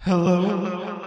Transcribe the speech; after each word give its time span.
Hello. 0.00 0.56
Hello. 0.56 1.00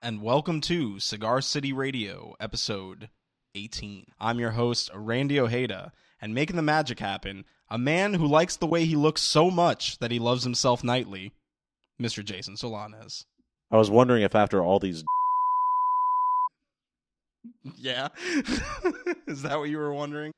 And 0.00 0.22
welcome 0.22 0.60
to 0.62 1.00
Cigar 1.00 1.40
City 1.40 1.72
Radio, 1.72 2.34
episode 2.38 3.10
18. 3.54 4.06
I'm 4.20 4.38
your 4.38 4.52
host, 4.52 4.90
Randy 4.94 5.40
Ojeda, 5.40 5.92
and 6.20 6.34
making 6.34 6.56
the 6.56 6.62
magic 6.62 7.00
happen, 7.00 7.44
a 7.68 7.78
man 7.78 8.14
who 8.14 8.26
likes 8.26 8.56
the 8.56 8.66
way 8.66 8.84
he 8.84 8.94
looks 8.96 9.22
so 9.22 9.50
much 9.50 9.98
that 9.98 10.12
he 10.12 10.18
loves 10.20 10.44
himself 10.44 10.84
nightly, 10.84 11.32
Mr. 12.00 12.24
Jason 12.24 12.54
Solanes. 12.54 13.24
I 13.70 13.76
was 13.76 13.90
wondering 13.90 14.22
if 14.22 14.34
after 14.36 14.62
all 14.62 14.78
these 14.78 15.04
Yeah. 17.76 18.08
is 19.26 19.42
that 19.42 19.58
what 19.58 19.68
you 19.68 19.78
were 19.78 19.92
wondering? 19.92 20.32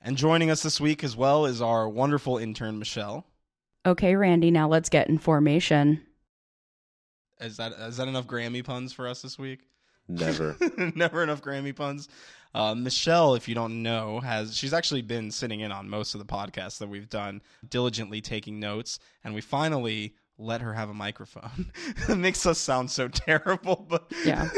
And 0.00 0.16
joining 0.16 0.50
us 0.50 0.62
this 0.62 0.80
week 0.80 1.02
as 1.04 1.16
well 1.16 1.44
is 1.44 1.60
our 1.60 1.88
wonderful 1.88 2.38
intern, 2.38 2.78
Michelle. 2.78 3.26
Okay, 3.84 4.14
Randy, 4.14 4.50
now 4.50 4.68
let's 4.68 4.88
get 4.88 5.08
in 5.08 5.18
formation. 5.18 6.00
Is 7.40 7.56
that 7.56 7.72
is 7.72 7.96
that 7.96 8.08
enough 8.08 8.26
Grammy 8.26 8.64
puns 8.64 8.92
for 8.92 9.08
us 9.08 9.22
this 9.22 9.38
week? 9.38 9.68
never 10.08 10.56
Never 10.94 11.22
enough 11.22 11.42
Grammy 11.42 11.74
puns. 11.74 12.08
Uh, 12.54 12.74
Michelle, 12.74 13.34
if 13.34 13.48
you 13.48 13.54
don't 13.54 13.82
know, 13.82 14.20
has 14.20 14.56
she's 14.56 14.72
actually 14.74 15.02
been 15.02 15.30
sitting 15.30 15.60
in 15.60 15.72
on 15.72 15.88
most 15.88 16.14
of 16.14 16.18
the 16.20 16.26
podcasts 16.26 16.78
that 16.78 16.88
we've 16.88 17.08
done, 17.08 17.40
diligently 17.68 18.20
taking 18.20 18.60
notes, 18.60 18.98
and 19.24 19.34
we 19.34 19.40
finally 19.40 20.14
let 20.38 20.60
her 20.60 20.74
have 20.74 20.90
a 20.90 20.94
microphone. 20.94 21.72
it 22.08 22.16
makes 22.16 22.44
us 22.46 22.58
sound 22.58 22.90
so 22.90 23.08
terrible, 23.12 23.86
but 23.88 24.12
Yeah. 24.24 24.48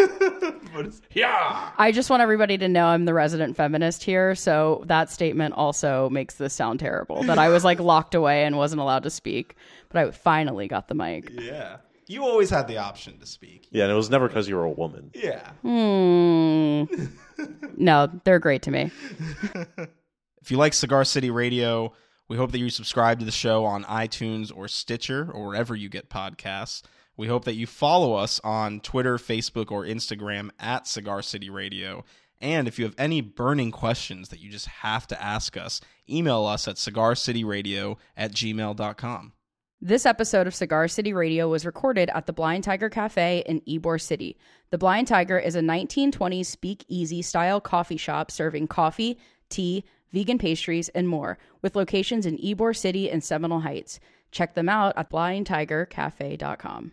But 0.74 0.86
it's, 0.86 1.00
yeah. 1.12 1.70
I 1.78 1.92
just 1.92 2.10
want 2.10 2.22
everybody 2.22 2.58
to 2.58 2.68
know 2.68 2.86
I'm 2.86 3.04
the 3.04 3.14
resident 3.14 3.56
feminist 3.56 4.02
here, 4.04 4.34
so 4.34 4.82
that 4.86 5.10
statement 5.10 5.54
also 5.54 6.08
makes 6.10 6.34
this 6.34 6.52
sound 6.54 6.80
terrible. 6.80 7.22
That 7.24 7.38
I 7.38 7.48
was 7.48 7.64
like 7.64 7.78
locked 7.94 8.14
away 8.14 8.44
and 8.44 8.56
wasn't 8.56 8.80
allowed 8.80 9.04
to 9.04 9.10
speak, 9.10 9.56
but 9.88 9.98
I 10.06 10.10
finally 10.10 10.68
got 10.68 10.88
the 10.88 10.94
mic. 10.94 11.30
Yeah. 11.30 11.76
You 12.06 12.24
always 12.24 12.50
had 12.50 12.68
the 12.68 12.76
option 12.76 13.18
to 13.20 13.26
speak. 13.26 13.68
yeah 13.70 13.84
and 13.84 13.92
it 13.92 13.94
was 13.94 14.10
never 14.10 14.28
because 14.28 14.46
you 14.46 14.56
were 14.56 14.64
a 14.64 14.70
woman 14.70 15.10
Yeah. 15.14 15.50
Hmm. 15.62 16.84
No, 17.76 18.08
they're 18.24 18.38
great 18.38 18.62
to 18.62 18.70
me. 18.70 18.90
If 20.42 20.50
you 20.50 20.58
like 20.58 20.74
Cigar 20.74 21.04
City 21.06 21.30
Radio, 21.30 21.94
we 22.28 22.36
hope 22.36 22.52
that 22.52 22.58
you 22.58 22.68
subscribe 22.68 23.18
to 23.20 23.24
the 23.24 23.30
show 23.32 23.64
on 23.64 23.82
iTunes 23.84 24.52
or 24.54 24.68
Stitcher 24.68 25.30
or 25.32 25.46
wherever 25.46 25.74
you 25.74 25.88
get 25.88 26.10
podcasts. 26.10 26.82
We 27.16 27.28
hope 27.28 27.44
that 27.44 27.54
you 27.54 27.66
follow 27.66 28.14
us 28.14 28.40
on 28.42 28.80
Twitter, 28.80 29.18
Facebook, 29.18 29.70
or 29.70 29.84
Instagram 29.84 30.50
at 30.58 30.86
Cigar 30.86 31.22
City 31.22 31.50
Radio. 31.50 32.04
And 32.40 32.66
if 32.66 32.78
you 32.78 32.84
have 32.84 32.96
any 32.98 33.20
burning 33.20 33.70
questions 33.70 34.28
that 34.30 34.40
you 34.40 34.50
just 34.50 34.66
have 34.66 35.06
to 35.06 35.22
ask 35.22 35.56
us, 35.56 35.80
email 36.10 36.44
us 36.44 36.66
at 36.68 36.76
cigarcityradio 36.76 37.96
at 38.16 38.32
gmail.com. 38.32 39.32
This 39.80 40.06
episode 40.06 40.46
of 40.46 40.54
Cigar 40.54 40.88
City 40.88 41.12
Radio 41.12 41.48
was 41.48 41.66
recorded 41.66 42.10
at 42.14 42.26
the 42.26 42.32
Blind 42.32 42.64
Tiger 42.64 42.88
Cafe 42.88 43.44
in 43.46 43.60
Ybor 43.62 44.00
City. 44.00 44.38
The 44.70 44.78
Blind 44.78 45.08
Tiger 45.08 45.38
is 45.38 45.56
a 45.56 45.60
1920s 45.60 46.46
speakeasy 46.46 47.22
style 47.22 47.60
coffee 47.60 47.98
shop 47.98 48.30
serving 48.30 48.68
coffee, 48.68 49.18
tea, 49.50 49.84
vegan 50.12 50.38
pastries, 50.38 50.88
and 50.90 51.08
more, 51.08 51.38
with 51.60 51.76
locations 51.76 52.24
in 52.24 52.38
Ybor 52.38 52.74
City 52.74 53.10
and 53.10 53.22
Seminole 53.22 53.60
Heights. 53.60 54.00
Check 54.30 54.54
them 54.54 54.68
out 54.68 54.94
at 54.96 55.10
blindtigercafe.com. 55.10 56.92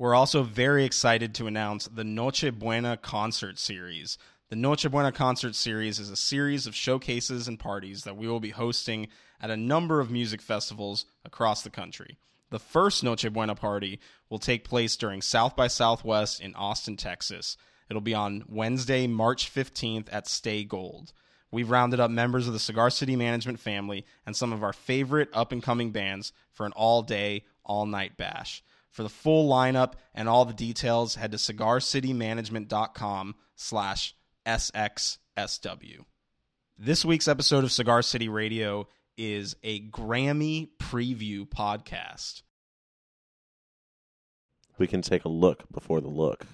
We're 0.00 0.14
also 0.14 0.42
very 0.42 0.86
excited 0.86 1.34
to 1.34 1.46
announce 1.46 1.86
the 1.86 2.04
Noche 2.04 2.46
Buena 2.58 2.96
concert 2.96 3.58
series. 3.58 4.16
The 4.48 4.56
Noche 4.56 4.90
Buena 4.90 5.12
concert 5.12 5.54
series 5.54 5.98
is 5.98 6.08
a 6.08 6.16
series 6.16 6.66
of 6.66 6.74
showcases 6.74 7.46
and 7.46 7.58
parties 7.58 8.04
that 8.04 8.16
we 8.16 8.26
will 8.26 8.40
be 8.40 8.48
hosting 8.48 9.08
at 9.42 9.50
a 9.50 9.58
number 9.58 10.00
of 10.00 10.10
music 10.10 10.40
festivals 10.40 11.04
across 11.22 11.60
the 11.60 11.68
country. 11.68 12.16
The 12.48 12.58
first 12.58 13.04
Noche 13.04 13.30
Buena 13.30 13.54
party 13.54 14.00
will 14.30 14.38
take 14.38 14.64
place 14.64 14.96
during 14.96 15.20
South 15.20 15.54
by 15.54 15.66
Southwest 15.66 16.40
in 16.40 16.54
Austin, 16.54 16.96
Texas. 16.96 17.58
It'll 17.90 18.00
be 18.00 18.14
on 18.14 18.44
Wednesday, 18.48 19.06
March 19.06 19.54
15th 19.54 20.08
at 20.10 20.26
Stay 20.26 20.64
Gold. 20.64 21.12
We've 21.50 21.68
rounded 21.68 22.00
up 22.00 22.10
members 22.10 22.46
of 22.46 22.54
the 22.54 22.58
Cigar 22.58 22.88
City 22.88 23.16
management 23.16 23.60
family 23.60 24.06
and 24.24 24.34
some 24.34 24.54
of 24.54 24.62
our 24.62 24.72
favorite 24.72 25.28
up 25.34 25.52
and 25.52 25.62
coming 25.62 25.90
bands 25.90 26.32
for 26.54 26.64
an 26.64 26.72
all 26.72 27.02
day, 27.02 27.44
all 27.66 27.84
night 27.84 28.16
bash. 28.16 28.62
For 28.90 29.02
the 29.02 29.08
full 29.08 29.48
lineup 29.48 29.94
and 30.14 30.28
all 30.28 30.44
the 30.44 30.52
details, 30.52 31.14
head 31.14 31.30
to 31.32 31.38
cigarcitymanagement.com 31.38 33.34
slash 33.54 34.14
SXSW. 34.46 36.04
This 36.76 37.04
week's 37.04 37.28
episode 37.28 37.62
of 37.64 37.70
Cigar 37.72 38.02
City 38.02 38.28
Radio 38.28 38.88
is 39.16 39.54
a 39.62 39.80
Grammy 39.88 40.70
preview 40.78 41.46
podcast. 41.46 42.42
we 44.78 44.86
can 44.86 45.02
take 45.02 45.24
a 45.26 45.28
look 45.28 45.70
before 45.70 46.00
the 46.00 46.08
look 46.08 46.46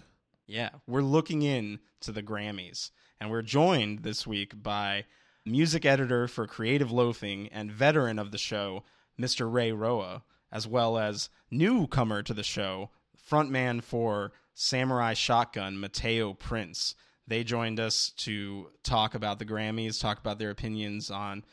Yeah, 0.47 0.71
we're 0.87 1.01
looking 1.03 1.43
in 1.43 1.79
to 2.01 2.11
the 2.13 2.23
Grammys, 2.25 2.91
and 3.21 3.31
we're 3.31 3.43
joined 3.43 4.01
this 4.01 4.27
week 4.27 4.61
by 4.63 5.05
music 5.45 5.85
editor 5.87 6.27
for 6.29 6.47
Creative 6.47 6.91
Loafing 6.91 7.49
and 7.49 7.71
veteran 7.71 8.19
of 8.19 8.33
the 8.33 8.39
show, 8.39 8.83
Mr. 9.19 9.51
Ray 9.51 9.71
Roa, 9.73 10.25
as 10.51 10.67
well 10.67 10.99
as 10.99 11.29
newcomer 11.51 12.23
to 12.23 12.35
the 12.35 12.43
show, 12.43 12.91
frontman 13.31 13.83
for 13.83 14.33
Samurai 14.55 15.15
Shotgun, 15.15 15.79
Mateo 15.79 16.33
Prince. 16.33 16.95
They 17.27 17.45
joined 17.45 17.81
us 17.81 18.11
to 18.19 18.69
talk 18.83 19.15
about 19.15 19.39
the 19.39 19.45
Grammys, 19.45 20.01
talk 20.01 20.19
about 20.19 20.39
their 20.39 20.51
opinions 20.51 21.11
on 21.11 21.45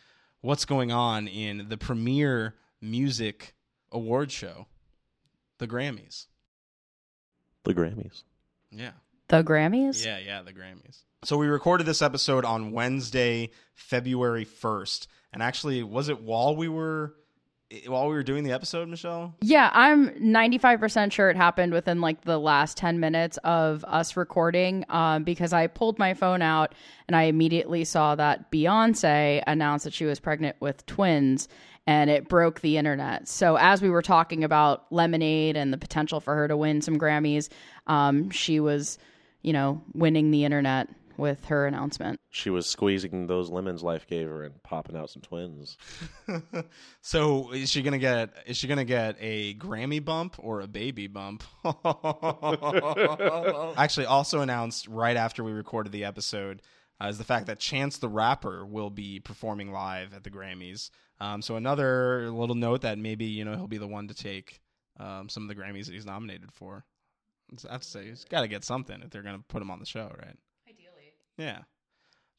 what's 0.42 0.66
going 0.66 0.92
on 0.92 1.28
in 1.28 1.68
the 1.70 1.78
premier 1.78 2.56
music 2.82 3.56
award 3.92 4.32
show, 4.32 4.68
the 5.58 5.68
Grammys. 5.68 6.28
the 7.64 7.74
grammys 7.74 8.24
Yeah. 8.72 8.92
The 9.30 9.44
Grammys? 9.44 10.06
Yeah, 10.06 10.20
yeah, 10.20 10.42
the 10.42 10.54
Grammys. 10.54 11.04
So 11.24 11.38
we 11.38 11.48
recorded 11.48 11.86
this 11.88 12.02
episode 12.02 12.44
on 12.46 12.72
Wednesday, 12.72 13.50
February 13.74 14.46
1st. 14.46 15.08
And 15.32 15.42
actually, 15.42 15.82
was 15.82 16.10
it 16.10 16.22
while 16.22 16.56
we 16.56 16.68
were 16.68 17.16
while 17.88 18.08
we 18.08 18.14
were 18.14 18.24
doing 18.24 18.44
the 18.44 18.52
episode, 18.52 18.88
Michelle? 18.88 19.34
Yeah, 19.42 19.70
I'm 19.74 20.10
95% 20.10 21.12
sure 21.12 21.30
it 21.30 21.38
happened 21.38 21.74
within 21.74 22.02
like 22.02 22.22
the 22.22 22.38
last 22.38 22.78
10 22.78 23.00
minutes 23.00 23.38
of 23.44 23.84
us 23.86 24.16
recording 24.16 24.86
um, 24.90 25.24
because 25.24 25.54
I 25.54 25.68
pulled 25.68 26.00
my 26.00 26.14
phone 26.14 26.42
out 26.42 26.74
and 27.08 27.16
I 27.16 27.24
immediately 27.24 27.84
saw 27.84 28.16
that 28.16 28.52
Beyonce 28.52 29.44
announced 29.48 29.86
that 29.86 29.94
she 29.94 30.06
was 30.06 30.20
pregnant 30.20 30.56
with 30.60 30.86
twins 30.86 31.48
and 31.86 32.10
it 32.10 32.30
broke 32.30 32.62
the 32.62 32.78
internet. 32.78 33.28
So, 33.28 33.58
as 33.58 33.82
we 33.82 33.90
were 33.90 34.02
talking 34.02 34.44
about 34.44 34.92
Lemonade 34.92 35.58
and 35.58 35.74
the 35.74 35.78
potential 35.78 36.20
for 36.22 36.34
her 36.36 36.48
to 36.48 36.56
win 36.56 36.82
some 36.82 36.98
Grammys, 36.98 37.50
um, 37.88 38.30
she 38.30 38.60
was, 38.60 38.98
you 39.42 39.52
know, 39.52 39.82
winning 39.94 40.32
the 40.32 40.46
internet 40.46 40.88
with 41.18 41.46
her 41.46 41.66
announcement. 41.66 42.20
she 42.30 42.50
was 42.50 42.68
squeezing 42.68 43.28
those 43.28 43.50
lemons 43.50 43.84
life 43.84 44.08
gave 44.08 44.28
her 44.28 44.44
and 44.44 44.62
popping 44.64 44.96
out 44.96 45.10
some 45.10 45.22
twins 45.22 45.78
so 47.02 47.52
is 47.52 47.70
she 47.70 47.82
gonna 47.82 47.98
get 47.98 48.34
is 48.46 48.58
she 48.58 48.68
gonna 48.68 48.86
get 48.86 49.16
a 49.20 49.56
Grammy 49.56 50.04
bump 50.04 50.36
or 50.40 50.62
a 50.62 50.68
baby 50.68 51.08
bump? 51.08 51.44
Actually, 53.78 54.06
also 54.06 54.42
announced 54.42 54.88
right 54.88 55.18
after 55.18 55.44
we 55.44 55.52
recorded 55.52 55.92
the 55.92 56.06
episode 56.06 56.62
uh, 57.02 57.08
is 57.08 57.18
the 57.18 57.24
fact 57.24 57.48
that 57.48 57.60
Chance 57.60 57.98
the 57.98 58.10
Rapper 58.10 58.66
will 58.66 58.90
be 58.90 59.20
performing 59.20 59.72
live 59.72 60.14
at 60.14 60.24
the 60.24 60.30
Grammys. 60.30 60.90
Um, 61.20 61.42
so 61.42 61.56
another 61.56 62.30
little 62.32 62.56
note 62.56 62.82
that 62.82 62.98
maybe 62.98 63.26
you 63.26 63.46
know 63.46 63.56
he'll 63.56 63.68
be 63.68 63.78
the 63.78 63.88
one 63.88 64.08
to 64.08 64.14
take 64.14 64.62
um, 65.00 65.30
some 65.30 65.44
of 65.44 65.50
the 65.50 65.62
Grammys 65.62 65.86
that 65.86 65.94
he's 65.94 66.06
nominated 66.06 66.52
for. 66.52 66.86
I 67.70 67.74
have 67.74 67.82
to 67.82 67.88
say 67.88 68.06
he's 68.06 68.26
got 68.26 68.42
to 68.42 68.48
get 68.48 68.64
something 68.64 69.02
if 69.02 69.10
they're 69.10 69.22
gonna 69.24 69.44
put 69.48 69.62
him 69.62 69.72
on 69.72 69.80
the 69.80 69.86
show, 69.86 70.12
right? 70.20 70.38
Yeah. 71.38 71.60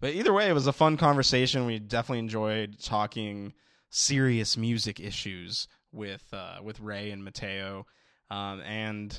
But 0.00 0.14
either 0.14 0.32
way, 0.32 0.48
it 0.48 0.52
was 0.52 0.66
a 0.66 0.72
fun 0.72 0.96
conversation. 0.96 1.66
We 1.66 1.78
definitely 1.78 2.18
enjoyed 2.20 2.78
talking 2.82 3.54
serious 3.90 4.56
music 4.56 5.00
issues 5.00 5.68
with 5.92 6.24
uh, 6.32 6.58
with 6.62 6.80
Ray 6.80 7.10
and 7.10 7.24
Mateo, 7.24 7.86
um, 8.30 8.60
and 8.62 9.18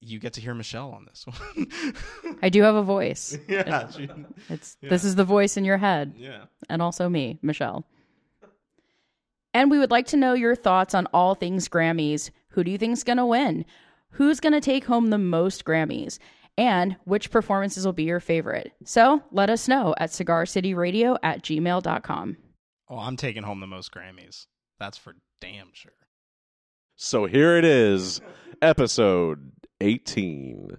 you 0.00 0.18
get 0.18 0.32
to 0.34 0.40
hear 0.40 0.52
Michelle 0.54 0.90
on 0.90 1.06
this 1.06 1.24
one. 1.26 2.36
I 2.42 2.48
do 2.48 2.62
have 2.62 2.74
a 2.74 2.82
voice. 2.82 3.38
yeah, 3.48 3.88
she- 3.90 4.08
It's 4.50 4.76
this 4.82 5.04
is 5.04 5.14
the 5.14 5.24
voice 5.24 5.56
in 5.56 5.64
your 5.64 5.78
head. 5.78 6.14
yeah. 6.16 6.44
and 6.68 6.82
also 6.82 7.08
me, 7.08 7.38
Michelle. 7.40 7.84
And 9.54 9.70
we 9.70 9.78
would 9.78 9.90
like 9.90 10.06
to 10.08 10.16
know 10.16 10.32
your 10.34 10.56
thoughts 10.56 10.94
on 10.94 11.06
all 11.12 11.34
things 11.34 11.68
Grammys. 11.68 12.30
Who 12.48 12.64
do 12.64 12.70
you 12.70 12.78
think's 12.78 13.04
going 13.04 13.18
to 13.18 13.26
win? 13.26 13.64
Who's 14.12 14.40
going 14.40 14.54
to 14.54 14.60
take 14.60 14.84
home 14.86 15.08
the 15.10 15.18
most 15.18 15.64
Grammys? 15.64 16.18
And 16.58 16.96
which 17.04 17.30
performances 17.30 17.86
will 17.86 17.92
be 17.94 18.04
your 18.04 18.20
favorite? 18.20 18.72
So 18.84 19.22
let 19.32 19.48
us 19.50 19.68
know 19.68 19.94
at 19.98 20.10
cigarcityradio 20.10 21.18
at 21.22 21.42
gmail.com. 21.42 22.36
Oh, 22.90 22.98
I'm 22.98 23.16
taking 23.16 23.42
home 23.42 23.60
the 23.60 23.66
most 23.66 23.90
Grammys. 23.92 24.46
That's 24.78 24.98
for 24.98 25.14
damn 25.40 25.70
sure. 25.72 25.92
so 26.94 27.24
here 27.26 27.56
it 27.56 27.64
is 27.64 28.20
episode 28.60 29.52
18 29.80 30.76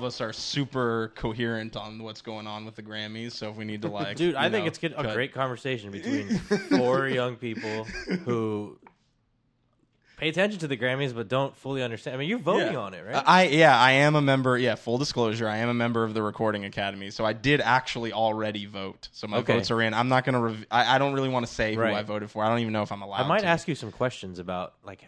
of 0.00 0.04
us 0.04 0.20
are 0.20 0.32
super 0.32 1.12
coherent 1.14 1.76
on 1.76 2.02
what's 2.02 2.22
going 2.22 2.46
on 2.46 2.64
with 2.64 2.74
the 2.74 2.82
Grammys, 2.82 3.32
so 3.32 3.50
if 3.50 3.56
we 3.56 3.64
need 3.64 3.82
to 3.82 3.88
like, 3.88 4.16
Dude, 4.16 4.34
I 4.34 4.48
think 4.50 4.64
know, 4.64 4.68
it's 4.68 4.78
good, 4.78 4.92
a 4.92 5.02
cut- 5.02 5.14
great 5.14 5.34
conversation 5.34 5.90
between 5.90 6.38
four 6.38 7.06
young 7.20 7.36
people 7.36 7.84
who 8.24 8.78
pay 10.16 10.28
attention 10.28 10.58
to 10.60 10.68
the 10.68 10.76
Grammys 10.76 11.14
but 11.14 11.28
don't 11.28 11.56
fully 11.56 11.82
understand. 11.82 12.14
I 12.14 12.18
mean, 12.18 12.28
you're 12.28 12.38
voting 12.38 12.72
Yeah. 12.74 12.78
on 12.78 12.94
it, 12.94 13.04
right? 13.06 13.22
I 13.26 13.44
yeah, 13.48 13.78
I 13.78 13.92
am 13.92 14.14
a 14.16 14.20
member. 14.22 14.56
Yeah, 14.58 14.74
full 14.74 14.98
disclosure, 14.98 15.48
I 15.48 15.58
am 15.58 15.68
a 15.68 15.74
member 15.74 16.04
of 16.04 16.14
the 16.14 16.22
Recording 16.22 16.64
Academy, 16.64 17.10
so 17.10 17.24
I 17.24 17.32
did 17.32 17.60
actually 17.60 18.12
already 18.12 18.66
vote. 18.66 19.08
So 19.12 19.26
my 19.26 19.38
Okay. 19.38 19.54
votes 19.54 19.70
are 19.70 19.80
in. 19.82 19.92
I'm 19.94 20.08
not 20.08 20.24
gonna. 20.24 20.40
Rev- 20.40 20.66
I, 20.70 20.96
I 20.96 20.98
don't 20.98 21.12
really 21.14 21.28
want 21.30 21.46
to 21.46 21.52
say 21.52 21.76
Right. 21.76 21.90
who 21.90 21.96
I 21.96 22.02
voted 22.02 22.30
for. 22.30 22.42
I 22.44 22.48
don't 22.48 22.58
even 22.60 22.72
know 22.72 22.82
if 22.82 22.92
I'm 22.92 23.02
allowed. 23.02 23.24
I 23.24 23.28
might 23.28 23.40
to. 23.40 23.46
ask 23.46 23.68
you 23.68 23.74
some 23.74 23.92
questions 23.92 24.38
about 24.38 24.74
like 24.84 25.02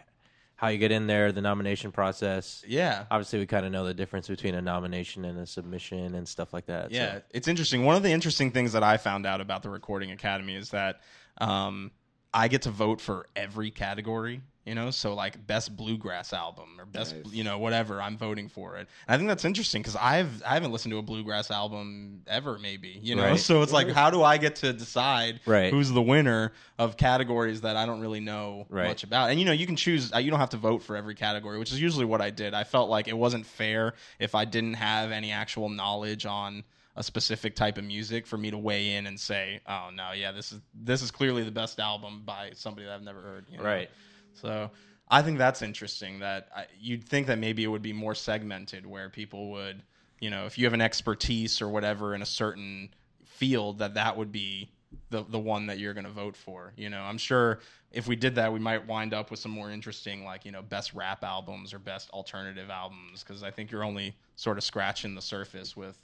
how 0.55 0.67
you 0.69 0.77
get 0.77 0.91
in 0.91 1.07
there, 1.07 1.31
the 1.31 1.41
nomination 1.41 1.91
process. 1.91 2.63
Yeah, 2.67 3.05
Obviously, 3.11 3.39
we 3.39 3.45
kind 3.45 3.65
of 3.65 3.71
know 3.71 3.85
the 3.85 3.93
difference 3.93 4.27
between 4.27 4.55
a 4.55 4.61
nomination 4.61 5.25
and 5.25 5.37
a 5.39 5.45
submission 5.45 6.15
and 6.15 6.27
stuff 6.27 6.53
like 6.53 6.67
that. 6.67 6.89
so- 6.91 6.95
Yeah, 6.95 7.19
it's 7.31 7.47
interesting. 7.47 7.83
One 7.83 7.95
of 7.95 8.03
the 8.03 8.11
interesting 8.11 8.51
things 8.51 8.71
that 8.73 8.83
I 8.83 8.97
found 8.97 9.25
out 9.25 9.41
about 9.41 9.63
the 9.63 9.69
Recording 9.69 10.11
Academy 10.11 10.55
is 10.55 10.69
that 10.69 11.01
um, 11.39 11.91
I 12.33 12.47
get 12.47 12.61
to 12.63 12.71
vote 12.71 13.01
for 13.01 13.27
every 13.35 13.71
category. 13.71 14.41
You 14.65 14.75
know, 14.75 14.91
so 14.91 15.13
like 15.13 15.45
best 15.45 15.75
bluegrass 15.75 16.31
album 16.31 16.79
or 16.79 16.85
best, 16.85 17.15
Nice. 17.15 17.33
you 17.33 17.43
know, 17.43 17.59
whatever. 17.59 18.01
I'm 18.01 18.17
voting 18.17 18.47
for 18.47 18.77
it. 18.77 18.87
And 19.07 19.15
I 19.15 19.17
think 19.17 19.27
that's 19.27 19.43
interesting 19.43 19.81
because 19.81 19.97
I've 19.97 20.41
I 20.43 20.53
haven't 20.53 20.71
listened 20.71 20.93
to 20.93 20.99
a 20.99 21.01
bluegrass 21.01 21.51
album 21.51 22.21
ever. 22.27 22.57
Maybe 22.57 22.97
you 23.01 23.15
know, 23.15 23.23
Right. 23.23 23.39
so 23.39 23.61
it's 23.61 23.73
like, 23.73 23.89
how 23.89 24.09
do 24.09 24.23
I 24.23 24.37
get 24.37 24.55
to 24.57 24.71
decide 24.71 25.41
Right. 25.45 25.69
who's 25.69 25.91
the 25.91 26.01
winner 26.01 26.53
of 26.79 26.95
categories 26.95 27.59
that 27.61 27.75
I 27.75 27.85
don't 27.85 27.99
really 27.99 28.21
know 28.21 28.65
Right. 28.69 28.87
much 28.87 29.03
about? 29.03 29.31
And 29.31 29.39
you 29.39 29.45
know, 29.45 29.51
you 29.51 29.65
can 29.65 29.75
choose. 29.75 30.13
uh, 30.13 30.19
You 30.19 30.31
don't 30.31 30.39
have 30.39 30.51
to 30.51 30.57
vote 30.57 30.81
for 30.81 30.95
every 30.95 31.15
category, 31.15 31.59
which 31.59 31.73
is 31.73 31.81
usually 31.81 32.05
what 32.05 32.21
I 32.21 32.29
did. 32.29 32.53
I 32.53 32.63
felt 32.63 32.89
like 32.89 33.09
it 33.09 33.17
wasn't 33.17 33.45
fair 33.45 33.93
if 34.17 34.33
I 34.33 34.45
didn't 34.45 34.75
have 34.75 35.11
any 35.11 35.31
actual 35.31 35.67
knowledge 35.67 36.25
on 36.25 36.63
a 36.95 37.03
specific 37.03 37.55
type 37.55 37.77
of 37.77 37.83
music 37.83 38.25
for 38.27 38.37
me 38.37 38.49
to 38.51 38.57
weigh 38.57 38.93
in 38.95 39.07
and 39.07 39.19
say, 39.19 39.59
"Oh 39.67 39.89
no, 39.93 40.11
yeah, 40.13 40.31
this 40.31 40.53
is 40.53 40.61
this 40.73 41.01
is 41.01 41.11
clearly 41.11 41.43
the 41.43 41.51
best 41.51 41.81
album 41.81 42.21
by 42.23 42.51
somebody 42.53 42.85
that 42.85 42.93
I've 42.93 43.01
never 43.03 43.19
heard." 43.19 43.45
you 43.51 43.57
know? 43.57 43.63
Right. 43.65 43.89
So 44.33 44.71
I 45.09 45.21
think 45.21 45.37
that's 45.37 45.61
interesting. 45.61 46.19
That 46.19 46.47
I, 46.55 46.65
you'd 46.79 47.03
think 47.07 47.27
that 47.27 47.39
maybe 47.39 47.63
it 47.63 47.67
would 47.67 47.81
be 47.81 47.93
more 47.93 48.15
segmented, 48.15 48.85
where 48.85 49.09
people 49.09 49.51
would, 49.51 49.83
you 50.19 50.29
know, 50.29 50.45
if 50.45 50.57
you 50.57 50.65
have 50.65 50.73
an 50.73 50.81
expertise 50.81 51.61
or 51.61 51.69
whatever 51.69 52.15
in 52.15 52.21
a 52.21 52.25
certain 52.25 52.93
field, 53.25 53.79
that 53.79 53.93
that 53.95 54.17
would 54.17 54.31
be 54.31 54.71
the 55.09 55.23
the 55.23 55.39
one 55.39 55.67
that 55.67 55.79
you're 55.79 55.93
going 55.93 56.05
to 56.05 56.11
vote 56.11 56.35
for. 56.35 56.73
You 56.77 56.89
know, 56.89 57.01
I'm 57.01 57.17
sure 57.17 57.59
if 57.91 58.07
we 58.07 58.15
did 58.15 58.35
that, 58.35 58.51
we 58.53 58.59
might 58.59 58.87
wind 58.87 59.13
up 59.13 59.31
with 59.31 59.39
some 59.39 59.51
more 59.51 59.71
interesting, 59.71 60.23
like 60.23 60.45
you 60.45 60.51
know, 60.51 60.61
best 60.61 60.93
rap 60.93 61.23
albums 61.23 61.73
or 61.73 61.79
best 61.79 62.09
alternative 62.11 62.69
albums, 62.69 63.23
because 63.23 63.43
I 63.43 63.51
think 63.51 63.71
you're 63.71 63.83
only 63.83 64.15
sort 64.35 64.57
of 64.57 64.63
scratching 64.63 65.15
the 65.15 65.21
surface 65.21 65.75
with 65.75 66.01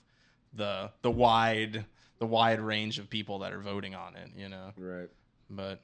the 0.54 0.92
the 1.02 1.12
wide 1.12 1.86
the 2.20 2.25
wide 2.25 2.60
range 2.60 3.00
of 3.00 3.10
people 3.10 3.40
that 3.40 3.54
are 3.54 3.62
voting 3.62 3.96
on 3.96 4.16
it. 4.16 4.30
You 4.36 4.50
know, 4.50 4.72
Right. 4.78 5.10
but 5.50 5.82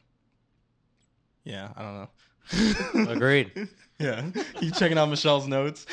yeah, 1.44 1.72
I 1.76 1.82
don't 1.82 1.94
know. 1.94 2.10
Agreed. 2.96 3.70
Yeah, 4.00 4.26
you 4.62 4.72
checking 4.72 4.98
out 4.98 5.10
Michelle's 5.10 5.48
notes? 5.48 5.86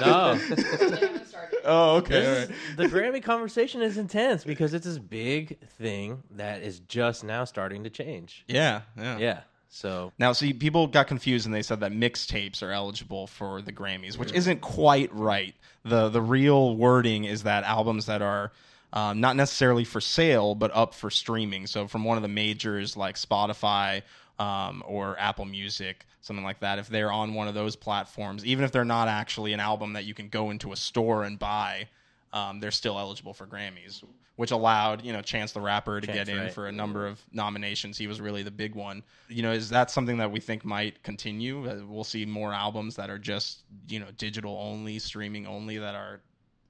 No. 0.00 0.38
oh, 1.64 1.96
okay. 1.96 2.20
This 2.20 2.38
is- 2.44 2.50
right. 2.50 2.58
the 2.76 2.84
Grammy 2.86 3.22
conversation 3.22 3.82
is 3.82 3.98
intense 3.98 4.44
because 4.44 4.74
it's 4.74 4.86
this 4.86 4.98
big 4.98 5.58
thing 5.78 6.22
that 6.32 6.62
is 6.62 6.80
just 6.80 7.24
now 7.24 7.44
starting 7.44 7.84
to 7.84 7.90
change. 7.90 8.44
Yeah, 8.48 8.82
yeah, 8.96 9.18
Yeah. 9.18 9.40
So 9.68 10.12
Now, 10.18 10.32
see, 10.32 10.52
people 10.52 10.86
got 10.86 11.06
confused 11.06 11.44
and 11.44 11.54
they 11.54 11.62
said 11.62 11.80
that 11.80 11.92
mixtapes 11.92 12.62
are 12.62 12.70
eligible 12.70 13.26
for 13.26 13.60
the 13.60 13.72
Grammys, 13.72 14.16
which 14.16 14.32
isn't 14.32 14.60
quite 14.60 15.12
right. 15.14 15.54
the 15.84 16.08
The 16.08 16.22
real 16.22 16.76
wording 16.76 17.24
is 17.24 17.42
that 17.42 17.64
albums 17.64 18.06
that 18.06 18.22
are 18.22 18.52
um, 18.92 19.20
not 19.20 19.36
necessarily 19.36 19.84
for 19.84 20.00
sale 20.00 20.54
but 20.54 20.70
up 20.74 20.94
for 20.94 21.10
streaming. 21.10 21.66
So, 21.66 21.88
from 21.88 22.04
one 22.04 22.16
of 22.16 22.22
the 22.22 22.28
majors 22.28 22.96
like 22.96 23.16
Spotify 23.16 24.02
um, 24.38 24.82
or 24.86 25.18
Apple 25.18 25.44
Music, 25.44 26.06
something 26.20 26.44
like 26.44 26.60
that, 26.60 26.78
if 26.78 26.88
they're 26.88 27.12
on 27.12 27.34
one 27.34 27.48
of 27.48 27.54
those 27.54 27.76
platforms, 27.76 28.44
even 28.44 28.64
if 28.64 28.72
they're 28.72 28.84
not 28.84 29.08
actually 29.08 29.52
an 29.52 29.60
album 29.60 29.94
that 29.94 30.04
you 30.04 30.14
can 30.14 30.28
go 30.28 30.50
into 30.50 30.72
a 30.72 30.76
store 30.76 31.24
and 31.24 31.38
buy, 31.38 31.88
um, 32.32 32.60
they're 32.60 32.70
still 32.70 32.98
eligible 32.98 33.32
for 33.32 33.46
Grammys, 33.46 34.02
which 34.36 34.50
allowed 34.50 35.02
you 35.02 35.12
know 35.12 35.22
Chance 35.22 35.52
the 35.52 35.60
Rapper 35.60 36.00
to 36.00 36.06
Chance, 36.06 36.18
get 36.18 36.28
in 36.28 36.44
right. 36.44 36.52
for 36.52 36.66
a 36.66 36.72
number 36.72 37.06
of 37.06 37.20
nominations. 37.32 37.96
He 37.96 38.06
was 38.06 38.20
really 38.20 38.42
the 38.42 38.50
big 38.50 38.74
one. 38.74 39.02
You 39.28 39.42
know, 39.42 39.52
is 39.52 39.70
that 39.70 39.90
something 39.90 40.18
that 40.18 40.30
we 40.30 40.40
think 40.40 40.64
might 40.64 41.02
continue? 41.02 41.68
Uh, 41.68 41.80
We'll 41.86 42.04
see 42.04 42.26
more 42.26 42.52
albums 42.52 42.96
that 42.96 43.08
are 43.08 43.18
just 43.18 43.60
you 43.88 44.00
know 44.00 44.08
digital 44.18 44.58
only, 44.60 44.98
streaming 44.98 45.46
only 45.46 45.78
that 45.78 45.94
are 45.94 46.20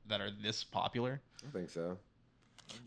that 0.08 0.20
are 0.20 0.30
this 0.30 0.62
popular. 0.62 1.20
I 1.46 1.50
think 1.50 1.70
so. 1.70 1.98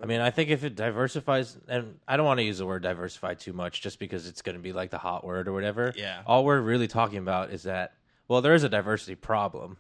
I 0.02 0.06
mean, 0.06 0.22
I 0.22 0.30
think 0.30 0.50
if 0.50 0.64
it 0.64 0.76
diversifies, 0.76 1.58
and 1.68 2.00
I 2.08 2.18
don't 2.18 2.26
want 2.26 2.40
to 2.40 2.44
use 2.44 2.58
the 2.58 2.66
word 2.66 2.84
diversify 2.84 3.34
too 3.36 3.54
much, 3.54 3.82
just 3.82 4.00
because 4.00 4.28
it's 4.28 4.42
going 4.42 4.56
to 4.56 4.62
be 4.62 4.74
like 4.74 4.90
the 4.92 4.98
hot 4.98 5.26
word 5.26 5.48
or 5.48 5.54
whatever. 5.54 5.94
Yeah. 5.96 6.22
All 6.26 6.44
we're 6.46 6.62
really 6.62 6.88
talking 6.88 7.18
about 7.20 7.52
is 7.52 7.64
that, 7.64 7.94
well, 8.28 8.42
there 8.42 8.54
is 8.54 8.64
a 8.64 8.70
diversity 8.70 9.16
problem, 9.16 9.78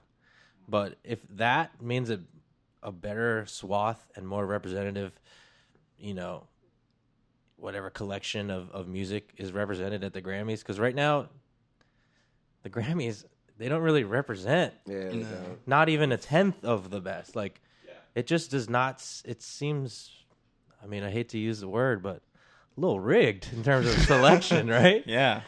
but 0.67 0.97
if 1.03 1.19
that 1.37 1.81
means 1.81 2.09
a 2.09 2.21
a 2.81 2.91
better 2.93 3.45
swath 3.45 4.07
and 4.15 4.25
more 4.25 4.45
representative, 4.45 5.11
you 5.97 6.13
know, 6.13 6.47
whatever 7.57 7.89
collection 7.89 8.49
of 8.49 8.71
of 8.71 8.87
music 8.87 9.33
is 9.37 9.51
represented 9.51 10.03
at 10.03 10.13
the 10.13 10.21
Grammys, 10.21 10.59
because 10.59 10.79
right 10.79 10.95
now, 10.95 11.27
the 12.63 12.69
Grammys 12.69 13.25
they 13.57 13.67
don't 13.67 13.81
really 13.81 14.05
represent 14.05 14.73
Yeah. 14.85 15.09
they 15.09 15.19
don't. 15.19 15.67
not 15.67 15.89
even 15.89 16.13
a 16.13 16.17
tenth 16.17 16.63
of 16.63 16.89
the 16.89 17.01
best. 17.01 17.35
Like, 17.35 17.59
it 18.15 18.27
just 18.27 18.51
does 18.51 18.69
not. 18.69 19.03
It 19.25 19.41
seems. 19.41 20.11
I 20.83 20.87
mean, 20.87 21.03
I 21.03 21.09
hate 21.11 21.29
to 21.29 21.37
use 21.37 21.59
the 21.59 21.67
word, 21.67 22.01
but 22.01 22.21
a 22.77 22.79
little 22.79 22.99
rigged 22.99 23.49
in 23.53 23.63
terms 23.63 23.87
of 23.87 23.99
selection, 23.99 24.67
right? 24.81 25.03
Yeah, 25.05 25.41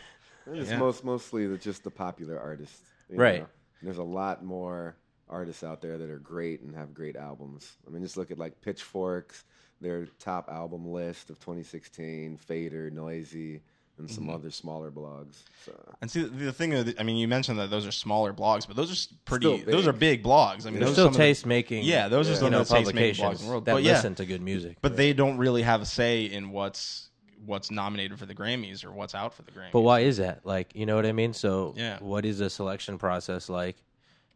It's 0.47 0.71
Yeah. 0.71 0.79
most 0.79 1.03
mostly 1.05 1.47
the, 1.47 1.57
just 1.57 1.83
the 1.83 1.91
popular 1.91 2.37
artists, 2.39 2.81
Right. 3.09 3.41
know? 3.41 3.47
There's 3.81 3.97
a 3.97 4.03
lot 4.03 4.43
more 4.43 4.95
artists 5.29 5.63
out 5.63 5.81
there 5.81 5.97
that 5.97 6.09
are 6.09 6.19
great 6.19 6.61
and 6.61 6.75
have 6.75 6.93
great 6.93 7.15
albums. 7.15 7.77
I 7.87 7.89
mean, 7.89 8.03
just 8.03 8.17
look 8.17 8.29
at 8.31 8.37
like 8.37 8.59
Pitchforks, 8.61 9.45
their 9.79 10.05
top 10.19 10.49
album 10.49 10.85
list 10.85 11.29
of 11.29 11.39
2016, 11.39 12.35
Fader, 12.37 12.89
Noisy, 12.91 13.61
and 14.01 14.11
some 14.11 14.25
Mm-hmm. 14.25 14.33
other 14.35 14.51
smaller 14.51 14.91
blogs. 14.91 15.43
So 15.65 15.73
and 16.01 16.09
see 16.11 16.21
the, 16.23 16.27
the 16.45 16.53
thing. 16.53 16.73
Is, 16.73 16.93
I 16.99 17.03
mean, 17.03 17.17
you 17.17 17.27
mentioned 17.27 17.57
that 17.59 17.69
those 17.69 17.87
are 17.87 17.91
smaller 17.91 18.33
blogs, 18.33 18.67
but 18.67 18.75
those 18.75 18.91
are 18.91 19.15
pretty. 19.25 19.63
Those 19.63 19.87
are 19.87 19.93
big 19.93 20.23
blogs. 20.23 20.65
I 20.65 20.69
mean, 20.69 20.79
They're 20.79 20.87
those 20.87 20.93
still 20.93 21.05
some 21.05 21.07
of 21.07 21.13
the- 21.13 21.17
taste 21.19 21.45
making. 21.45 21.83
Yeah, 21.83 22.07
those 22.09 22.27
are 22.27 22.33
you 22.33 22.37
some 22.37 22.51
know 22.51 22.61
of 22.61 22.67
the 22.67 22.75
taste 22.75 22.93
making 22.93 23.15
blogs 23.15 23.17
publications 23.17 23.41
in 23.41 23.45
the 23.47 23.51
world. 23.51 23.65
that 23.65 23.73
But 23.73 23.83
yeah, 23.83 23.93
listen 23.93 24.15
to 24.15 24.25
good 24.25 24.41
music. 24.41 24.77
but 24.81 24.97
they 24.97 25.13
don't 25.13 25.37
really 25.37 25.61
have 25.63 25.81
a 25.81 25.85
say 25.85 26.25
in 26.25 26.51
what's 26.51 27.09
what's 27.45 27.71
nominated 27.71 28.19
for 28.19 28.27
the 28.27 28.35
Grammys 28.35 28.85
or 28.85 28.91
what's 28.91 29.15
out 29.15 29.33
for 29.33 29.41
the 29.41 29.51
Grammys. 29.51 29.71
But 29.71 29.81
why 29.81 30.01
is 30.01 30.17
that? 30.17 30.45
Like, 30.45 30.75
you 30.75 30.85
know 30.85 30.95
what 30.95 31.07
I 31.07 31.11
mean? 31.11 31.33
So, 31.33 31.73
Yeah. 31.75 31.97
what 31.99 32.23
is 32.23 32.37
the 32.37 32.51
selection 32.51 32.99
process 32.99 33.49
like, 33.49 33.77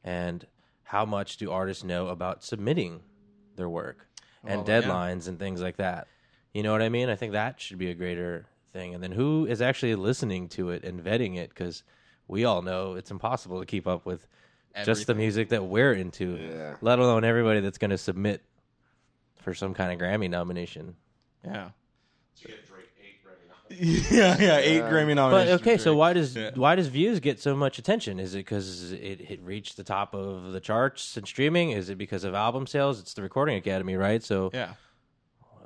and 0.04 0.46
how 0.84 1.06
much 1.06 1.38
do 1.38 1.52
artists 1.52 1.84
know 1.84 2.08
about 2.08 2.44
submitting 2.44 3.02
their 3.58 3.70
work 3.70 4.08
and 4.44 4.66
Well, 4.66 4.70
yeah. 4.70 4.82
deadlines 4.88 5.28
and 5.28 5.38
things 5.38 5.62
like 5.62 5.78
that? 5.78 6.08
You 6.54 6.64
know 6.64 6.72
what 6.72 6.82
I 6.82 6.90
mean? 6.90 7.10
I 7.10 7.16
think 7.16 7.34
that 7.34 7.62
should 7.62 7.78
be 7.78 7.92
a 7.92 7.94
greater 7.94 8.48
thing. 8.76 8.94
And 8.94 9.02
then 9.02 9.12
who 9.12 9.46
is 9.46 9.62
actually 9.62 9.96
listening 9.96 10.50
to 10.50 10.70
it 10.70 10.84
and 10.84 11.04
vetting 11.04 11.38
it? 11.38 11.50
Because 11.50 11.84
we 12.28 12.46
all 12.46 12.62
know 12.62 12.94
it's 12.96 13.10
impossible 13.12 13.60
to 13.60 13.66
keep 13.66 13.88
up 13.88 14.06
with 14.06 14.28
just 14.84 15.08
the 15.08 15.16
music 15.16 15.50
that 15.50 15.64
we're 15.64 15.94
into, 15.94 16.36
Yeah. 16.38 16.76
let 16.82 17.00
alone 17.00 17.24
everybody 17.24 17.62
that's 17.62 17.78
going 17.78 17.92
to 17.92 17.98
submit 17.98 18.42
for 19.42 19.54
some 19.54 19.74
kind 19.74 19.94
of 19.94 20.06
Grammy 20.06 20.30
nomination. 20.30 20.96
Yeah. 21.46 21.70
yeah, 23.70 24.38
yeah, 24.40 24.58
eight 24.58 24.84
Grammy 24.84 25.08
But 25.08 25.14
nominations. 25.16 25.62
okay, 25.62 25.78
so 25.78 25.96
why 25.96 26.14
does 26.14 26.36
Yeah. 26.36 26.52
why 26.54 26.76
does 26.76 26.88
views 26.88 27.20
get 27.20 27.40
so 27.40 27.56
much 27.56 27.80
attention? 27.80 28.20
Is 28.20 28.36
it 28.36 28.40
because 28.40 28.92
it, 28.92 29.22
it 29.22 29.42
reached 29.42 29.76
the 29.76 29.84
top 29.84 30.14
of 30.14 30.52
the 30.52 30.60
charts 30.60 31.18
and 31.18 31.28
streaming? 31.28 31.72
Is 31.72 31.90
it 31.90 31.98
because 31.98 32.24
of 32.24 32.36
album 32.36 32.68
sales? 32.68 33.00
It's 33.00 33.14
the 33.16 33.24
Recording 33.24 33.56
Academy, 33.58 33.96
right? 33.96 34.22
So 34.24 34.52
Yeah, 34.54 34.74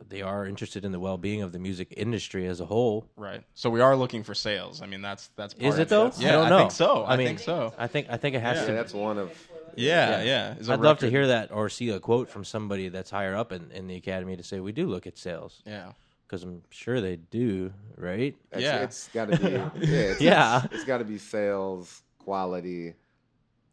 they 0.09 0.21
are 0.21 0.45
interested 0.45 0.83
in 0.85 0.91
the 0.91 0.99
well 0.99 1.17
being 1.17 1.41
of 1.41 1.51
the 1.51 1.59
music 1.59 1.93
industry 1.95 2.45
as 2.47 2.59
a 2.59 2.65
whole. 2.65 3.07
right. 3.15 3.43
So 3.53 3.69
we 3.69 3.79
are 3.81 3.95
looking 3.95 4.23
for 4.23 4.33
sales. 4.33 4.81
I 4.81 4.87
mean, 4.87 5.01
that's 5.01 5.27
that's. 5.35 5.53
Part 5.53 5.65
Is 5.67 5.75
of 5.75 5.79
it 5.81 5.89
though? 5.89 6.11
Yeah, 6.17 6.29
I 6.29 6.31
don't 6.33 6.49
know. 6.49 6.57
think 6.59 6.71
so. 6.71 7.03
I, 7.03 7.13
I 7.13 7.17
mean, 7.17 7.27
think 7.27 7.39
so. 7.39 7.73
I 7.77 7.87
think 7.87 8.07
I 8.09 8.17
think 8.17 8.35
it 8.35 8.41
has 8.41 8.57
yeah, 8.57 8.65
to. 8.65 8.71
that's 8.73 8.93
one 8.93 9.17
of 9.17 9.31
Yeah, 9.75 10.21
yeah. 10.23 10.55
It's 10.59 10.67
a 10.67 10.73
I'd 10.73 10.79
love 10.81 10.99
to 10.99 11.09
hear 11.09 11.27
that 11.27 11.51
or 11.51 11.69
see 11.69 11.89
a 11.89 11.99
quote 11.99 12.29
from 12.29 12.43
somebody 12.43 12.89
that's 12.89 13.09
higher 13.11 13.35
up 13.35 13.51
in, 13.51 13.71
in 13.71 13.87
the 13.87 13.95
academy 13.95 14.35
to 14.35 14.43
say 14.43 14.59
we 14.59 14.71
do 14.71 14.87
look 14.87 15.05
at 15.07 15.17
sales 15.17 15.61
Yeah, 15.65 15.91
because 16.27 16.43
I'm 16.43 16.63
sure 16.71 16.99
they 17.01 17.15
do, 17.17 17.71
right? 17.95 18.35
It's, 18.51 18.61
Yeah. 18.61 18.83
it's 18.83 19.07
got 19.09 19.31
to 19.31 19.37
be. 19.37 19.51
Yeah, 19.51 19.69
it's, 19.75 20.21
Yeah. 20.21 20.63
it's, 20.65 20.73
it's 20.75 20.83
got 20.85 20.97
to 20.97 21.05
be 21.05 21.17
sales 21.17 22.01
quality. 22.17 22.93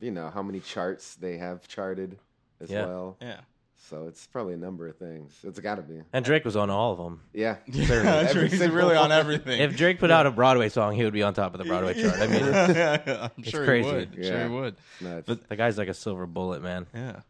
You 0.01 0.11
know 0.11 0.29
how 0.31 0.43
many 0.43 0.61
charts 0.61 1.15
they 1.17 1.39
have 1.39 1.67
charted 1.67 2.19
as 2.61 2.71
Yeah. 2.71 2.85
well. 2.87 3.17
yeah. 3.23 3.41
So 3.79 4.07
it's 4.09 4.27
probably 4.27 4.55
a 4.55 4.57
number 4.57 4.89
of 4.89 4.97
things. 4.97 5.39
It's 5.45 5.61
got 5.61 5.77
to 5.77 5.83
be. 5.83 6.01
And 6.13 6.25
Drake 6.25 6.45
was 6.45 6.57
on 6.57 6.71
all 6.71 6.93
of 6.93 6.99
them. 6.99 7.21
Yeah. 7.33 7.57
Yeah, 7.67 8.27
Every 8.29 8.49
he's 8.49 8.69
really 8.69 8.97
on 8.97 9.13
everything. 9.13 9.61
If 9.61 9.77
Drake 9.77 9.99
put 10.01 10.11
out 10.11 10.27
a 10.27 10.31
Broadway 10.31 10.69
song, 10.71 10.95
he 10.95 11.05
would 11.05 11.13
be 11.13 11.23
on 11.23 11.35
top 11.35 11.55
of 11.55 11.59
the 11.59 11.65
Broadway 11.65 11.95
chart. 12.03 12.19
I 12.19 12.27
mean, 12.27 13.31
I'm 13.37 13.43
sure 13.45 13.65
crazy. 13.65 13.89
he 13.89 13.95
would. 13.95 14.15
Sure 14.15 14.25
Yeah. 14.25 14.49
he 14.49 14.55
would. 14.55 14.77
Nuts. 15.01 15.25
But- 15.27 15.49
the 15.49 15.57
guy's 15.57 15.79
like 15.79 15.89
a 15.89 15.95
silver 15.95 16.27
bullet, 16.27 16.63
man. 16.63 16.87
Yeah. 16.95 17.21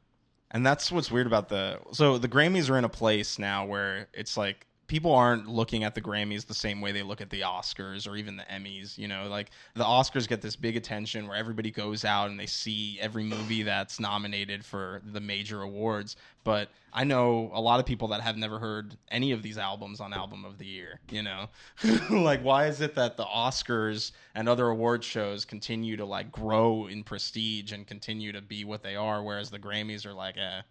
And 0.50 0.65
that's 0.65 0.91
what's 0.93 1.11
weird 1.11 1.26
about 1.26 1.49
the 1.49 1.81
so 1.93 2.19
the 2.19 2.29
Grammys 2.29 2.71
are 2.71 2.79
in 2.79 2.85
a 2.85 2.88
place 2.88 3.38
now 3.38 3.67
where 3.67 4.09
it's 4.15 4.37
like 4.37 4.65
people 4.87 5.12
aren't 5.12 5.49
looking 5.49 5.85
at 5.85 5.95
the 5.95 6.00
Grammys 6.00 6.47
the 6.47 6.55
same 6.55 6.81
way 6.81 6.93
they 6.93 7.02
look 7.02 7.21
at 7.21 7.31
the 7.31 7.40
Oscars 7.40 8.09
or 8.09 8.16
even 8.16 8.37
the 8.37 8.45
Emmys, 8.45 8.97
you 8.97 9.09
know, 9.09 9.28
like 9.28 9.50
the 9.75 9.85
Oscars 9.85 10.28
get 10.28 10.40
this 10.43 10.57
big 10.57 10.76
attention 10.76 11.26
where 11.26 11.37
everybody 11.37 11.71
goes 11.71 12.05
out 12.05 12.31
and 12.31 12.38
they 12.38 12.47
see 12.47 12.99
every 13.00 13.25
movie 13.25 13.62
that's 13.62 13.99
nominated 13.99 14.64
for 14.64 15.02
the 15.12 15.21
major 15.21 15.62
awards, 15.62 16.16
but 16.45 16.69
I 16.93 17.05
know 17.05 17.50
a 17.52 17.61
lot 17.61 17.81
of 17.81 17.87
people 17.87 18.09
that 18.09 18.21
have 18.21 18.37
never 18.37 18.59
heard 18.59 18.97
any 19.11 19.33
of 19.33 19.43
these 19.43 19.59
albums 19.59 20.00
on 20.00 20.14
album 20.14 20.45
of 20.45 20.59
the 20.59 20.66
year, 20.66 21.00
you 21.11 21.23
know. 21.23 21.49
like 22.11 22.43
why 22.43 22.66
is 22.66 22.81
it 22.81 22.95
that 22.95 23.16
the 23.16 23.25
Oscars 23.25 24.12
and 24.35 24.49
other 24.49 24.69
award 24.69 25.02
shows 25.02 25.45
continue 25.45 25.97
to 25.97 26.05
like 26.05 26.31
grow 26.31 26.87
in 26.87 27.02
prestige 27.02 27.73
and 27.73 27.87
continue 27.87 28.33
to 28.33 28.40
be 28.40 28.64
what 28.64 28.83
they 28.83 28.97
are 28.97 29.23
whereas 29.23 29.50
the 29.50 29.59
Grammys 29.59 30.07
are 30.07 30.14
like 30.14 30.37
eh 30.37 30.62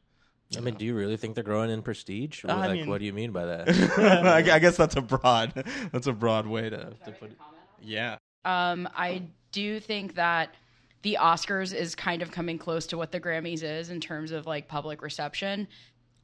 I 0.56 0.60
mean, 0.60 0.76
do 0.76 0.86
you 0.86 0.94
really 0.96 1.18
think 1.18 1.36
they're 1.36 1.44
growing 1.44 1.70
in 1.70 1.82
prestige? 1.82 2.44
Or, 2.44 2.52
I 2.52 2.68
like, 2.68 2.72
mean- 2.72 2.90
what 2.90 3.00
do 3.00 3.06
you 3.06 3.14
mean 3.14 3.32
by 3.32 3.46
that? 3.46 3.70
I 3.98 4.56
I 4.56 4.60
guess 4.60 4.78
that's 4.78 4.96
a 4.96 5.02
broad 5.02 5.54
that's 5.92 6.08
a 6.08 6.14
broad 6.14 6.48
way 6.48 6.70
to, 6.70 6.94
to 7.06 7.12
put 7.12 7.32
it. 7.32 7.38
Yeah. 7.82 8.18
Um, 8.46 8.88
I 8.96 9.24
do 9.52 9.80
think 9.80 10.16
that 10.16 10.54
the 11.02 11.18
Oscars 11.20 11.74
is 11.74 11.96
kind 11.96 12.22
of 12.22 12.32
coming 12.32 12.58
close 12.58 12.88
to 12.88 12.98
what 12.98 13.12
the 13.12 13.20
Grammys 13.20 13.64
is 13.64 13.90
in 13.90 14.00
terms 14.00 14.32
of 14.32 14.46
like 14.46 14.68
public 14.68 15.02
reception. 15.02 15.68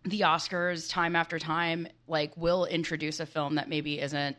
The 0.04 0.22
Oscars, 0.22 0.90
time 0.90 1.16
after 1.16 1.38
time, 1.38 1.88
like 2.08 2.36
will 2.36 2.66
introduce 2.66 3.20
a 3.20 3.26
film 3.26 3.56
that 3.56 3.70
maybe 3.70 4.00
isn't 4.00 4.38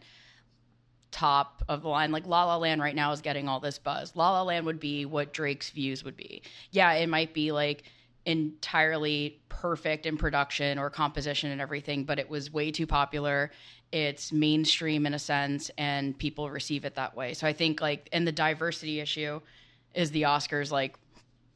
top 1.12 1.62
of 1.68 1.82
the 1.82 1.88
line. 1.88 2.10
Like 2.10 2.26
La 2.26 2.44
La 2.44 2.56
Land 2.56 2.80
right 2.80 2.94
now 2.94 3.12
is 3.12 3.20
getting 3.20 3.48
all 3.48 3.60
this 3.60 3.78
buzz. 3.78 4.16
La 4.16 4.32
La 4.32 4.42
Land 4.42 4.66
would 4.66 4.80
be 4.80 5.04
what 5.04 5.32
Drake's 5.32 5.70
views 5.70 6.02
would 6.02 6.16
be. 6.16 6.42
Yeah, 6.70 6.92
it 6.94 7.08
might 7.08 7.34
be 7.34 7.52
like 7.52 7.84
entirely 8.26 9.40
perfect 9.48 10.06
in 10.06 10.16
production 10.16 10.78
or 10.78 10.90
composition 10.90 11.50
and 11.50 11.60
everything, 11.60 12.04
but 12.04 12.18
it 12.18 12.28
was 12.28 12.52
way 12.52 12.70
too 12.70 12.86
popular. 12.86 13.50
It's 13.90 14.32
mainstream 14.32 15.06
in 15.06 15.14
a 15.14 15.18
sense, 15.18 15.70
and 15.76 16.16
people 16.16 16.50
receive 16.50 16.84
it 16.84 16.94
that 16.94 17.16
way. 17.16 17.34
So 17.34 17.46
I 17.46 17.52
think 17.52 17.80
like, 17.80 18.08
and 18.12 18.26
the 18.26 18.32
diversity 18.32 19.00
issue 19.00 19.40
is 19.94 20.10
the 20.10 20.22
Oscars 20.22 20.70
like 20.70 20.96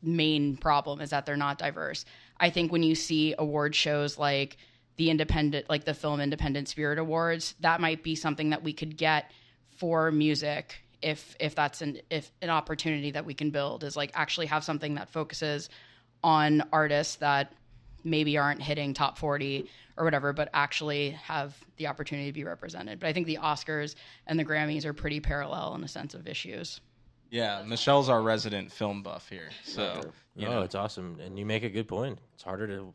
main 0.02 0.56
problem 0.56 1.00
is 1.00 1.11
that 1.11 1.26
they're 1.26 1.37
not 1.37 1.58
diverse. 1.58 2.04
I 2.38 2.50
think 2.50 2.70
when 2.70 2.82
you 2.82 2.94
see 2.94 3.35
award 3.38 3.75
shows 3.75 4.18
like 4.18 4.58
the 4.96 5.11
independent 5.11 5.68
like 5.68 5.85
the 5.85 5.94
film 5.94 6.20
independent 6.20 6.68
spirit 6.68 6.99
awards, 6.99 7.54
that 7.61 7.80
might 7.80 8.02
be 8.02 8.14
something 8.14 8.50
that 8.50 8.62
we 8.62 8.73
could 8.73 8.96
get 8.96 9.30
for 9.76 10.11
music 10.11 10.76
if 11.02 11.37
if 11.38 11.54
that's 11.54 11.82
an 11.82 11.99
if 12.11 12.30
an 12.42 12.50
opportunity 12.50 13.11
that 13.11 13.25
we 13.25 13.35
can 13.35 13.50
build 13.50 13.85
is 13.85 13.96
like 13.96 14.11
actually 14.14 14.46
have 14.46 14.64
something 14.64 14.94
that 14.94 15.08
focuses 15.08 15.68
on 16.26 16.61
artists 16.73 17.16
that 17.16 17.52
maybe 18.02 18.37
aren't 18.37 18.61
hitting 18.61 18.92
top 18.92 19.16
40 19.16 19.71
or 19.97 20.04
whatever 20.04 20.33
but 20.33 20.50
actually 20.52 21.11
have 21.11 21.56
the 21.76 21.87
opportunity 21.87 22.28
to 22.28 22.33
be 22.33 22.42
represented. 22.42 22.99
But 22.99 23.06
I 23.06 23.12
think 23.12 23.28
the 23.28 23.38
Oscars 23.40 23.95
and 24.26 24.37
the 24.38 24.45
Grammys 24.45 24.85
are 24.85 24.92
pretty 24.92 25.21
parallel 25.21 25.76
in 25.76 25.85
a 25.85 25.88
sense 25.88 26.14
of 26.14 26.26
issues. 26.26 26.80
Yeah, 27.30 27.62
Michelle's 27.64 28.09
our 28.09 28.21
resident 28.21 28.73
film 28.73 29.04
buff 29.04 29.28
here. 29.28 29.50
So, 29.64 30.00
you 30.35 30.49
oh, 30.49 30.50
know, 30.50 30.62
it's 30.62 30.75
awesome, 30.75 31.18
and 31.25 31.38
you 31.38 31.47
make 31.47 31.62
a 31.62 31.68
good 31.68 31.88
point. 31.88 32.18
It's 32.35 32.42
harder 32.42 32.66
to 32.68 32.92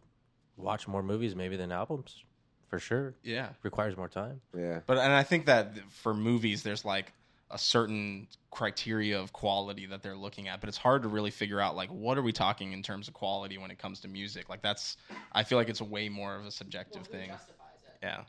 watch 0.57 0.88
more 0.88 1.03
movies 1.03 1.33
maybe 1.35 1.55
than 1.55 1.71
albums, 1.71 2.23
for 2.69 2.79
sure. 2.79 3.13
yeah. 3.23 3.50
Requires 3.63 3.95
more 3.95 4.09
time. 4.09 4.41
yeah. 4.57 4.79
But 4.85 4.97
and 4.97 5.11
I 5.13 5.23
think 5.23 5.45
that 5.45 5.77
for 5.89 6.13
movies 6.13 6.63
there's 6.63 6.83
like 6.85 7.13
a 7.51 7.58
certain 7.58 8.27
criteria 8.50 9.20
of 9.20 9.34
quality 9.34 9.86
that 9.86 10.03
they're 10.03 10.15
looking 10.15 10.48
at, 10.48 10.60
but 10.60 10.67
it's 10.67 10.77
hard 10.77 11.03
to 11.03 11.08
really 11.08 11.31
figure 11.31 11.60
out 11.60 11.75
like 11.75 11.89
what 11.89 12.17
are 12.17 12.22
we 12.22 12.31
talking 12.31 12.74
in 12.74 12.84
terms 12.84 13.08
of 13.08 13.13
quality 13.13 13.58
when 13.58 13.72
it 13.72 13.79
comes 13.79 14.00
to 14.01 14.08
music? 14.08 14.50
Like 14.50 14.62
that's 14.62 14.98
I 15.31 15.43
feel 15.43 15.58
like 15.58 15.70
it's 15.70 15.81
a 15.81 15.86
way 15.86 16.10
more 16.10 16.36
of 16.36 16.46
a 16.46 16.51
subjective 16.51 17.08
thing. 17.08 17.31
Yeah. 18.01 18.22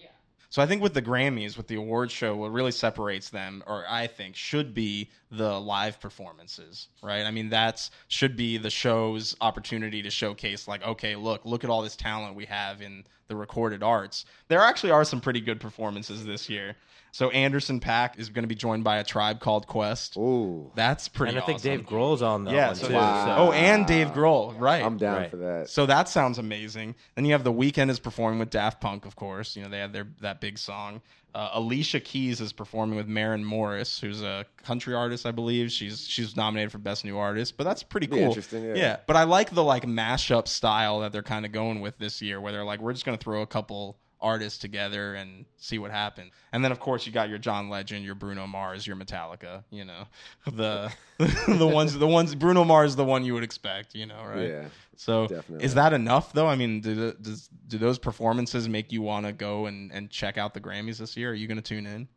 So 0.51 0.61
I 0.61 0.67
think 0.67 0.83
with 0.83 0.93
the 0.93 1.01
Grammys, 1.01 1.57
with 1.57 1.67
the 1.67 1.77
award 1.77 2.11
show, 2.11 2.37
what 2.37 2.53
really 2.53 2.73
separates 2.73 3.31
them, 3.31 3.63
or 3.67 3.87
I 3.89 4.07
think 4.07 4.37
should 4.37 4.75
be 4.75 5.09
the 5.33 5.59
live 5.59 5.99
performances, 5.99 6.89
right? 7.03 7.25
I 7.25 7.31
mean, 7.31 7.49
that's 7.49 7.91
should 8.09 8.37
be 8.37 8.59
the 8.59 8.71
show's 8.71 9.35
opportunity 9.41 10.03
to 10.03 10.11
showcase, 10.11 10.69
like, 10.69 10.87
okay, 10.87 11.17
look, 11.17 11.45
look 11.45 11.65
at 11.65 11.71
all 11.71 11.83
this 11.83 11.97
talent 11.97 12.37
we 12.37 12.45
have 12.45 12.83
in 12.83 13.05
the 13.29 13.35
recorded 13.37 13.83
arts. 13.83 14.27
There 14.49 14.61
actually 14.61 14.91
are 14.91 15.05
some 15.05 15.21
pretty 15.23 15.41
good 15.41 15.59
performances 15.59 16.25
this 16.27 16.49
year. 16.51 16.77
So 17.15 17.29
Anderson 17.31 17.79
Paak 17.79 18.19
is 18.19 18.31
going 18.31 18.45
to 18.45 18.49
be 18.49 18.55
joined 18.55 18.85
by 18.85 18.97
a 18.97 19.05
tribe 19.05 19.39
called 19.41 19.67
Quest. 19.67 20.17
Ooh, 20.17 20.71
That's 20.75 21.09
pretty. 21.09 21.35
and 21.35 21.43
I 21.43 21.45
think 21.45 21.57
awesome. 21.59 21.71
Dave 21.79 21.87
Grohl's 21.87 22.23
on 22.23 22.45
that 22.45 22.55
Yeah. 22.55 22.67
one 22.69 22.77
So, 22.77 22.89
too. 22.89 22.95
Wow. 22.95 23.37
Oh, 23.49 23.53
and 23.53 23.87
Dave 23.87 24.09
Grohl, 24.13 24.59
right? 24.59 24.83
I'm 24.83 24.97
down 24.97 25.17
Right. 25.19 25.31
for 25.31 25.37
that. 25.37 25.69
So 25.69 25.85
that 25.87 26.09
sounds 26.09 26.39
amazing. 26.39 26.95
Then 27.15 27.27
you 27.27 27.33
have 27.33 27.45
the 27.45 27.53
Weeknd 27.53 27.91
is 27.91 27.99
performing 28.01 28.39
with 28.39 28.49
Daft 28.49 28.81
Punk, 28.81 29.05
of 29.05 29.15
course. 29.15 29.57
You 29.57 29.63
know 29.63 29.69
they 29.69 29.79
had 29.79 29.93
their 29.93 30.07
that 30.23 30.41
big 30.41 30.57
song. 30.59 31.03
Uh, 31.35 31.51
Alicia 31.55 32.01
Keys 32.01 32.41
is 32.41 32.53
performing 32.53 32.97
with 32.97 33.09
Maren 33.09 33.45
Morris, 33.45 33.99
who's 33.99 34.23
a 34.23 34.45
country 34.63 34.95
artist, 34.95 35.25
I 35.25 35.31
believe. 35.31 35.73
She's 35.73 36.07
she's 36.07 36.37
nominated 36.37 36.73
for 36.73 36.79
best 36.79 37.05
new 37.05 37.17
artist, 37.17 37.57
but 37.57 37.65
that's 37.65 37.83
pretty 37.83 38.07
cool. 38.07 38.19
interesting, 38.19 38.77
yeah. 38.77 38.99
but 39.07 39.17
I 39.17 39.25
like 39.25 39.51
the 39.51 39.65
like 39.65 39.85
mashup 39.85 40.47
style 40.47 41.01
that 41.01 41.13
they're 41.13 41.23
kind 41.23 41.47
of 41.47 41.53
going 41.53 41.81
with 41.81 41.99
this 41.99 42.21
year, 42.21 42.41
where 42.41 42.53
they're 42.53 42.65
like, 42.65 42.81
we're 42.81 42.93
just 42.93 43.05
gonna 43.05 43.17
throw 43.17 43.43
a 43.43 43.47
couple 43.47 43.97
artists 44.23 44.59
together 44.59 45.15
and 45.15 45.45
see 45.57 45.79
what 45.79 45.91
happens. 45.91 46.31
And 46.53 46.65
then 46.65 46.71
of 46.73 46.81
course 46.81 47.07
you 47.07 47.13
got 47.13 47.29
your 47.29 47.39
John 47.39 47.69
Legend, 47.69 48.05
your 48.05 48.15
Bruno 48.15 48.47
Mars, 48.47 48.87
your 48.87 48.97
Metallica. 48.97 49.65
You 49.71 49.85
know 49.85 50.07
the 50.47 50.93
the 51.19 51.67
ones 51.67 51.99
the 51.99 52.07
ones 52.07 52.35
Bruno 52.35 52.65
Mars 52.65 52.91
is 52.91 52.97
the 52.97 53.05
one 53.05 53.25
you 53.25 53.35
would 53.35 53.45
expect. 53.45 53.95
You 53.95 54.07
know, 54.07 54.23
right? 54.25 54.49
Yeah. 54.49 54.65
So 54.97 55.27
Definitely. 55.27 55.65
is 55.65 55.75
that 55.75 55.93
enough 55.93 56.33
though? 56.33 56.47
I 56.47 56.55
mean, 56.57 56.81
do 56.81 56.95
the, 56.95 57.13
does 57.21 57.49
do 57.69 57.79
those 57.79 57.99
performances 57.99 58.69
make 58.69 58.93
you 58.93 59.03
want 59.03 59.27
to 59.27 59.33
go 59.33 59.67
and, 59.67 59.91
and 59.93 60.11
check 60.11 60.37
out 60.39 60.55
the 60.55 60.61
Grammys 60.61 60.99
this 60.99 61.17
year? 61.17 61.31
Are 61.31 61.35
you 61.35 61.47
going 61.49 61.57
to 61.57 61.63
tune 61.63 61.87
in? 61.87 62.09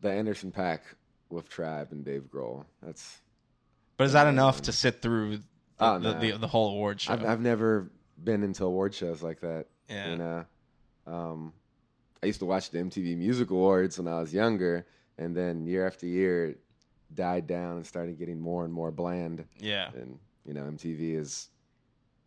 The 0.00 0.10
Anderson 0.10 0.52
Paak 0.52 0.80
with 1.30 1.48
Tribe 1.48 1.88
and 1.92 2.04
Dave 2.04 2.24
Grohl. 2.32 2.64
That's 2.82 3.20
But 3.96 4.04
is 4.04 4.12
that 4.12 4.26
enough 4.26 4.62
to 4.62 4.72
sit 4.72 5.00
through 5.02 5.38
the, 5.38 5.42
Oh, 5.78 5.98
the, 5.98 6.14
no. 6.14 6.20
the, 6.20 6.38
the 6.38 6.46
whole 6.48 6.70
award 6.70 7.00
show? 7.00 7.12
I've, 7.12 7.24
I've 7.24 7.40
never 7.40 7.90
been 8.22 8.42
into 8.42 8.64
award 8.64 8.94
shows 8.94 9.22
like 9.22 9.40
that. 9.40 9.66
Yeah. 9.88 10.10
You 10.10 10.16
know, 10.16 10.44
um, 11.06 11.52
I 12.22 12.26
used 12.26 12.40
to 12.40 12.46
watch 12.46 12.70
the 12.70 12.78
MTV 12.78 13.16
Music 13.16 13.50
Awards 13.50 13.98
when 13.98 14.08
I 14.08 14.18
was 14.18 14.32
younger, 14.34 14.86
and 15.18 15.36
then 15.36 15.64
year 15.66 15.86
after 15.86 16.06
year, 16.06 16.46
it 16.46 16.60
died 17.14 17.46
down 17.46 17.76
and 17.76 17.86
started 17.86 18.18
getting 18.18 18.40
more 18.40 18.64
and 18.64 18.72
more 18.72 18.90
bland. 18.90 19.44
yeah, 19.58 19.90
And 19.94 20.18
you 20.44 20.54
know, 20.54 20.62
MTV 20.62 21.18
is 21.18 21.48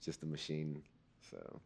just 0.05 0.23
a 0.23 0.25
machine. 0.25 0.81
So 1.29 1.59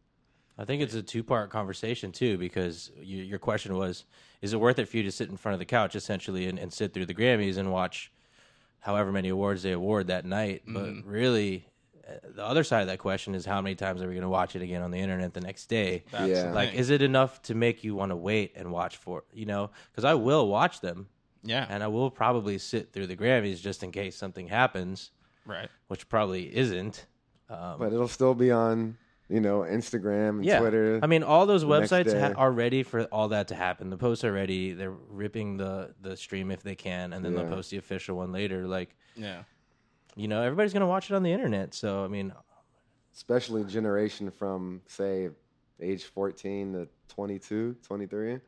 I 0.58 0.64
think 0.64 0.82
it's 0.82 0.94
a 0.94 1.02
two 1.02 1.22
part 1.22 1.50
conversation 1.50 2.12
too, 2.12 2.38
because 2.38 2.90
you, 3.00 3.22
your 3.22 3.38
question 3.38 3.76
was, 3.76 4.04
is 4.42 4.52
it 4.52 4.60
worth 4.60 4.78
it 4.78 4.88
for 4.88 4.96
you 4.96 5.02
to 5.04 5.12
sit 5.12 5.28
in 5.30 5.36
front 5.36 5.54
of 5.54 5.58
the 5.58 5.64
couch 5.64 5.94
essentially 5.96 6.46
and, 6.46 6.58
and 6.58 6.72
sit 6.72 6.92
through 6.92 7.06
the 7.06 7.14
Grammys 7.14 7.56
and 7.56 7.72
watch 7.72 8.12
however 8.80 9.10
many 9.10 9.28
awards 9.30 9.62
they 9.62 9.72
award 9.72 10.08
that 10.08 10.24
night? 10.24 10.62
But 10.66 11.04
really, 11.04 11.66
uh, 12.06 12.12
the 12.34 12.44
other 12.44 12.64
side 12.64 12.82
of 12.82 12.86
that 12.88 12.98
question 12.98 13.34
is 13.34 13.46
how 13.46 13.60
many 13.62 13.74
times 13.74 14.02
are 14.02 14.06
we 14.06 14.12
going 14.14 14.22
to 14.22 14.28
watch 14.28 14.54
it 14.54 14.62
again 14.62 14.82
on 14.82 14.90
the 14.90 14.98
internet 14.98 15.32
the 15.32 15.40
next 15.40 15.66
day? 15.66 16.04
that's 16.10 16.28
Yeah. 16.28 16.48
the 16.48 16.52
Like, 16.54 16.70
thing. 16.70 16.78
is 16.78 16.90
it 16.90 17.00
enough 17.02 17.40
to 17.42 17.54
make 17.54 17.82
you 17.82 17.94
want 17.94 18.10
to 18.10 18.16
wait 18.16 18.52
and 18.56 18.70
watch 18.70 18.96
for 18.98 19.24
you 19.32 19.46
know? 19.46 19.70
Because 19.90 20.04
I 20.04 20.14
will 20.14 20.46
watch 20.48 20.80
them, 20.80 21.08
yeah, 21.42 21.66
and 21.68 21.82
I 21.82 21.86
will 21.88 22.10
probably 22.10 22.58
sit 22.58 22.92
through 22.92 23.06
the 23.06 23.16
Grammys 23.16 23.60
just 23.60 23.82
in 23.82 23.90
case 23.90 24.16
something 24.16 24.48
happens, 24.48 25.10
right. 25.46 25.68
which 25.88 26.08
probably 26.08 26.54
isn't. 26.54 27.06
Um, 27.54 27.78
but 27.78 27.92
it'll 27.92 28.08
still 28.08 28.34
be 28.34 28.50
on, 28.50 28.96
you 29.28 29.40
know, 29.40 29.60
Instagram 29.60 30.30
and 30.30 30.44
yeah. 30.44 30.60
Twitter. 30.60 31.00
I 31.02 31.06
mean, 31.06 31.22
all 31.22 31.46
those 31.46 31.64
websites 31.64 32.18
ha- 32.18 32.34
are 32.36 32.52
ready 32.52 32.82
for 32.82 33.04
all 33.04 33.28
that 33.28 33.48
to 33.48 33.54
happen. 33.54 33.90
The 33.90 33.96
posts 33.96 34.24
are 34.24 34.32
ready. 34.32 34.72
They're 34.72 34.90
ripping 34.90 35.56
the 35.56 35.94
the 36.00 36.16
stream 36.16 36.50
if 36.50 36.62
they 36.62 36.74
can, 36.74 37.12
and 37.12 37.24
then 37.24 37.34
they'll 37.34 37.48
post 37.48 37.70
the 37.70 37.78
official 37.78 38.16
one 38.16 38.32
later. 38.32 38.66
Like, 38.66 38.94
Yeah, 39.16 39.42
you 40.16 40.28
know, 40.28 40.42
everybody's 40.42 40.72
gonna 40.72 40.86
watch 40.86 41.10
it 41.10 41.14
on 41.14 41.22
the 41.22 41.32
internet. 41.32 41.74
So, 41.74 42.04
I 42.04 42.08
mean, 42.08 42.32
especially 43.14 43.64
generation 43.64 44.30
from 44.30 44.82
say 44.86 45.30
age 45.80 46.04
14 46.04 46.72
to 46.72 46.88
22, 47.08 47.76
23. 47.82 48.38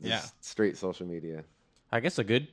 Yeah. 0.00 0.22
Straight 0.40 0.76
social 0.76 1.06
media. 1.06 1.44
I 1.90 2.00
guess 2.00 2.18
a 2.18 2.24
good 2.24 2.48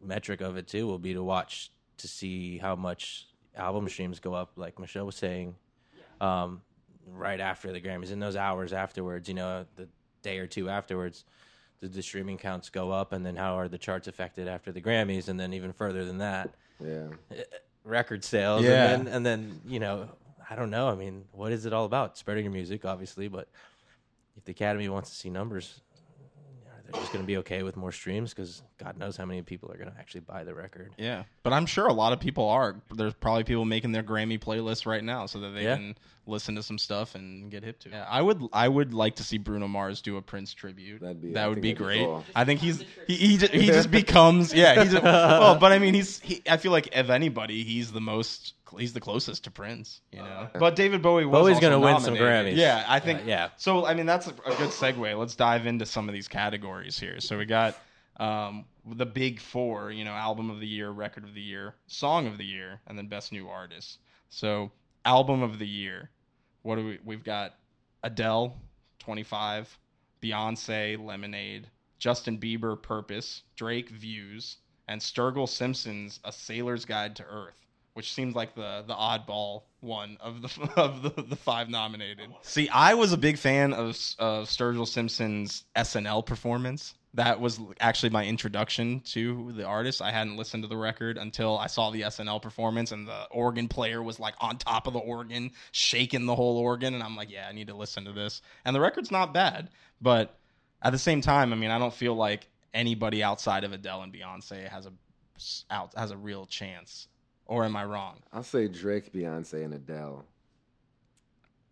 metric 0.00 0.40
of 0.40 0.56
it 0.56 0.66
too 0.66 0.86
will 0.86 0.98
be 0.98 1.14
to 1.14 1.22
watch 1.22 1.70
to 1.98 2.08
see 2.08 2.58
how 2.58 2.76
much 2.76 3.27
album 3.58 3.88
streams 3.88 4.20
go 4.20 4.34
up. 4.34 4.52
Like 4.56 4.78
Michelle 4.78 5.06
was 5.06 5.16
saying, 5.16 5.54
um, 6.20 6.62
right 7.06 7.40
after 7.40 7.72
the 7.72 7.80
Grammys, 7.80 8.10
in 8.10 8.20
those 8.20 8.36
hours 8.36 8.72
afterwards, 8.72 9.28
you 9.28 9.34
know, 9.34 9.66
the 9.76 9.88
day 10.22 10.38
or 10.38 10.46
two 10.46 10.68
afterwards. 10.68 11.24
Did 11.80 11.92
the 11.92 12.02
streaming 12.02 12.38
counts 12.38 12.70
go 12.70 12.90
up, 12.90 13.12
and 13.12 13.24
then 13.24 13.36
how 13.36 13.54
are 13.56 13.68
the 13.68 13.78
charts 13.78 14.08
affected 14.08 14.48
after 14.48 14.72
the 14.72 14.80
Grammys, 14.82 15.28
and 15.28 15.38
then 15.38 15.52
even 15.52 15.72
further 15.72 16.04
than 16.04 16.18
that, 16.18 16.52
Yeah. 16.80 17.06
record 17.84 18.24
sales 18.24 18.64
Yeah. 18.64 18.88
and 18.94 19.06
then 19.06 19.14
and 19.14 19.24
then 19.26 19.60
you 19.64 19.78
know 19.78 20.08
I 20.50 20.56
don't 20.56 20.70
know. 20.70 20.88
I 20.88 20.96
mean, 20.96 21.26
what 21.30 21.52
is 21.52 21.66
it 21.66 21.72
all 21.72 21.84
about? 21.84 22.18
Spreading 22.18 22.44
your 22.44 22.52
music, 22.52 22.84
obviously, 22.84 23.28
but 23.28 23.48
if 24.36 24.44
the 24.44 24.50
Academy 24.52 24.88
wants 24.88 25.10
to 25.10 25.14
see 25.16 25.30
numbers, 25.30 25.82
they're 26.88 27.00
just 27.00 27.12
going 27.12 27.22
to 27.22 27.26
be 27.26 27.36
okay 27.38 27.62
with 27.62 27.76
more 27.76 27.92
streams 27.92 28.32
because 28.32 28.62
God 28.78 28.96
knows 28.96 29.16
how 29.16 29.26
many 29.26 29.42
people 29.42 29.70
are 29.70 29.76
going 29.76 29.90
to 29.92 29.98
actually 29.98 30.22
buy 30.22 30.44
the 30.44 30.54
record. 30.54 30.90
Yeah, 30.96 31.24
but 31.42 31.52
I'm 31.52 31.66
sure 31.66 31.86
a 31.86 31.92
lot 31.92 32.14
of 32.14 32.20
people 32.20 32.48
are. 32.48 32.76
There's 32.94 33.12
probably 33.14 33.44
people 33.44 33.66
making 33.66 33.92
their 33.92 34.02
Grammy 34.02 34.40
playlist 34.40 34.86
right 34.86 35.04
now 35.04 35.26
so 35.26 35.40
that 35.40 35.50
they 35.50 35.64
Yeah. 35.64 35.76
can 35.76 35.98
listen 36.28 36.54
to 36.54 36.62
some 36.62 36.78
stuff 36.78 37.14
and 37.14 37.50
get 37.50 37.64
hip 37.64 37.80
to. 37.80 37.88
it. 37.88 37.92
Yeah, 37.92 38.06
I 38.08 38.22
would. 38.22 38.42
I 38.52 38.68
would 38.68 38.94
like 38.94 39.16
to 39.16 39.24
see 39.24 39.38
Bruno 39.38 39.66
Mars 39.66 40.00
do 40.02 40.16
a 40.16 40.22
Prince 40.22 40.54
tribute. 40.54 41.00
That'd 41.00 41.20
be- 41.20 41.32
that 41.32 41.44
I 41.44 41.48
would 41.48 41.60
be 41.60 41.72
that'd 41.72 41.78
be 41.78 41.84
great. 41.84 42.04
cool. 42.04 42.24
I 42.36 42.44
think 42.44 42.60
he's 42.60 42.84
he 43.06 43.14
he, 43.16 43.36
ju- 43.38 43.48
he 43.50 43.66
just 43.66 43.90
becomes 44.02 44.52
yeah. 44.54 44.82
He's 44.82 44.94
a, 44.94 45.00
well, 45.02 45.56
but 45.58 45.72
I 45.72 45.78
mean 45.78 45.94
he's 45.94 46.20
he, 46.20 46.42
I 46.48 46.56
feel 46.58 46.72
like 46.72 46.88
if 46.96 47.10
anybody 47.10 47.64
he's 47.64 47.90
the 47.92 48.00
most 48.00 48.54
he's 48.78 48.92
the 48.92 49.00
closest 49.00 49.44
to 49.44 49.50
Prince. 49.50 50.00
You 50.12 50.18
know, 50.18 50.48
but 50.58 50.76
David 50.76 51.00
Bowie 51.02 51.24
was 51.24 51.40
Bowie's 51.40 51.60
gonna 51.60 51.78
win 51.80 52.00
some. 52.00 52.14
Grammys. 52.14 52.56
Yeah, 52.56 52.84
I 52.86 53.00
think. 53.00 53.20
Uh, 53.20 53.24
yeah. 53.26 53.48
So 53.56 53.86
I 53.86 53.94
mean 53.94 54.06
that's 54.06 54.26
a, 54.26 54.30
a 54.30 54.54
good 54.56 54.70
segue. 54.70 55.18
Let's 55.18 55.34
dive 55.34 55.66
into 55.66 55.86
some 55.86 56.08
of 56.08 56.14
these 56.14 56.28
categories 56.28 56.98
here. 56.98 57.20
So 57.20 57.38
we 57.38 57.46
got 57.46 57.76
um, 58.18 58.66
the 58.86 59.06
big 59.06 59.40
four. 59.40 59.90
You 59.90 60.04
know, 60.04 60.12
album 60.12 60.50
of 60.50 60.60
the 60.60 60.66
year, 60.66 60.90
record 60.90 61.24
of 61.24 61.34
the 61.34 61.40
year, 61.40 61.74
song 61.86 62.26
of 62.26 62.36
the 62.38 62.44
year, 62.44 62.80
and 62.86 62.98
then 62.98 63.06
best 63.06 63.32
new 63.32 63.48
artist. 63.48 63.98
So 64.28 64.70
album 65.04 65.42
of 65.42 65.58
the 65.58 65.66
year. 65.66 66.10
What 66.62 66.76
do 66.76 66.86
we? 66.86 66.98
We've 67.04 67.24
got 67.24 67.54
Adele, 68.02 68.56
twenty 68.98 69.22
five, 69.22 69.76
Beyonce, 70.22 71.02
Lemonade, 71.02 71.68
Justin 71.98 72.38
Bieber, 72.38 72.80
Purpose, 72.80 73.42
Drake, 73.56 73.90
Views, 73.90 74.58
and 74.88 75.00
Sturgill 75.00 75.48
Simpson's 75.48 76.20
A 76.24 76.32
Sailor's 76.32 76.84
Guide 76.84 77.16
to 77.16 77.24
Earth, 77.24 77.66
which 77.94 78.12
seems 78.12 78.34
like 78.34 78.54
the 78.54 78.84
the 78.86 78.94
oddball 78.94 79.62
one 79.80 80.16
of 80.20 80.42
the 80.42 80.72
of 80.76 81.02
the, 81.02 81.22
the 81.22 81.36
five 81.36 81.68
nominated. 81.68 82.28
See, 82.42 82.68
I 82.68 82.94
was 82.94 83.12
a 83.12 83.18
big 83.18 83.38
fan 83.38 83.72
of 83.72 83.90
of 84.18 84.48
Sturgill 84.48 84.86
Simpson's 84.88 85.64
SNL 85.76 86.24
performance. 86.24 86.94
That 87.18 87.40
was 87.40 87.58
actually 87.80 88.10
my 88.10 88.24
introduction 88.24 89.00
to 89.06 89.50
the 89.52 89.64
artist. 89.64 90.00
I 90.00 90.12
hadn't 90.12 90.36
listened 90.36 90.62
to 90.62 90.68
the 90.68 90.76
record 90.76 91.18
until 91.18 91.58
I 91.58 91.66
saw 91.66 91.90
the 91.90 92.02
SNL 92.02 92.40
performance, 92.40 92.92
and 92.92 93.08
the 93.08 93.24
organ 93.32 93.66
player 93.66 94.00
was 94.00 94.20
like 94.20 94.34
on 94.40 94.56
top 94.56 94.86
of 94.86 94.92
the 94.92 95.00
organ, 95.00 95.50
shaking 95.72 96.26
the 96.26 96.36
whole 96.36 96.58
organ, 96.58 96.94
and 96.94 97.02
I'm 97.02 97.16
like, 97.16 97.28
yeah, 97.28 97.48
I 97.48 97.52
need 97.52 97.66
to 97.66 97.74
listen 97.74 98.04
to 98.04 98.12
this. 98.12 98.40
And 98.64 98.74
the 98.74 98.80
record's 98.80 99.10
not 99.10 99.34
bad, 99.34 99.68
but 100.00 100.38
at 100.80 100.92
the 100.92 100.98
same 100.98 101.20
time, 101.20 101.52
I 101.52 101.56
mean, 101.56 101.72
I 101.72 101.80
don't 101.80 101.92
feel 101.92 102.14
like 102.14 102.48
anybody 102.72 103.20
outside 103.20 103.64
of 103.64 103.72
Adele 103.72 104.02
and 104.02 104.12
Beyonce 104.12 104.68
has 104.68 104.86
a 104.86 104.92
out 105.70 105.94
has 105.96 106.12
a 106.12 106.16
real 106.16 106.46
chance. 106.46 107.08
Or 107.46 107.64
am 107.64 107.74
I 107.74 107.84
wrong? 107.84 108.18
I'll 108.32 108.42
say 108.44 108.68
Drake, 108.68 109.12
Beyonce, 109.12 109.64
and 109.64 109.74
Adele. 109.74 110.24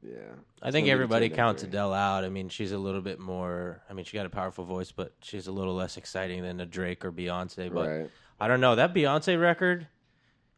Yeah. 0.08 0.18
I 0.62 0.70
think 0.70 0.88
everybody 0.88 1.28
counts. 1.28 1.62
Adele 1.62 1.92
out. 1.92 2.24
I 2.24 2.28
mean, 2.28 2.48
she's 2.48 2.72
a 2.72 2.78
little 2.78 3.00
bit 3.00 3.18
more. 3.18 3.82
I 3.90 3.92
mean, 3.92 4.04
she 4.04 4.16
got 4.16 4.26
a 4.26 4.30
powerful 4.30 4.64
voice, 4.64 4.92
but 4.92 5.12
she's 5.20 5.46
a 5.46 5.52
little 5.52 5.74
less 5.74 5.96
exciting 5.96 6.42
than 6.42 6.60
a 6.60 6.66
Drake 6.66 7.04
or 7.04 7.10
Beyonce. 7.12 7.72
But 7.72 7.88
Right. 7.88 8.10
I 8.38 8.48
don't 8.48 8.60
know 8.60 8.74
that 8.76 8.94
Beyonce 8.94 9.40
record. 9.40 9.88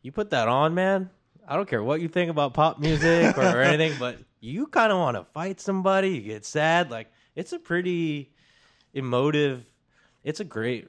You 0.03 0.13
put 0.13 0.31
that 0.31 0.49
on, 0.49 0.75
man. 0.75 1.11
I 1.47 1.57
don't 1.57 1.69
care 1.69 1.83
what 1.83 2.01
you 2.01 2.09
think 2.09 2.31
about 2.31 2.53
pop 2.53 2.79
music 2.79 3.39
or, 3.39 3.43
or 3.43 3.63
anything, 3.63 3.99
but 3.99 4.19
you 4.41 4.67
kind 4.67 4.93
of 4.93 4.99
want 4.99 5.17
to 5.17 5.25
fight 5.33 5.61
somebody. 5.61 6.11
You 6.11 6.21
get 6.21 6.45
sad. 6.45 6.91
Like 6.91 7.11
it's 7.35 7.53
a 7.53 7.59
pretty 7.59 8.33
emotive. 8.93 9.65
It's 10.25 10.41
a 10.41 10.45
great 10.45 10.89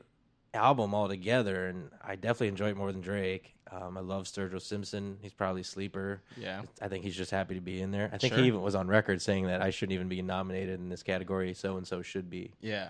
album 0.53 0.93
altogether, 0.93 1.67
and 1.67 1.89
I 2.03 2.15
definitely 2.15 2.49
enjoy 2.49 2.69
it 2.69 2.77
more 2.77 2.91
than 2.91 3.01
Drake. 3.01 3.55
Um, 3.71 3.97
I 3.97 4.01
love 4.01 4.25
Sturgill 4.25 4.61
Simpson. 4.61 5.17
He's 5.21 5.33
probably 5.33 5.61
a 5.61 5.65
sleeper. 5.65 6.21
Yeah. 6.37 6.63
I 6.81 6.87
think 6.87 7.03
he's 7.03 7.15
just 7.15 7.29
happy 7.31 7.55
to 7.55 7.61
be 7.61 7.81
in 7.81 7.91
there. 7.91 8.09
I 8.13 8.17
think 8.17 8.33
Sure. 8.33 8.41
he 8.41 8.47
even 8.47 8.61
was 8.61 8.75
on 8.75 8.87
record 8.87 9.21
saying 9.21 9.45
that 9.47 9.61
I 9.61 9.69
shouldn't 9.69 9.93
even 9.93 10.07
be 10.09 10.21
nominated 10.21 10.79
in 10.79 10.89
this 10.89 11.03
category. 11.03 11.53
So 11.53 11.77
and 11.77 11.87
so 11.87 12.01
should 12.01 12.29
be. 12.29 12.51
Yeah. 12.61 12.89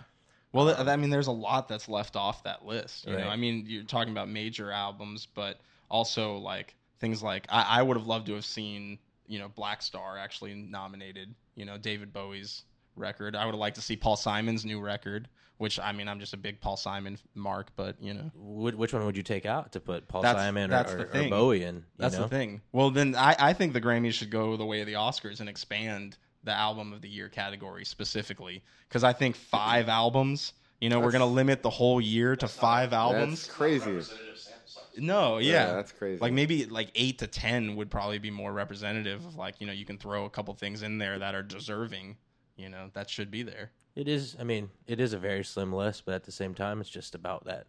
Well, 0.53 0.73
th- 0.73 0.87
I 0.87 0.95
mean, 0.95 1.09
there's 1.09 1.27
a 1.27 1.31
lot 1.31 1.67
that's 1.67 1.87
left 1.89 2.15
off 2.15 2.43
that 2.43 2.65
list. 2.65 3.05
You 3.05 3.11
know, 3.13 3.19
Right. 3.19 3.27
I 3.27 3.35
mean, 3.35 3.65
you're 3.67 3.83
talking 3.83 4.11
about 4.11 4.29
major 4.29 4.71
albums, 4.71 5.27
but 5.33 5.59
also 5.91 6.37
like 6.37 6.75
things 6.99 7.21
like 7.21 7.45
I, 7.49 7.79
I 7.79 7.81
would 7.81 7.97
have 7.97 8.07
loved 8.07 8.25
to 8.27 8.33
have 8.35 8.45
seen, 8.45 8.97
you 9.27 9.37
know, 9.39 9.49
Blackstar 9.49 10.17
actually 10.19 10.55
nominated. 10.55 11.35
You 11.55 11.65
know, 11.65 11.77
David 11.77 12.13
Bowie's 12.13 12.63
record. 12.95 13.35
I 13.35 13.45
would 13.45 13.51
have 13.53 13.59
liked 13.59 13.75
to 13.75 13.81
see 13.81 13.95
Paul 13.95 14.15
Simon's 14.15 14.65
new 14.65 14.79
record. 14.79 15.27
Which 15.59 15.77
I 15.77 15.91
mean, 15.91 16.07
I'm 16.07 16.21
just 16.21 16.33
a 16.33 16.37
big 16.37 16.61
Paul 16.61 16.77
Simon 16.77 17.17
mark, 17.35 17.67
but 17.75 18.01
you 18.01 18.13
know, 18.13 18.31
Wh- 18.33 18.79
which 18.79 18.93
one 18.93 19.05
would 19.05 19.17
you 19.17 19.23
take 19.23 19.45
out 19.45 19.73
to 19.73 19.81
put 19.81 20.07
Paul 20.07 20.21
That's- 20.21 20.41
Simon 20.41 20.69
that's 20.69 20.93
or, 20.93 20.97
the 20.97 21.03
or, 21.03 21.07
or 21.07 21.11
thing. 21.11 21.29
Bowie 21.29 21.63
in? 21.63 21.75
you 21.75 21.83
That's 21.97 22.15
know? 22.15 22.23
the 22.23 22.29
thing. 22.29 22.61
Well, 22.71 22.91
then 22.91 23.13
I, 23.13 23.35
I 23.37 23.53
think 23.53 23.73
the 23.73 23.81
Grammys 23.81 24.13
should 24.13 24.29
go 24.31 24.55
the 24.55 24.65
way 24.65 24.79
of 24.79 24.87
the 24.87 24.93
Oscars 24.93 25.41
and 25.41 25.49
expand 25.49 26.17
the 26.45 26.53
album 26.53 26.93
of 26.93 27.01
the 27.01 27.09
year 27.09 27.27
category 27.27 27.83
specifically 27.83 28.63
because 28.87 29.03
I 29.03 29.11
think 29.11 29.35
five 29.35 29.83
mm-hmm. 29.83 29.91
albums. 29.91 30.53
You 30.79 30.87
know, 30.87 30.99
we're 30.99 31.11
That's- 31.11 31.19
gonna 31.19 31.31
limit 31.33 31.61
the 31.61 31.69
whole 31.69 31.99
year 31.99 32.37
to 32.37 32.47
five 32.47 32.91
That's 32.91 33.13
albums. 33.13 33.47
crazy. 33.47 34.01
No, 34.97 35.39
yeah. 35.39 35.51
Yeah, 35.51 35.73
that's 35.73 35.91
crazy. 35.91 36.19
Like 36.21 36.31
maybe 36.31 36.65
like 36.67 36.89
eight 36.95 37.19
to 37.19 37.27
ten 37.27 37.75
would 37.75 37.91
probably 37.91 38.19
be 38.19 38.31
more 38.31 38.53
representative 38.53 39.25
of 39.25 39.35
like 39.35 39.55
you 39.59 39.67
know 39.67 39.73
you 39.73 39.85
can 39.85 39.97
throw 39.97 40.23
a 40.23 40.29
couple 40.29 40.53
things 40.53 40.83
in 40.83 40.97
there 40.97 41.19
that 41.19 41.35
are 41.35 41.43
deserving. 41.43 42.15
You 42.55 42.69
know 42.69 42.89
that 42.93 43.09
should 43.09 43.29
be 43.29 43.43
there. 43.43 43.71
It 43.99 44.07
is. 44.07 44.37
I 44.39 44.45
mean, 44.45 44.69
it 44.87 45.01
is 45.01 45.11
a 45.11 45.17
very 45.17 45.43
slim 45.43 45.73
list, 45.73 46.03
but 46.05 46.15
at 46.15 46.23
the 46.23 46.31
same 46.31 46.53
time, 46.53 46.79
it's 46.79 46.89
just 46.89 47.15
about 47.15 47.43
that 47.43 47.67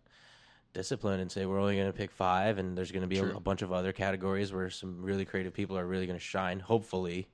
discipline 0.73 1.19
and 1.19 1.31
say 1.31 1.45
we're 1.45 1.59
only 1.59 1.75
going 1.75 1.88
to 1.88 1.93
pick 1.93 2.12
five, 2.12 2.59
and 2.59 2.79
there's 2.79 2.93
going 2.93 3.03
to 3.03 3.09
be 3.09 3.19
a, 3.19 3.35
a 3.35 3.40
bunch 3.40 3.62
of 3.62 3.73
other 3.73 3.93
categories 3.93 4.53
where 4.53 4.71
some 4.71 5.03
really 5.03 5.25
creative 5.25 5.53
people 5.53 5.77
are 5.77 5.85
really 5.85 6.07
going 6.07 6.16
to 6.16 6.25
shine. 6.25 6.61
Hopefully, 6.61 7.29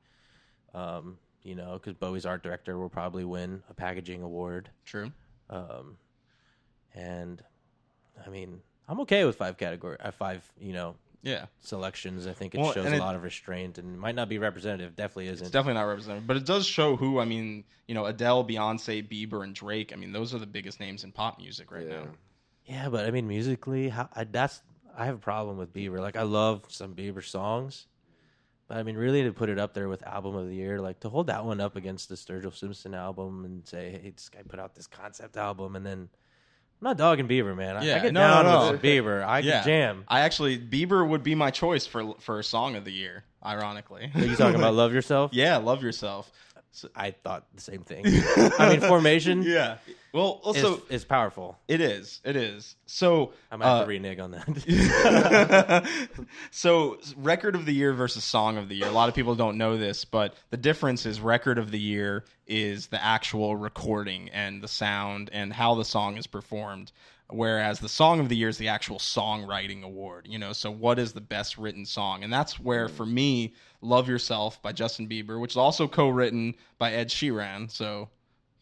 um, 0.72 1.18
you 1.42 1.54
know, 1.54 1.74
because 1.74 1.92
Bowie's 1.92 2.24
art 2.24 2.42
director 2.42 2.78
will 2.78 2.88
probably 2.88 3.26
win 3.26 3.62
a 3.68 3.74
packaging 3.74 4.22
award. 4.22 4.70
True. 4.86 5.12
Um, 5.50 5.98
and 6.94 7.42
I 8.26 8.30
mean, 8.30 8.62
I'm 8.88 9.00
okay 9.00 9.26
with 9.26 9.36
five 9.36 9.58
category, 9.58 9.98
uh, 10.00 10.10
five, 10.10 10.50
you 10.58 10.72
know, 10.72 10.96
Yeah. 11.26 11.46
selections. 11.60 12.26
I 12.26 12.32
think 12.32 12.54
it 12.54 12.60
Well, 12.60 12.72
shows 12.72 12.84
and 12.86 12.94
a 12.94 12.98
it- 12.98 13.00
lot 13.00 13.16
of 13.16 13.22
restraint 13.22 13.78
and 13.78 13.98
might 13.98 14.14
not 14.14 14.28
be 14.28 14.38
representative. 14.38 14.94
Definitely 14.96 15.28
isn't. 15.28 15.46
It's 15.46 15.52
definitely 15.52 15.74
not 15.80 15.88
representative, 15.88 16.26
but 16.26 16.36
it 16.36 16.46
does 16.46 16.66
show 16.66 16.96
who. 16.96 17.18
I 17.18 17.24
mean, 17.24 17.64
you 17.88 17.94
know, 17.94 18.06
Adele, 18.06 18.44
Beyonce, 18.44 19.02
Bieber, 19.06 19.42
and 19.42 19.54
Drake. 19.54 19.92
I 19.92 19.96
mean, 19.96 20.12
those 20.12 20.32
are 20.34 20.38
the 20.38 20.46
biggest 20.46 20.78
names 20.80 21.04
in 21.04 21.12
pop 21.12 21.38
music 21.38 21.70
right 21.72 21.86
Yeah. 21.86 22.04
now. 22.04 22.06
Yeah, 22.64 22.88
but 22.88 23.06
I 23.06 23.10
mean, 23.10 23.28
musically, 23.28 23.88
how, 23.88 24.08
I, 24.14 24.24
that's 24.24 24.60
I 24.96 25.04
have 25.06 25.16
a 25.16 25.18
problem 25.18 25.56
with 25.58 25.72
Bieber. 25.72 26.00
Like, 26.00 26.16
I 26.16 26.22
love 26.22 26.64
some 26.68 26.94
Bieber 26.94 27.22
songs, 27.24 27.86
but 28.68 28.78
I 28.78 28.82
mean, 28.82 28.96
really 28.96 29.22
to 29.24 29.32
put 29.32 29.48
it 29.48 29.58
up 29.58 29.74
there 29.74 29.88
with 29.88 30.02
album 30.06 30.34
of 30.36 30.48
the 30.48 30.54
year, 30.54 30.80
like 30.80 31.00
to 31.00 31.08
hold 31.08 31.26
that 31.26 31.44
one 31.44 31.60
up 31.60 31.76
against 31.76 32.08
the 32.08 32.14
Sturgill 32.14 32.54
Simpson 32.54 32.94
album 32.94 33.44
and 33.44 33.66
say, 33.66 33.90
"Hey, 34.02 34.10
this 34.10 34.28
guy 34.28 34.42
put 34.42 34.58
out 34.58 34.74
this 34.74 34.86
concept 34.86 35.36
album," 35.36 35.76
and 35.76 35.84
then 35.84 36.08
I'm 36.80 36.84
not 36.84 36.96
dogging 36.98 37.26
Bieber, 37.26 37.56
man. 37.56 37.76
I, 37.78 37.84
Yeah, 37.84 37.96
I 37.96 37.98
get 38.00 38.12
no, 38.12 38.20
down 38.20 38.44
no, 38.44 38.64
no. 38.66 38.72
with 38.72 38.82
Bieber. 38.82 39.24
I 39.26 39.40
can 39.42 39.64
jam. 39.64 40.04
I 40.08 40.20
actually 40.20 40.58
Bieber 40.58 41.08
would 41.08 41.22
be 41.22 41.34
my 41.34 41.50
choice 41.50 41.86
for 41.86 42.14
for 42.20 42.38
a 42.38 42.44
song 42.44 42.76
of 42.76 42.84
the 42.84 42.92
year. 42.92 43.24
Ironically, 43.44 44.10
Are 44.14 44.20
you 44.24 44.36
talking 44.36 44.56
about 44.56 44.74
"Love 44.82 44.92
Yourself"? 44.92 45.32
yeah, 45.32 45.56
love 45.58 45.82
yourself. 45.82 46.30
I 46.94 47.12
thought 47.12 47.46
the 47.54 47.60
same 47.60 47.82
thing. 47.82 48.04
I 48.58 48.70
mean, 48.70 48.80
Formation 48.80 49.42
Yeah. 49.46 49.78
Well, 50.12 50.40
also 50.44 50.82
is 50.88 51.04
powerful. 51.04 51.58
it 51.68 51.80
is. 51.80 52.20
It 52.24 52.36
is. 52.36 52.74
So 52.86 53.32
I 53.50 53.56
might 53.56 53.66
have 53.66 53.76
uh, 53.76 53.80
to 53.82 53.88
renege 53.88 54.18
on 54.18 54.30
that. 54.30 55.88
so 56.50 56.98
record 57.16 57.54
of 57.54 57.66
the 57.66 57.74
year 57.74 57.92
versus 57.92 58.24
song 58.24 58.56
of 58.56 58.68
the 58.68 58.76
year. 58.76 58.88
A 58.88 58.92
lot 58.92 59.08
of 59.10 59.14
people 59.14 59.34
don't 59.34 59.58
know 59.58 59.76
this, 59.76 60.04
but 60.06 60.34
the 60.50 60.56
difference 60.56 61.04
is 61.04 61.20
record 61.20 61.58
of 61.58 61.70
the 61.70 61.78
year 61.78 62.24
is 62.46 62.86
the 62.86 63.02
actual 63.02 63.56
recording 63.56 64.30
and 64.30 64.62
the 64.62 64.68
sound 64.68 65.28
and 65.32 65.52
how 65.52 65.74
the 65.74 65.84
song 65.84 66.16
is 66.16 66.26
performed. 66.26 66.92
Whereas 67.28 67.80
the 67.80 67.88
song 67.88 68.20
of 68.20 68.28
the 68.28 68.36
year 68.36 68.48
is 68.48 68.56
the 68.56 68.68
actual 68.68 68.98
songwriting 68.98 69.82
award, 69.82 70.28
you 70.30 70.38
know. 70.38 70.52
So, 70.52 70.70
what 70.70 71.00
is 71.00 71.12
the 71.12 71.20
best 71.20 71.58
written 71.58 71.84
song? 71.84 72.22
And 72.22 72.32
that's 72.32 72.60
where, 72.60 72.88
for 72.88 73.04
me, 73.04 73.52
"Love 73.86 74.08
Yourself" 74.08 74.60
by 74.62 74.72
Justin 74.72 75.08
Bieber, 75.08 75.40
which 75.40 75.52
is 75.52 75.56
also 75.56 75.88
co-written 75.88 76.54
by 76.78 76.92
Ed 76.92 77.08
Sheeran. 77.08 77.70
So, 77.70 78.08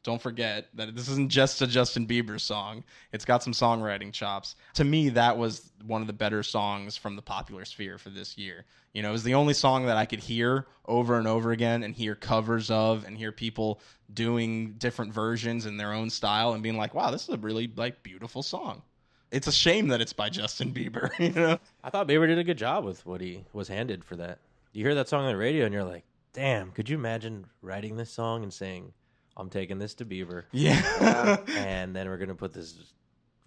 don't 0.04 0.20
forget 0.20 0.68
that 0.74 0.94
this 0.94 1.08
isn't 1.08 1.30
just 1.30 1.62
a 1.62 1.66
Justin 1.66 2.06
Bieber 2.06 2.38
song. 2.38 2.84
It's 3.12 3.24
got 3.24 3.42
some 3.42 3.54
songwriting 3.54 4.12
chops. 4.12 4.54
To 4.74 4.84
me, 4.84 5.08
that 5.10 5.38
was 5.38 5.70
one 5.87 6.02
of 6.02 6.06
the 6.06 6.12
better 6.12 6.42
songs 6.42 6.96
from 6.96 7.16
the 7.16 7.22
popular 7.22 7.64
sphere 7.64 7.96
for 7.96 8.10
this 8.10 8.37
year. 8.37 8.66
You 8.92 9.02
know, 9.02 9.08
it 9.08 9.12
was 9.12 9.24
the 9.24 9.34
only 9.34 9.54
song 9.54 9.87
that 9.87 9.96
I 9.96 10.04
could 10.04 10.20
hear 10.20 10.66
over 10.87 11.18
and 11.18 11.26
over 11.26 11.52
again 11.52 11.82
and 11.82 11.94
hear 11.94 12.14
covers 12.14 12.70
of 12.70 13.04
and 13.06 13.16
hear 13.16 13.32
people 13.32 13.80
doing 14.12 14.72
different 14.74 15.12
versions 15.12 15.64
in 15.64 15.78
their 15.78 15.92
own 15.92 16.10
style 16.10 16.52
and 16.52 16.62
being 16.62 16.76
like, 16.76 16.94
"Wow, 16.94 17.10
this 17.10 17.22
is 17.22 17.30
a 17.30 17.38
really 17.38 17.70
like 17.74 18.02
beautiful 18.02 18.42
song." 18.42 18.82
It's 19.30 19.48
a 19.48 19.52
shame 19.52 19.88
that 19.88 20.00
it's 20.00 20.12
by 20.12 20.28
Justin 20.28 20.72
Bieber, 20.72 21.10
you 21.18 21.32
know. 21.32 21.58
I 21.82 21.90
thought 21.90 22.06
Bieber 22.06 22.26
did 22.28 22.38
a 22.38 22.44
good 22.44 22.58
job 22.58 22.84
with 22.84 23.04
what 23.06 23.20
he 23.20 23.44
was 23.52 23.68
handed 23.68 24.04
for 24.04 24.16
that. 24.16 24.38
You 24.74 24.84
hear 24.84 24.94
that 24.96 25.08
song 25.08 25.24
on 25.24 25.30
the 25.30 25.37
radio 25.37 25.64
and 25.64 25.72
you're 25.72 25.84
like, 25.84 26.04
damn, 26.32 26.70
could 26.72 26.88
you 26.88 26.96
imagine 26.96 27.46
writing 27.62 27.96
this 27.96 28.10
song 28.10 28.42
and 28.42 28.52
saying, 28.52 28.92
I'm 29.37 29.48
taking 29.48 29.78
this 29.78 29.94
to 29.94 30.04
Bieber 30.04 30.44
Yeah. 30.52 31.38
and 31.56 31.94
then 31.94 32.08
we're 32.08 32.18
going 32.18 32.28
to 32.28 32.34
put 32.34 32.52
this 32.52 32.74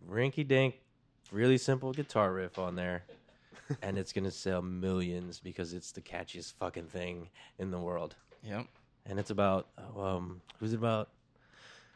rinky 0.09 0.47
dink, 0.47 0.75
really 1.31 1.57
simple 1.57 1.91
guitar 1.93 2.31
riff 2.33 2.57
on 2.57 2.75
there. 2.75 3.03
and 3.81 3.97
it's 3.97 4.13
gonna 4.13 4.31
sell 4.31 4.61
millions 4.61 5.41
because 5.41 5.73
it's 5.73 5.91
the 5.91 5.99
catchiest 5.99 6.53
fucking 6.53 6.85
thing 6.87 7.27
in 7.59 7.69
the 7.69 7.77
world. 7.77 8.15
Yep. 8.43 8.65
And 9.05 9.19
it's 9.19 9.29
about 9.29 9.67
um, 9.97 10.39
who's 10.57 10.71
it 10.71 10.77
about? 10.77 11.09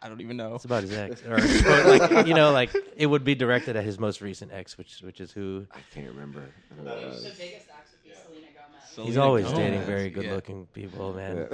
I 0.01 0.09
don't 0.09 0.19
even 0.19 0.35
know. 0.35 0.55
It's 0.55 0.65
about 0.65 0.81
his 0.83 0.91
ex, 0.91 1.23
or 1.25 1.35
or 1.35 1.97
like 1.97 2.27
you 2.27 2.33
know, 2.33 2.51
like 2.51 2.75
it 2.97 3.05
would 3.05 3.23
be 3.23 3.35
directed 3.35 3.77
at 3.77 3.85
his 3.85 3.97
most 3.97 4.19
recent 4.19 4.51
ex, 4.51 4.77
which 4.77 4.99
which 4.99 5.21
is 5.21 5.31
who 5.31 5.65
I 5.71 5.79
can't 5.93 6.07
remember. 6.09 6.43
who 6.77 6.85
it 6.85 7.05
was. 7.07 7.23
biggest 7.39 7.67
acts 7.73 7.91
would 7.93 8.03
be 8.03 8.17
Selena 8.21 8.47
Gomez. 8.47 8.80
He's 8.95 9.13
Selena 9.13 9.21
always 9.21 9.45
Gomez. 9.45 9.57
dating 9.59 9.81
very 9.83 10.03
Yeah. 10.03 10.09
good-looking 10.09 10.65
people, 10.67 11.13
man. 11.13 11.47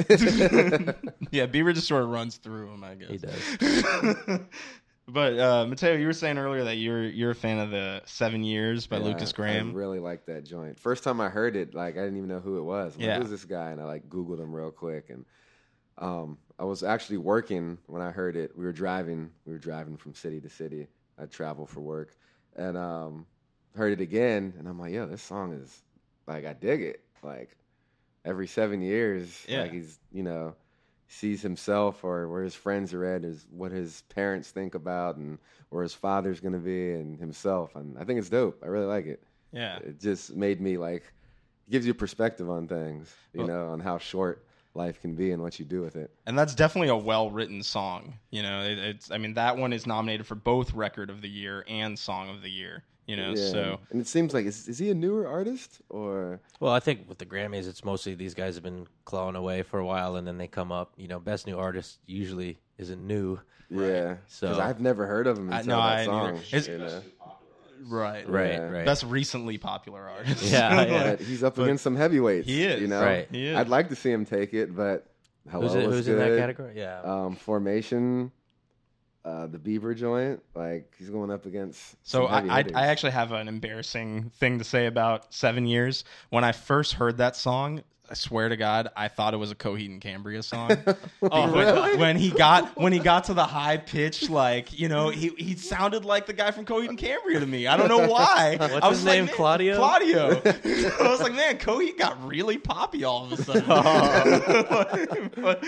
Yeah, 1.31 1.45
Bieber 1.47 1.73
just 1.73 1.87
sort 1.87 2.03
of 2.03 2.09
runs 2.09 2.37
through 2.37 2.73
him, 2.73 2.83
I 2.83 2.95
guess. 2.95 3.09
He 3.09 3.17
does. 3.17 4.39
but 5.07 5.39
uh, 5.39 5.65
Mateo, 5.67 5.93
you 5.95 6.05
were 6.07 6.13
saying 6.13 6.37
earlier 6.37 6.63
that 6.65 6.75
you're 6.77 7.03
you're 7.03 7.31
a 7.31 7.35
fan 7.35 7.59
of 7.59 7.69
the 7.71 8.01
Seven 8.05 8.43
Years 8.43 8.87
by 8.87 8.97
Yeah, 8.97 9.03
Lukas 9.05 9.31
Graham. 9.33 9.69
I 9.69 9.73
really 9.73 9.99
like 9.99 10.25
that 10.25 10.43
joint. 10.45 10.79
First 10.79 11.03
time 11.03 11.21
I 11.21 11.29
heard 11.29 11.55
it, 11.55 11.73
like 11.73 11.95
I 11.97 12.01
didn't 12.01 12.17
even 12.17 12.29
know 12.29 12.39
who 12.39 12.57
it 12.57 12.63
was. 12.63 12.95
I'm 12.95 13.01
like, 13.01 13.07
Yeah. 13.07 13.19
Who's 13.19 13.29
this 13.29 13.45
guy? 13.45 13.69
And 13.71 13.79
I 13.81 13.85
like 13.85 14.09
Googled 14.09 14.39
him 14.39 14.53
real 14.55 14.71
quick. 14.71 15.09
And 15.09 15.25
um, 15.97 16.37
I 16.59 16.63
was 16.63 16.83
actually 16.83 17.17
working 17.17 17.77
when 17.87 18.01
I 18.01 18.11
heard 18.11 18.35
it. 18.35 18.57
We 18.57 18.65
were 18.65 18.73
driving. 18.73 19.31
We 19.45 19.53
were 19.53 19.59
driving 19.59 19.95
from 19.97 20.13
city 20.13 20.41
to 20.41 20.49
city. 20.49 20.87
I 21.19 21.25
travel 21.25 21.65
for 21.65 21.79
work, 21.81 22.15
and 22.55 22.77
um, 22.77 23.25
heard 23.75 23.93
it 23.93 24.01
again. 24.01 24.53
And 24.59 24.67
I'm 24.67 24.79
like, 24.79 24.91
yo, 24.93 25.07
this 25.07 25.21
song 25.23 25.53
is 25.53 25.83
like 26.27 26.45
I 26.45 26.53
dig 26.53 26.81
it. 26.81 27.03
Like 27.23 27.55
every 28.25 28.47
seven 28.47 28.81
years, 28.81 29.45
Yeah. 29.47 29.61
like 29.63 29.71
he's 29.71 29.99
you 30.11 30.23
know 30.23 30.55
sees 31.09 31.41
himself 31.41 32.03
or 32.03 32.27
where 32.27 32.43
his 32.43 32.53
friends 32.53 32.93
are 32.93 33.05
at 33.05 33.23
is 33.23 33.45
what 33.49 33.71
his 33.71 34.01
parents 34.09 34.51
think 34.51 34.75
about 34.75 35.15
and 35.15 35.37
where 35.69 35.81
his 35.81 35.93
father's 35.93 36.41
going 36.41 36.51
to 36.53 36.59
be 36.59 36.91
and 36.91 37.17
himself 37.17 37.77
and 37.77 37.97
i 37.97 38.03
think 38.03 38.19
it's 38.19 38.27
dope 38.27 38.61
i 38.61 38.67
really 38.67 38.85
like 38.85 39.05
it 39.05 39.23
yeah, 39.53 39.77
it 39.77 40.01
just 40.01 40.35
made 40.35 40.59
me 40.59 40.77
like 40.77 41.03
gives 41.69 41.87
you 41.87 41.93
perspective 41.93 42.49
on 42.49 42.67
things 42.67 43.09
you 43.31 43.39
Well- 43.39 43.47
know 43.47 43.67
on 43.69 43.79
how 43.79 43.97
short 43.99 44.43
life 44.73 44.99
can 44.99 45.15
be 45.15 45.31
and 45.31 45.41
what 45.41 45.57
you 45.59 45.65
do 45.65 45.79
with 45.79 45.95
it 45.95 46.11
and 46.25 46.37
that's 46.37 46.53
definitely 46.53 46.89
a 46.89 46.97
well 46.97 47.31
written 47.31 47.63
song. 47.63 48.15
You 48.29 48.43
know, 48.43 48.61
it, 48.63 48.77
it's 48.77 49.09
I 49.09 49.17
mean 49.17 49.33
that 49.35 49.55
one 49.55 49.71
is 49.71 49.87
nominated 49.87 50.27
for 50.27 50.35
both 50.35 50.73
Record 50.73 51.09
of 51.09 51.21
the 51.21 51.29
Year 51.29 51.63
and 51.69 51.97
Song 51.97 52.29
of 52.29 52.41
the 52.41 52.49
Year. 52.51 52.83
You 53.07 53.15
know, 53.15 53.29
yeah 53.35 53.51
so 53.51 53.79
and 53.89 54.01
it 54.01 54.07
seems 54.07 54.33
like 54.33 54.45
is, 54.45 54.67
is 54.67 54.77
he 54.79 54.89
a 54.91 54.93
newer 54.93 55.25
artist 55.27 55.79
or 55.89 56.41
Well, 56.59 56.73
I 56.73 56.79
think 56.81 57.07
with 57.07 57.17
the 57.19 57.25
Grammys, 57.25 57.67
it's 57.67 57.83
mostly 57.85 58.15
these 58.15 58.33
guys 58.33 58.55
have 58.55 58.63
been 58.65 58.85
clawing 59.05 59.35
away 59.37 59.63
for 59.63 59.79
a 59.79 59.85
while, 59.85 60.17
and 60.17 60.27
then 60.27 60.37
they 60.37 60.47
come 60.47 60.71
up. 60.73 60.91
You 60.97 61.07
know, 61.07 61.17
best 61.19 61.47
new 61.47 61.57
artist 61.57 61.99
usually 62.05 62.59
isn't 62.77 63.01
new. 63.07 63.39
yeah 63.69 64.17
So- 64.27 64.59
i've 64.59 64.79
never 64.81 65.07
heard 65.07 65.25
of 65.27 65.37
him 65.37 65.51
I- 65.51 65.59
until 65.61 65.77
no, 65.77 65.83
that 65.83 65.97
I 65.99 66.05
song. 66.05 66.35
It's- 66.51 66.67
you 66.67 66.77
know? 66.77 67.01
right, 67.87 68.27
Right, 68.29 68.51
Yeah. 68.53 68.59
right. 68.69 68.85
Best 68.85 69.03
recently 69.03 69.57
popular 69.57 70.01
artist. 70.09 70.43
Yeah, 70.51 70.81
yeah. 70.85 71.15
he's 71.15 71.43
up 71.43 71.55
But 71.55 71.63
against 71.63 71.83
some 71.83 71.95
heavyweights 71.95 72.47
he 72.47 72.63
is, 72.63 72.81
you 72.81 72.87
know 72.87 73.01
Right. 73.03 73.27
He 73.31 73.47
is. 73.47 73.55
i'd 73.57 73.69
like 73.69 73.89
to 73.89 73.95
see 73.95 74.11
him 74.11 74.25
take 74.25 74.53
it 74.53 74.75
but 74.75 75.05
hello 75.49 75.67
who's 75.67 75.75
it, 75.75 75.87
was 75.87 75.95
who's 75.95 76.07
in 76.09 76.17
that 76.17 76.37
category? 76.37 76.73
Yeah. 76.75 77.01
um, 77.03 77.35
formation, 77.35 78.31
uh, 79.25 79.47
the 79.47 79.57
Bieber 79.57 79.95
joint. 79.95 80.41
Like 80.55 80.93
he's 80.97 81.09
going 81.09 81.31
up 81.31 81.45
against. 81.45 81.95
So 82.03 82.25
I, 82.25 82.59
I. 82.59 82.65
I 82.73 82.87
actually 82.87 83.11
have 83.11 83.31
an 83.31 83.47
embarrassing 83.47 84.31
thing 84.35 84.59
to 84.59 84.63
say 84.63 84.85
about 84.85 85.33
Seven 85.33 85.65
Years. 85.65 86.03
When 86.29 86.43
I 86.43 86.51
first 86.51 86.93
heard 86.93 87.17
that 87.17 87.35
song, 87.35 87.83
I 88.09 88.13
swear 88.13 88.49
to 88.49 88.57
God, 88.57 88.89
I 88.95 89.07
thought 89.07 89.33
it 89.33 89.37
was 89.37 89.51
a 89.51 89.55
Coheed 89.55 89.87
and 89.87 90.01
Cambria 90.01 90.41
song. 90.43 90.71
oh, 91.21 91.51
when, 91.53 91.99
when 91.99 92.15
he 92.15 92.29
got 92.31 92.77
when 92.77 92.93
he 92.93 92.99
got 92.99 93.25
to 93.25 93.33
the 93.33 93.43
high 93.43 93.77
pitch, 93.77 94.29
like 94.29 94.77
you 94.77 94.87
know, 94.87 95.09
he 95.09 95.29
he 95.37 95.55
sounded 95.55 96.05
like 96.05 96.25
the 96.25 96.33
guy 96.33 96.51
from 96.51 96.65
Coheed 96.65 96.89
and 96.89 96.97
Cambria 96.97 97.39
to 97.39 97.45
me. 97.45 97.67
I 97.67 97.77
don't 97.77 97.87
know 97.87 98.07
why. 98.07 98.57
What's 98.59 98.73
I 98.73 98.87
was 98.87 98.97
his 98.99 99.05
like, 99.05 99.19
name, 99.19 99.27
Claudio? 99.27 99.77
Claudio. 99.77 100.41
I 100.45 101.07
was 101.07 101.21
like, 101.21 101.33
man, 101.33 101.57
Coheed 101.57 101.97
got 101.97 102.25
really 102.25 102.57
poppy 102.57 103.03
all 103.03 103.25
of 103.25 103.33
a 103.33 103.43
sudden. 103.43 103.63
Oh. 103.67 105.29
But- 105.35 105.63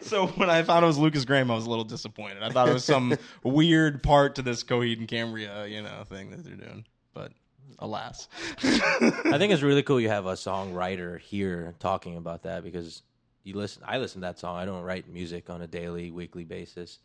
so 0.00 0.28
when 0.28 0.48
I 0.48 0.62
found 0.62 0.84
it 0.84 0.86
was 0.86 0.98
Lukas 0.98 1.24
Graham, 1.24 1.50
I 1.50 1.54
was 1.54 1.66
a 1.66 1.70
little 1.70 1.84
disappointed. 1.84 2.42
I 2.42 2.50
thought 2.50 2.68
it 2.68 2.72
was 2.72 2.84
some 2.84 3.16
weird 3.42 4.02
part 4.02 4.36
to 4.36 4.42
this 4.42 4.62
Coheed 4.62 4.98
and 4.98 5.08
Cambria, 5.08 5.66
you 5.66 5.82
know, 5.82 6.04
thing 6.04 6.30
that 6.30 6.44
they're 6.44 6.54
doing. 6.54 6.84
But 7.14 7.32
alas, 7.78 8.28
I 8.62 9.36
think 9.38 9.52
it's 9.52 9.62
really 9.62 9.82
cool 9.82 10.00
you 10.00 10.08
have 10.08 10.26
a 10.26 10.32
songwriter 10.34 11.18
here 11.20 11.74
talking 11.78 12.16
about 12.16 12.42
that 12.42 12.62
because 12.62 13.02
you 13.44 13.54
listen. 13.54 13.82
I 13.86 13.98
listen 13.98 14.20
to 14.20 14.26
that 14.26 14.38
song. 14.38 14.56
I 14.56 14.64
don't 14.64 14.82
write 14.82 15.08
music 15.08 15.48
on 15.50 15.62
a 15.62 15.66
daily, 15.66 16.10
weekly 16.10 16.44
basis, 16.44 16.98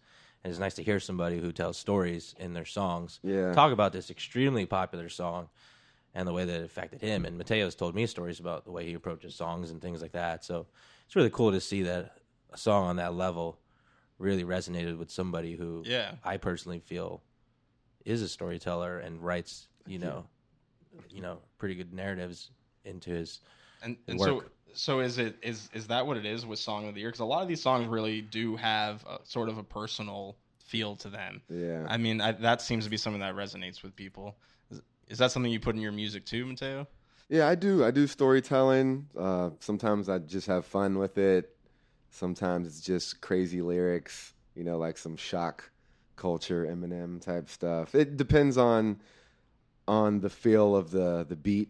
and 0.44 0.52
it's 0.52 0.60
nice 0.60 0.74
to 0.76 0.84
hear 0.84 1.00
somebody 1.00 1.40
who 1.40 1.52
tells 1.52 1.78
stories 1.78 2.36
in 2.40 2.54
their 2.54 2.66
songs. 2.66 3.20
Yeah. 3.24 3.54
talk 3.54 3.72
about 3.72 3.94
this 3.94 4.10
extremely 4.10 4.66
popular 4.66 5.10
song 5.10 5.50
and 6.14 6.28
the 6.28 6.34
way 6.34 6.46
that 6.46 6.62
it 6.62 6.66
affected 6.66 7.02
him. 7.02 7.26
And 7.26 7.38
Mateo's 7.38 7.76
told 7.76 7.96
me 7.96 8.06
stories 8.06 8.40
about 8.40 8.66
the 8.66 8.72
way 8.72 8.86
he 8.86 8.94
approaches 8.94 9.36
songs 9.36 9.72
and 9.72 9.82
things 9.82 10.02
like 10.02 10.12
that. 10.12 10.44
So 10.46 10.68
it's 11.06 11.16
really 11.16 11.30
cool 11.32 11.52
to 11.52 11.62
see 11.62 11.84
that 11.84 12.18
a 12.52 12.58
song 12.58 12.86
on 12.86 12.96
that 12.98 13.16
level 13.16 13.58
really 14.20 14.44
resonated 14.44 14.98
with 14.98 15.10
somebody 15.10 15.56
who 15.56 15.84
Yeah. 15.86 16.16
I 16.24 16.38
personally 16.38 16.80
feel 16.80 17.24
is 18.06 18.22
a 18.22 18.28
storyteller 18.30 19.00
and 19.00 19.24
writes, 19.24 19.68
you 19.88 19.98
know, 19.98 20.26
you 21.10 21.22
know, 21.22 21.40
pretty 21.58 21.76
good 21.76 21.94
narratives 21.94 22.50
into 22.86 23.10
his 23.10 23.40
and, 23.84 23.98
and 24.08 24.20
so 24.20 24.44
so 24.74 25.00
is 25.02 25.18
it 25.18 25.36
is 25.42 25.70
is 25.74 25.88
that 25.88 26.08
what 26.08 26.18
it 26.18 26.26
is 26.26 26.46
with 26.46 26.60
Song 26.60 26.88
of 26.88 26.96
the 26.96 27.02
Year? 27.02 27.10
Because 27.10 27.20
a 27.20 27.26
lot 27.26 27.42
of 27.42 27.48
these 27.48 27.62
songs 27.62 27.88
really 27.88 28.22
do 28.22 28.56
have 28.56 29.06
a, 29.06 29.20
sort 29.24 29.50
of 29.50 29.58
a 29.58 29.64
personal 29.64 30.38
feel 30.60 30.96
to 30.98 31.10
them. 31.10 31.42
Yeah. 31.50 31.86
I 31.88 31.98
mean, 31.98 32.22
I, 32.22 32.32
that 32.32 32.62
seems 32.62 32.86
to 32.86 32.90
be 32.90 32.98
something 32.98 33.20
that 33.20 33.36
resonates 33.36 33.84
with 33.84 33.96
people. 33.96 34.36
Is, 34.72 34.82
is 35.10 35.18
that 35.20 35.32
something 35.32 35.52
you 35.52 35.60
put 35.60 35.76
in 35.76 35.82
your 35.82 35.92
music 35.92 36.26
too, 36.26 36.46
Mateo? 36.46 36.88
Yeah, 37.30 37.48
I 37.48 37.56
do. 37.56 37.84
I 37.86 37.92
do 37.92 38.08
storytelling. 38.08 39.08
Uh, 39.18 39.52
sometimes 39.60 40.10
I 40.10 40.20
just 40.20 40.48
have 40.48 40.66
fun 40.66 40.98
with 40.98 41.18
it. 41.18 41.56
Sometimes 42.10 42.68
it's 42.68 42.82
just 42.82 43.22
crazy 43.22 43.62
lyrics, 43.62 44.34
you 44.56 44.64
know, 44.64 44.78
like 44.78 44.98
some 44.98 45.16
shock 45.16 45.72
culture, 46.16 46.66
Eminem 46.66 47.22
type 47.22 47.50
stuff. 47.50 47.96
It 47.96 48.18
depends 48.18 48.58
on 48.58 49.00
on 49.88 50.20
the 50.22 50.30
feel 50.30 50.76
of 50.76 50.92
the 50.92 51.26
the 51.28 51.36
beat 51.36 51.70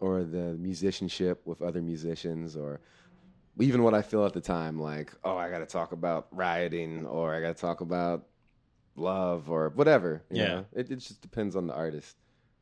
or 0.00 0.24
the 0.24 0.56
musicianship 0.58 1.46
with 1.46 1.62
other 1.62 1.80
musicians 1.82 2.56
or 2.56 2.80
even 3.60 3.82
what 3.82 3.94
I 3.94 4.02
feel 4.02 4.24
at 4.24 4.32
the 4.32 4.40
time 4.40 4.80
like, 4.80 5.12
oh, 5.24 5.36
I 5.36 5.50
got 5.50 5.58
to 5.58 5.66
talk 5.66 5.92
about 5.92 6.26
rioting 6.32 7.06
or 7.06 7.34
I 7.34 7.40
got 7.40 7.54
to 7.56 7.60
talk 7.60 7.80
about 7.82 8.26
love 8.96 9.50
or 9.50 9.70
whatever, 9.70 10.22
you 10.30 10.38
Yeah. 10.38 10.48
know. 10.48 10.66
It 10.72 10.90
it 10.90 10.96
just 10.96 11.20
depends 11.20 11.54
on 11.56 11.66
the 11.66 11.74
artist. 11.74 12.16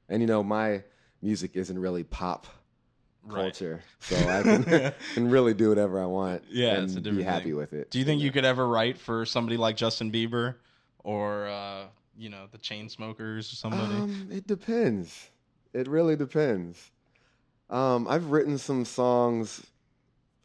And 0.08 0.20
you 0.20 0.26
know, 0.26 0.42
my 0.42 0.82
music 1.22 1.52
isn't 1.54 1.78
really 1.78 2.04
pop 2.04 2.46
Right. 3.22 3.42
culture, 3.44 3.82
so 4.00 4.16
I 4.30 4.42
can, 4.64 4.64
can 5.14 5.28
really 5.30 5.54
do 5.54 5.68
whatever 5.68 6.02
I 6.02 6.06
want. 6.06 6.42
Yeah, 6.50 6.74
and 6.74 6.84
it's 6.84 6.96
a 6.96 7.00
be 7.00 7.22
happy 7.22 7.44
thing. 7.50 7.56
with 7.56 7.72
it. 7.74 7.90
Do 7.90 7.98
you 7.98 8.04
think 8.04 8.20
you 8.22 8.32
could 8.32 8.44
ever 8.46 8.66
write 8.66 8.98
for 8.98 9.24
somebody 9.26 9.56
like 9.56 9.76
Justin 9.76 10.10
Bieber 10.10 10.56
or 11.04 11.46
uh, 11.48 11.84
you 12.20 12.28
know 12.28 12.46
the 12.52 12.58
Chainsmokers 12.58 13.50
or 13.50 13.56
somebody? 13.56 13.94
Um, 13.94 14.28
it 14.30 14.46
depends. 14.46 15.30
It 15.72 15.88
really 15.88 16.16
depends. 16.16 16.90
Um, 17.70 18.06
I've 18.08 18.26
written 18.26 18.58
some 18.58 18.84
songs 18.84 19.64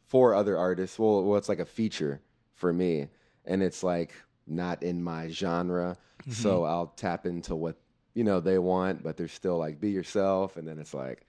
for 0.06 0.34
other 0.34 0.58
artists. 0.58 0.98
Well, 0.98 1.24
well, 1.24 1.38
it's 1.38 1.50
like 1.50 1.60
a 1.60 1.66
feature 1.66 2.22
for 2.54 2.72
me, 2.72 3.10
and 3.44 3.62
it's 3.62 3.84
like 3.84 4.14
not 4.48 4.84
in 4.84 5.04
my 5.04 5.28
genre, 5.28 5.98
so 6.30 6.62
Mm-hmm. 6.62 6.72
I'll 6.72 6.94
tap 6.96 7.26
into 7.26 7.56
what 7.56 7.76
you 8.14 8.24
know 8.24 8.40
they 8.40 8.58
want, 8.58 9.04
but 9.04 9.18
they're 9.18 9.28
still 9.28 9.58
like 9.58 9.82
be 9.82 9.90
yourself, 9.90 10.56
and 10.56 10.66
then 10.68 10.80
it's 10.80 10.94
like 10.94 11.26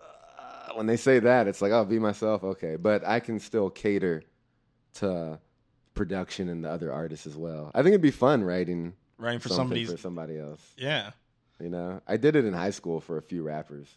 uh, 0.00 0.74
when 0.74 0.86
they 0.86 0.96
say 0.96 1.18
that, 1.20 1.48
it's 1.48 1.62
like 1.62 1.72
oh, 1.72 1.84
be 1.84 1.98
myself, 1.98 2.44
okay, 2.44 2.76
but 2.76 3.06
I 3.06 3.20
can 3.20 3.38
still 3.38 3.70
cater 3.70 4.22
to 4.94 5.38
production 5.94 6.48
and 6.48 6.64
the 6.64 6.70
other 6.70 6.92
artists 6.92 7.26
as 7.26 7.36
well. 7.36 7.70
I 7.74 7.78
think 7.78 7.88
it'd 7.88 8.00
be 8.02 8.10
fun 8.10 8.44
writing 8.44 8.92
writing 9.18 9.40
for 9.40 9.48
something 9.48 9.64
somebody's 9.64 9.90
for 9.90 9.96
somebody 9.98 10.38
else. 10.38 10.74
yeah. 10.76 11.10
You 11.60 11.68
know, 11.70 12.00
I 12.06 12.16
did 12.16 12.36
it 12.36 12.44
in 12.44 12.52
high 12.54 12.70
school 12.70 13.00
for 13.00 13.18
a 13.18 13.22
few 13.22 13.42
rappers. 13.42 13.88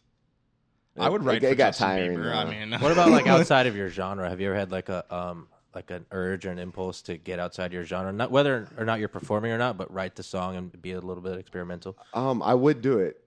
I 0.97 1.07
would 1.07 1.23
write 1.23 1.38
it, 1.38 1.47
for 1.47 1.53
it 1.53 1.55
got 1.57 1.69
Justin 1.69 1.88
tiring. 1.88 2.17
Bieber. 2.17 2.36
I 2.36 2.45
mean, 2.49 2.71
What 2.81 2.91
about 2.91 3.12
like 3.12 3.27
outside 3.36 3.67
of 3.67 3.75
your 3.75 3.88
genre? 3.89 4.27
Have 4.27 4.41
you 4.41 4.47
ever 4.47 4.55
had 4.57 4.71
like 4.71 4.89
a 4.89 5.05
um 5.15 5.47
like 5.75 5.91
an 5.91 6.05
urge 6.12 6.45
or 6.45 6.51
an 6.51 6.60
impulse 6.60 7.01
to 7.03 7.17
get 7.17 7.39
outside 7.39 7.71
your 7.71 7.84
genre? 7.86 8.12
Not 8.12 8.31
whether 8.31 8.67
or 8.77 8.84
not 8.84 8.99
you're 8.99 9.07
performing 9.10 9.51
or 9.51 9.57
not, 9.60 9.77
but 9.77 9.93
write 9.93 10.15
the 10.15 10.23
song 10.23 10.55
and 10.55 10.81
be 10.81 10.93
a 10.93 10.99
little 10.99 11.21
bit 11.23 11.38
experimental. 11.38 11.95
um, 12.15 12.41
I 12.41 12.55
would 12.55 12.81
do 12.81 12.97
it. 12.99 13.23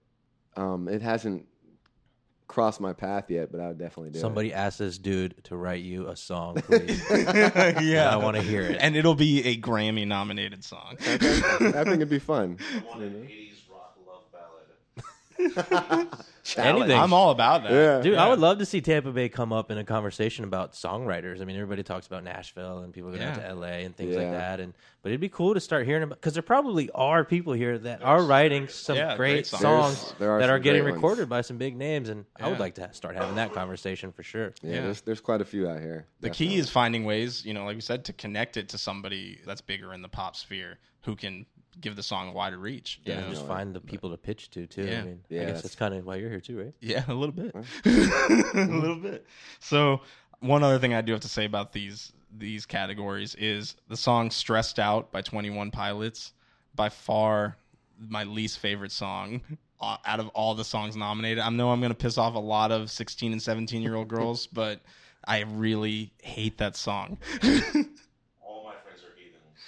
Um, 0.57 0.87
it 0.89 1.01
hasn't 1.01 1.47
crossed 2.47 2.79
my 2.79 2.93
path 2.93 3.29
yet, 3.29 3.51
but 3.51 3.59
I 3.59 3.67
would 3.69 3.77
definitely 3.77 4.11
do 4.11 4.19
it. 4.19 4.21
Somebody 4.21 4.53
asked 4.53 4.79
this 4.79 4.97
dude 4.97 5.43
to 5.45 5.57
write 5.57 5.83
you 5.83 6.07
a 6.07 6.15
song, 6.15 6.55
please. 6.61 7.01
yeah, 7.11 8.09
I 8.11 8.17
wanna 8.17 8.41
hear 8.41 8.61
it. 8.61 8.77
and 8.79 8.95
it'll 8.95 9.15
be 9.15 9.43
a 9.45 9.57
Grammy 9.57 10.05
nominated 10.07 10.63
song. 10.63 10.97
it. 10.99 11.75
I 11.75 11.83
think 11.83 11.95
it'd 11.97 12.09
be 12.09 12.19
fun. 12.19 12.57
I 12.75 12.83
want 12.89 13.01
an 13.03 13.13
80s 13.13 13.51
rock 13.71 13.97
love 14.07 14.23
ballad. 14.31 14.67
challenge. 14.95 15.05
Anything. 16.57 16.91
I'm 16.97 17.11
all 17.13 17.31
about 17.31 17.63
that. 17.63 17.71
Yeah. 17.71 18.01
Dude, 18.01 18.17
I 18.17 18.29
would 18.29 18.39
love 18.39 18.59
to 18.59 18.65
see 18.65 18.79
Tampa 18.79 19.11
Bay 19.11 19.29
come 19.29 19.51
up 19.51 19.71
in 19.71 19.77
a 19.79 19.83
conversation 19.83 20.43
about 20.45 20.73
songwriters. 20.73 21.41
I 21.41 21.45
mean, 21.45 21.55
everybody 21.55 21.81
talks 21.83 22.05
about 22.07 22.23
Nashville 22.23 22.79
and 22.79 22.93
people 22.93 23.11
go 23.11 23.17
down 23.17 23.37
Yeah. 23.39 23.47
to 23.47 23.55
LA 23.55 23.67
and 23.83 23.95
things 23.95 24.15
like 24.15 24.25
Yeah. 24.25 24.31
that. 24.31 24.59
And 24.59 24.73
but 25.01 25.09
it'd 25.09 25.21
be 25.21 25.29
cool 25.29 25.53
to 25.55 25.59
start 25.59 25.85
hearing 25.85 26.03
about 26.03 26.19
because 26.21 26.33
there 26.33 26.43
probably 26.43 26.89
are 26.91 27.23
people 27.25 27.53
here 27.53 27.77
that 27.79 28.03
are 28.03 28.21
writing 28.23 28.67
some 28.67 28.95
Yeah, 28.95 29.15
great, 29.17 29.33
great 29.33 29.47
songs. 29.47 29.61
songs 29.61 29.95
There's- 30.01 30.15
there 30.19 30.31
are 30.31 30.39
that 30.39 30.49
are 30.49 30.59
getting 30.59 30.83
great 30.83 30.91
ones. 30.93 31.03
recorded 31.03 31.29
by 31.29 31.41
some 31.41 31.57
big 31.57 31.75
names. 31.75 32.09
And 32.09 32.25
I 32.39 32.47
would 32.47 32.53
Yeah. 32.53 32.59
like 32.59 32.75
to 32.75 32.81
ha- 32.87 32.91
start 32.93 33.15
having 33.15 33.35
that 33.35 33.53
conversation 33.53 34.11
for 34.11 34.23
sure. 34.23 34.53
Yeah, 34.61 34.75
Yeah. 34.75 34.81
there's 34.81 35.01
there's 35.01 35.21
quite 35.21 35.41
a 35.41 35.45
few 35.45 35.67
out 35.67 35.79
here. 35.81 36.05
The 36.21 36.29
key 36.29 36.55
is 36.57 36.69
finding 36.69 37.05
ways, 37.05 37.43
you 37.45 37.53
know, 37.53 37.65
like 37.65 37.75
we 37.75 37.81
said, 37.81 38.05
to 38.05 38.13
connect 38.13 38.55
it 38.57 38.69
to 38.69 38.77
somebody 38.77 39.41
that's 39.45 39.61
bigger 39.61 39.93
in 39.93 40.01
the 40.03 40.09
pop 40.09 40.35
sphere 40.35 40.77
who 41.01 41.15
can 41.15 41.45
give 41.81 41.95
the 41.95 42.03
song 42.03 42.29
a 42.29 42.31
wider 42.31 42.57
reach. 42.57 42.99
you 43.05 43.13
Yeah, 43.13 43.21
know? 43.21 43.29
just 43.29 43.45
find 43.45 43.75
the 43.75 43.79
people 43.81 44.09
to 44.11 44.17
pitch 44.17 44.49
to 44.51 44.65
too. 44.67 44.83
Yeah. 44.85 44.99
I 44.99 45.03
mean, 45.03 45.21
Yeah, 45.29 45.41
I 45.41 45.43
guess 45.43 45.47
that's- 45.47 45.61
that's 45.63 45.75
kind 45.75 45.93
of 45.93 46.05
why 46.05 46.15
you're 46.15 46.29
here 46.29 46.39
too, 46.41 46.57
right? 46.59 46.73
Yeah, 46.81 47.03
a 47.09 47.13
little 47.13 47.33
bit. 47.33 47.53
a 47.85 48.59
little 48.65 48.95
bit. 48.97 49.25
So, 49.59 50.01
one 50.39 50.63
other 50.63 50.79
thing 50.79 50.93
I 50.93 51.01
do 51.01 51.11
have 51.11 51.21
to 51.21 51.29
say 51.29 51.45
about 51.45 51.73
these 51.73 52.11
these 52.37 52.65
categories 52.65 53.33
is 53.35 53.75
the 53.87 53.95
song 53.97 54.29
"Stressed 54.31 54.77
Out" 54.79 55.11
by 55.11 55.21
Twenty 55.21 55.49
One 55.49 55.71
Pilots, 55.71 56.33
by 56.75 56.89
far 56.89 57.55
my 57.97 58.25
least 58.25 58.59
favorite 58.59 58.91
song 58.91 59.41
uh, 59.79 59.97
out 60.05 60.19
of 60.19 60.27
all 60.29 60.53
the 60.55 60.65
songs 60.65 60.97
nominated. 60.97 61.39
I 61.39 61.49
know 61.49 61.71
I'm 61.71 61.79
going 61.79 61.91
to 61.93 61.97
piss 61.97 62.17
off 62.17 62.35
a 62.35 62.39
lot 62.39 62.71
of 62.73 62.91
16 62.91 63.31
and 63.31 63.41
17 63.41 63.81
year 63.81 63.95
old 63.95 64.09
girls, 64.09 64.47
but 64.53 64.81
I 65.25 65.41
really 65.43 66.11
hate 66.21 66.57
that 66.57 66.75
song. 66.75 67.17
All 67.41 68.65
my 68.65 68.73
friends 68.83 69.01
are 69.01 69.15
heathens. 69.15 69.61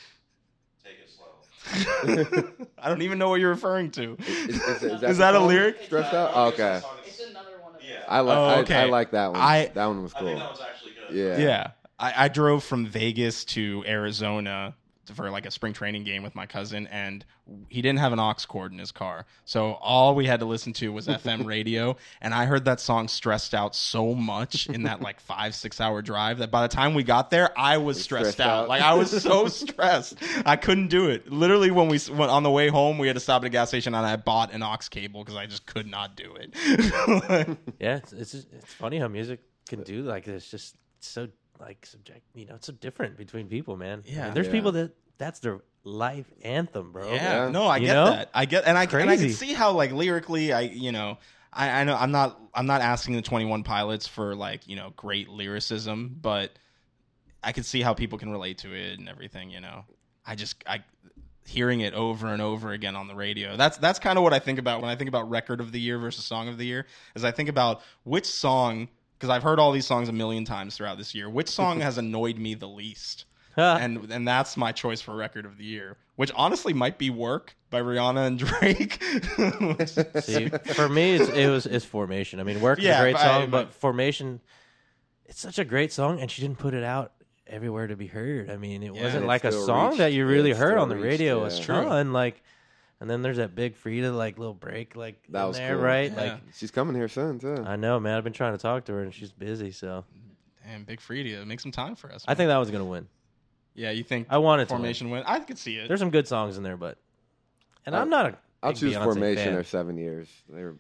Take 0.84 1.00
it 1.02 1.10
slow. 1.10 1.28
I 2.80 2.90
don't 2.90 3.02
even 3.02 3.18
know 3.20 3.30
what 3.30 3.40
you're 3.40 3.50
referring 3.50 3.92
to. 3.92 4.16
Is, 4.20 4.28
is- 4.28 4.84
is 4.84 4.84
Is 4.84 5.02
the 5.02 5.14
that 5.18 5.34
a 5.36 5.38
song? 5.38 5.48
lyric? 5.48 5.82
Stressed 5.84 6.14
out. 6.14 6.32
Oh, 6.34 6.46
okay. 6.48 6.82
another 7.30 7.50
one 7.62 7.76
of 7.76 7.82
Yeah. 7.84 8.04
I 8.08 8.20
like. 8.22 8.38
Oh, 8.38 8.60
okay. 8.62 8.76
I 8.76 8.86
like 8.86 9.12
that 9.12 9.32
one. 9.32 9.42
I- 9.42 9.72
that 9.74 9.86
one 9.86 10.04
was 10.04 10.14
I 10.14 10.20
cool. 10.20 10.28
think 10.30 10.40
that 10.40 10.50
was 10.52 10.62
actually 10.62 10.92
good. 11.10 11.16
Yeah. 11.18 11.38
Yeah. 11.46 11.68
I, 12.00 12.26
I 12.26 12.28
drove 12.28 12.64
from 12.64 12.86
Vegas 12.86 13.44
to 13.46 13.84
Arizona 13.88 14.76
for 15.14 15.30
like 15.30 15.46
a 15.46 15.52
spring 15.52 15.74
training 15.74 16.04
game 16.04 16.24
with 16.24 16.36
my 16.36 16.46
cousin, 16.46 16.88
and 16.88 17.26
he 17.70 17.82
didn't 17.82 18.00
have 18.00 18.14
an 18.14 18.20
aux 18.20 18.34
cord 18.48 18.72
in 18.72 18.80
his 18.80 18.92
car. 18.92 19.26
So 19.46 19.74
all 19.74 20.16
we 20.16 20.26
had 20.26 20.40
to 20.42 20.46
listen 20.46 20.74
to 20.74 20.92
was 20.92 21.08
FM 21.08 21.46
radio. 21.48 21.96
And 22.22 22.34
I 22.34 22.46
heard 22.46 22.66
that 22.66 22.80
song 22.80 23.08
stressed 23.08 23.54
out 23.54 23.76
so 23.76 24.14
much 24.14 24.68
in 24.68 24.84
that 24.84 25.02
like 25.02 25.20
five, 25.20 25.56
six 25.56 25.80
hour 25.80 26.02
drive 26.02 26.40
that 26.40 26.52
by 26.52 26.62
the 26.62 26.68
time 26.68 26.94
we 26.94 27.04
got 27.04 27.30
there, 27.30 27.58
I 27.58 27.78
was 27.78 28.02
stressed, 28.02 28.34
stressed 28.34 28.42
out. 28.42 28.64
out. 28.64 28.70
Like 28.70 28.82
I 28.82 28.94
was 28.94 29.22
so 29.22 29.48
stressed. 29.48 30.18
I 30.46 30.56
couldn't 30.56 30.88
do 30.88 31.10
it. 31.10 31.32
Literally, 31.32 31.72
when 31.72 31.88
we 31.88 32.00
went 32.12 32.32
on 32.32 32.44
the 32.44 32.52
way 32.52 32.68
home, 32.68 32.98
we 32.98 33.08
had 33.08 33.16
to 33.16 33.20
stop 33.20 33.44
at 33.44 33.48
a 33.48 33.50
gas 33.50 33.70
station 33.70 33.94
and 33.94 34.06
I 34.06 34.16
bought 34.16 34.54
an 34.54 34.64
aux 34.64 34.78
cable 34.90 35.24
because 35.24 35.38
I 35.38 35.46
just 35.46 35.66
could 35.66 35.88
not 35.88 36.16
do 36.16 36.36
it. 36.36 36.56
Yeah, 37.80 37.98
it's 37.98 38.14
it's, 38.14 38.32
just, 38.32 38.48
it's 38.54 38.74
funny 38.74 38.98
how 38.98 39.08
music 39.08 39.40
can 39.68 39.84
do 39.84 40.02
like 40.04 40.26
this. 40.26 40.50
Just 40.50 40.76
so 41.00 41.28
like 41.60 41.86
subject, 41.86 42.22
you 42.36 42.46
know, 42.46 42.56
it's 42.56 42.68
so 42.68 42.74
different 42.74 43.18
between 43.18 43.48
people, 43.48 43.78
man. 43.78 44.04
I 44.06 44.08
mean, 44.10 44.18
Yeah. 44.18 44.30
there's 44.32 44.48
Yeah. 44.48 44.52
people 44.54 44.72
that 44.74 44.92
that's 45.18 45.40
their 45.40 45.60
life 45.84 46.28
anthem, 46.44 46.92
bro. 46.92 47.14
Yeah, 47.14 47.46
Yeah. 47.46 47.50
no, 47.50 47.66
I 47.66 47.78
You 47.78 47.88
get 47.88 47.94
know? 47.94 48.06
that. 48.12 48.30
I 48.34 48.46
get, 48.46 48.66
and 48.66 48.78
I 48.78 48.84
and 48.84 49.10
I 49.10 49.18
can 49.18 49.32
see 49.32 49.54
how 49.54 49.72
like 49.72 49.92
lyrically, 49.92 50.54
I 50.54 50.62
you 50.62 50.92
know, 50.92 51.18
I, 51.52 51.70
I 51.82 51.84
know 51.86 51.96
I'm 51.96 52.12
not 52.12 52.40
I'm 52.54 52.68
not 52.68 52.82
asking 52.82 53.16
the 53.16 53.22
Twenty 53.22 53.46
One 53.46 53.64
Pilots 53.64 54.06
for 54.08 54.36
like 54.36 54.68
you 54.68 54.76
know 54.76 54.94
great 54.96 55.30
lyricism, 55.30 56.18
but 56.22 56.52
I 57.44 57.52
can 57.52 57.64
see 57.64 57.82
how 57.82 57.94
people 57.94 58.18
can 58.20 58.30
relate 58.32 58.60
to 58.60 58.74
it 58.74 59.00
and 59.00 59.08
everything. 59.10 59.50
You 59.50 59.62
know, 59.62 59.86
I 60.26 60.36
just 60.36 60.64
I 60.68 60.84
hearing 61.48 61.80
it 61.80 61.94
over 61.94 62.28
and 62.28 62.42
over 62.42 62.74
again 62.74 62.96
on 62.96 63.08
the 63.08 63.16
radio. 63.16 63.56
That's 63.56 63.78
that's 63.78 64.00
kind 64.00 64.18
of 64.18 64.24
what 64.24 64.34
I 64.34 64.40
think 64.40 64.60
about 64.60 64.82
when 64.82 64.90
I 64.90 64.96
think 64.96 65.08
about 65.08 65.30
record 65.30 65.62
of 65.62 65.72
the 65.72 65.80
year 65.80 65.98
versus 65.98 66.26
song 66.26 66.50
of 66.50 66.58
the 66.58 66.66
year. 66.66 66.86
Is 67.16 67.24
I 67.24 67.32
think 67.32 67.48
about 67.50 67.82
which 68.04 68.26
song 68.26 68.90
because 69.18 69.30
I've 69.30 69.44
heard 69.44 69.60
all 69.60 69.72
these 69.72 69.86
songs 69.88 70.10
a 70.10 70.14
million 70.14 70.46
times 70.46 70.78
throughout 70.78 70.98
this 70.98 71.14
year. 71.16 71.30
Which 71.30 71.50
song 71.50 71.80
has 71.82 71.98
annoyed 71.98 72.38
me 72.38 72.54
the 72.56 72.68
least? 72.68 73.26
and 73.58 74.12
and 74.12 74.28
that's 74.28 74.56
my 74.56 74.72
choice 74.72 75.02
for 75.02 75.16
record 75.16 75.44
of 75.46 75.58
the 75.58 75.64
year, 75.64 75.98
which 76.16 76.32
honestly 76.36 76.74
might 76.74 77.00
be 77.00 77.10
"Work" 77.10 77.56
by 77.72 77.82
Rihanna 77.82 78.28
and 78.28 78.38
Drake. 78.38 79.02
See, 80.24 80.50
for 80.74 80.88
me, 80.88 81.16
it's, 81.16 81.30
it 81.30 81.48
was 81.50 81.66
it's 81.66 81.84
Formation. 81.84 82.40
I 82.40 82.44
mean, 82.44 82.62
Work 82.62 82.78
is 82.80 82.86
a 82.86 83.00
great 83.02 83.14
but 83.14 83.22
I- 83.22 83.26
song, 83.26 83.50
but- 83.50 83.66
but 83.66 83.74
Formation, 83.74 84.42
it's 85.26 85.40
such 85.40 85.58
a 85.58 85.66
great 85.66 85.92
song, 85.92 86.20
and 86.22 86.30
she 86.30 86.42
didn't 86.44 86.60
put 86.60 86.76
it 86.76 86.84
out 86.84 87.14
everywhere 87.48 87.88
to 87.88 87.96
be 87.96 88.06
heard. 88.08 88.52
I 88.52 88.58
mean, 88.58 88.84
it 88.84 88.94
Yeah, 88.94 89.04
wasn't 89.04 89.26
like 89.26 89.44
a 89.44 89.52
song 89.52 89.88
reached- 89.88 89.98
that 90.00 90.14
you 90.14 90.28
really 90.28 90.52
heard 90.54 90.78
on 90.78 90.90
the 90.90 90.96
reached, 90.96 91.06
radio. 91.22 91.40
yeah. 91.42 91.46
It's 91.48 91.60
True. 91.60 91.82
ton, 91.84 92.14
like, 92.14 92.44
and 93.00 93.10
then 93.10 93.22
there's 93.22 93.38
that 93.38 93.56
Big 93.56 93.76
Freedia 93.82 94.16
like 94.16 94.38
little 94.38 94.54
break 94.54 94.96
like 94.96 95.22
That 95.30 95.42
in 95.44 95.48
was 95.50 95.58
there, 95.58 95.76
cool. 95.76 95.84
right? 95.84 96.12
Yeah. 96.12 96.22
Like, 96.34 96.40
She's 96.56 96.72
coming 96.72 96.96
here 96.96 97.08
soon 97.08 97.40
too. 97.40 97.64
I 97.66 97.76
know, 97.76 98.00
man. 98.00 98.18
I've 98.18 98.24
been 98.24 98.34
trying 98.34 98.54
to 98.54 98.58
talk 98.58 98.86
to 98.86 98.94
her, 98.94 99.02
and 99.04 99.14
she's 99.14 99.32
busy. 99.32 99.72
So 99.72 100.04
Damn, 100.66 100.84
Big 100.84 101.00
Freedia, 101.00 101.46
make 101.46 101.60
some 101.60 101.72
time 101.72 101.96
for 101.96 102.12
us. 102.12 102.24
I 102.28 102.32
man. 102.32 102.38
think 102.38 102.48
that 102.50 102.58
was 102.58 102.72
gonna 102.72 102.86
win. 102.86 103.08
yeah, 103.76 103.92
you 103.92 104.04
think 104.04 104.28
I 104.30 104.38
wanted 104.40 104.68
to 104.68 104.74
win. 104.74 104.80
formation 104.82 105.10
win? 105.10 105.24
I 105.26 105.40
could 105.40 105.58
see 105.58 105.78
it. 105.78 105.88
There's 105.88 106.00
some 106.00 106.10
good 106.12 106.28
songs 106.28 106.58
in 106.58 106.64
there, 106.64 106.78
but 106.78 106.98
and 107.86 107.96
I- 107.96 108.02
I'm 108.02 108.10
not 108.10 108.26
a. 108.26 108.38
I'll 108.64 108.72
big 108.72 108.80
choose 108.80 108.96
Beyonce 108.96 109.04
Formation 109.04 109.46
fan. 109.46 109.54
or 109.56 109.64
Seven 109.64 109.98
Years. 109.98 110.28
They 110.50 110.64
were 110.64 110.76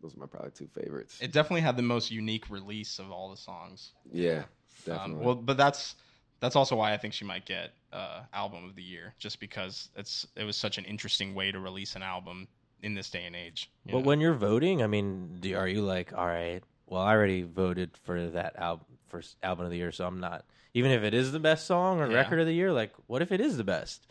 those 0.00 0.14
are 0.14 0.20
my 0.20 0.26
probably 0.26 0.52
two 0.52 0.68
favorites. 0.80 1.18
It 1.20 1.32
definitely 1.32 1.62
had 1.62 1.76
the 1.76 1.82
most 1.82 2.10
unique 2.12 2.48
release 2.50 3.00
of 3.00 3.10
all 3.10 3.30
the 3.30 3.36
songs. 3.36 3.90
yeah, 4.12 4.30
Um, 4.36 4.44
definitely. 4.84 5.24
well, 5.26 5.34
but 5.34 5.56
that's 5.56 5.96
that's 6.40 6.56
also 6.56 6.76
why 6.76 6.92
I 6.92 6.96
think 6.96 7.14
she 7.14 7.24
might 7.24 7.44
get 7.44 7.72
uh, 7.92 8.22
album 8.32 8.64
of 8.64 8.74
the 8.76 8.82
year, 8.82 9.14
just 9.18 9.40
because 9.40 9.88
it's 9.96 10.26
it 10.36 10.44
was 10.44 10.56
such 10.56 10.78
an 10.78 10.84
interesting 10.84 11.34
way 11.34 11.50
to 11.52 11.58
release 11.60 11.96
an 11.96 12.02
album 12.02 12.48
in 12.82 12.94
this 12.94 13.10
day 13.10 13.24
and 13.24 13.34
age. 13.34 13.70
But 13.86 13.98
know? 13.98 14.00
when 14.00 14.20
you're 14.20 14.34
voting, 14.34 14.82
I 14.82 14.86
mean, 14.86 15.38
do, 15.40 15.56
are 15.56 15.66
you 15.66 15.82
like, 15.82 16.12
all 16.16 16.26
right, 16.26 16.62
well, 16.86 17.02
I 17.02 17.12
already 17.12 17.42
voted 17.42 17.96
for 18.04 18.28
that 18.28 18.56
album 18.56 18.86
for 19.08 19.22
album 19.42 19.64
of 19.64 19.70
the 19.70 19.78
year, 19.78 19.92
so 19.92 20.06
I'm 20.06 20.20
not. 20.20 20.44
Even 20.74 20.90
if 20.90 21.02
it 21.02 21.14
is 21.14 21.32
the 21.32 21.40
best 21.40 21.66
song 21.66 22.00
or 22.00 22.08
Yeah. 22.10 22.16
record 22.16 22.40
of 22.40 22.46
the 22.46 22.52
year, 22.52 22.72
like, 22.72 22.92
what 23.06 23.22
if 23.22 23.32
it 23.32 23.40
is 23.40 23.56
the 23.56 23.64
best? 23.64 24.06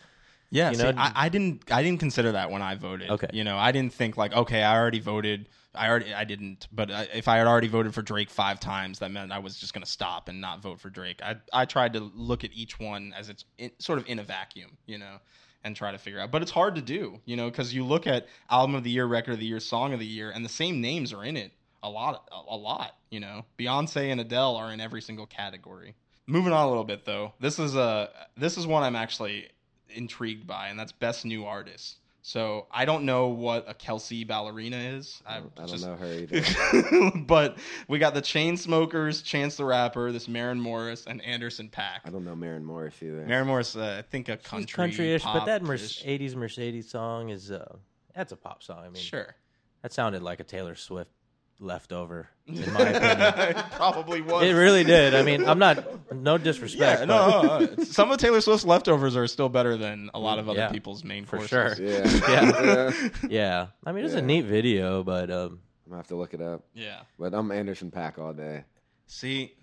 Yeah, 0.49 0.71
You 0.71 0.77
see, 0.77 0.83
know, 0.83 0.93
I, 0.97 1.11
I 1.15 1.29
didn't 1.29 1.69
I 1.71 1.83
didn't 1.83 1.99
consider 1.99 2.31
that 2.31 2.49
when 2.51 2.61
I 2.61 2.75
voted. 2.75 3.09
Okay. 3.11 3.27
you 3.33 3.43
know, 3.43 3.57
I 3.57 3.71
didn't 3.71 3.93
think 3.93 4.17
like, 4.17 4.33
okay, 4.33 4.63
I 4.63 4.77
already 4.77 4.99
voted. 4.99 5.49
I 5.77 5.89
already 5.89 6.13
I 6.13 6.23
didn't, 6.23 6.67
but 6.71 6.91
I, 6.91 7.07
if 7.13 7.27
I 7.27 7.37
had 7.37 7.47
already 7.47 7.67
voted 7.67 7.93
for 7.93 8.01
Drake 8.01 8.29
five 8.29 8.59
times, 8.59 8.99
that 8.99 9.11
meant 9.11 9.31
I 9.31 9.39
was 9.39 9.57
just 9.57 9.73
going 9.73 9.83
to 9.83 9.89
stop 9.89 10.27
and 10.29 10.41
not 10.41 10.61
vote 10.61 10.79
for 10.79 10.89
Drake. 10.89 11.21
I 11.23 11.37
I 11.53 11.65
tried 11.65 11.93
to 11.93 12.11
look 12.15 12.43
at 12.43 12.51
each 12.53 12.79
one 12.79 13.13
as 13.17 13.29
it's 13.29 13.45
in, 13.57 13.71
sort 13.79 13.99
of 13.99 14.07
in 14.07 14.19
a 14.19 14.23
vacuum, 14.23 14.77
you 14.85 14.97
know, 14.97 15.17
and 15.63 15.75
try 15.75 15.91
to 15.91 15.97
figure 15.97 16.19
out. 16.19 16.31
But 16.31 16.41
it's 16.41 16.51
hard 16.51 16.75
to 16.75 16.81
do, 16.81 17.19
you 17.25 17.35
know, 17.35 17.49
because 17.49 17.73
you 17.73 17.85
look 17.85 18.07
at 18.07 18.27
album 18.49 18.75
of 18.75 18.83
the 18.83 18.89
year, 18.89 19.05
record 19.05 19.33
of 19.33 19.39
the 19.39 19.45
year, 19.45 19.59
song 19.59 19.93
of 19.93 19.99
the 19.99 20.05
year, 20.05 20.31
and 20.31 20.43
the 20.43 20.49
same 20.49 20.81
names 20.81 21.13
are 21.13 21.23
in 21.23 21.37
it 21.37 21.51
a 21.83 21.89
lot, 21.89 22.27
a, 22.31 22.55
a 22.55 22.57
lot. 22.57 22.95
You 23.09 23.19
know, 23.19 23.45
Beyonce 23.57 24.11
and 24.11 24.19
Adele 24.19 24.55
are 24.55 24.71
in 24.71 24.81
every 24.81 25.01
single 25.01 25.25
category. 25.25 25.95
Moving 26.25 26.51
on 26.51 26.65
a 26.65 26.67
little 26.67 26.83
bit 26.83 27.05
though, 27.05 27.33
this 27.39 27.57
is 27.57 27.75
a 27.75 28.09
this 28.35 28.57
is 28.57 28.67
one 28.67 28.83
I'm 28.83 28.95
actually 28.95 29.47
intrigued 29.89 30.45
by, 30.45 30.67
and 30.67 30.79
that's 30.79 30.91
best 30.91 31.25
new 31.25 31.45
artist. 31.45 31.97
So 32.27 32.67
I 32.69 32.83
don't 32.83 33.05
know 33.05 33.29
what 33.29 33.69
a 33.69 33.73
Kelsea 33.73 34.25
Ballerini 34.25 34.97
is. 34.97 35.21
I, 35.25 35.37
I 35.37 35.39
don't 35.55 35.67
just- 35.69 35.85
know 35.85 35.95
her 35.95 36.13
either. 36.13 37.11
but 37.25 37.57
we 37.87 37.99
got 37.99 38.15
the 38.15 38.21
Chainsmokers, 38.21 39.23
Chance 39.23 39.55
the 39.55 39.63
Rapper, 39.63 40.11
this 40.11 40.27
Maren 40.27 40.59
Morris, 40.59 41.05
and 41.07 41.21
Anderson 41.21 41.69
Paak. 41.69 41.99
I 42.03 42.09
don't 42.09 42.25
know 42.25 42.35
Maren 42.35 42.65
Morris 42.65 42.95
either. 43.01 43.25
Maren 43.25 43.47
Morris, 43.47 43.77
uh, 43.77 43.95
I 43.99 44.01
think 44.01 44.27
a 44.27 44.33
She's 44.33 44.45
country, 44.45 44.75
country-ish, 44.75 45.23
but 45.23 45.45
that 45.45 45.63
Mer- 45.63 45.75
80s 45.77 46.35
Mercedes 46.35 46.89
song 46.89 47.29
is 47.29 47.49
uh, 47.49 47.77
that's 48.13 48.33
a 48.33 48.35
pop 48.35 48.61
song. 48.61 48.79
I 48.79 48.89
mean, 48.89 49.01
sure. 49.01 49.33
that 49.81 49.93
sounded 49.93 50.21
like 50.21 50.41
a 50.41 50.43
Taylor 50.43 50.75
Swift 50.75 51.11
leftover, 51.59 52.27
in 52.45 52.71
my 52.73 52.79
opinion. 52.89 53.49
it 53.57 53.65
probably 53.71 54.21
was. 54.21 54.43
It 54.43 54.51
really 54.53 54.83
did. 54.83 55.15
I 55.15 55.23
mean, 55.23 55.47
I'm 55.47 55.59
not 55.59 56.13
no 56.13 56.37
disrespect, 56.37 57.01
Yeah, 57.01 57.05
but 57.05 57.07
no, 57.07 57.41
no, 57.59 57.73
no. 57.77 57.83
Some 57.83 58.11
of 58.11 58.19
Taylor 58.19 58.41
Swift's 58.41 58.65
leftovers 58.65 59.15
are 59.15 59.27
still 59.27 59.49
better 59.49 59.75
than 59.77 60.09
a 60.13 60.19
lot 60.19 60.39
of 60.39 60.49
other 60.49 60.59
Yeah, 60.59 60.69
people's 60.71 61.03
main 61.03 61.25
for 61.25 61.37
courses. 61.37 61.77
sure. 61.77 61.85
Yeah, 61.87 62.03
Yeah. 62.29 62.91
yeah. 62.93 63.09
yeah. 63.29 63.67
I 63.85 63.91
mean, 63.91 64.05
it's 64.05 64.13
a 64.13 64.17
Yeah. 64.17 64.25
neat 64.25 64.45
video, 64.45 65.03
but 65.03 65.31
um, 65.31 65.59
I'm 65.85 65.89
gonna 65.91 65.97
have 65.97 66.07
to 66.07 66.15
look 66.15 66.33
it 66.33 66.41
up. 66.41 66.63
Yeah. 66.73 67.01
But 67.17 67.33
I'm 67.33 67.51
Anderson 67.51 67.91
Paak 67.91 68.17
all 68.19 68.33
day. 68.33 68.63
See, 69.07 69.53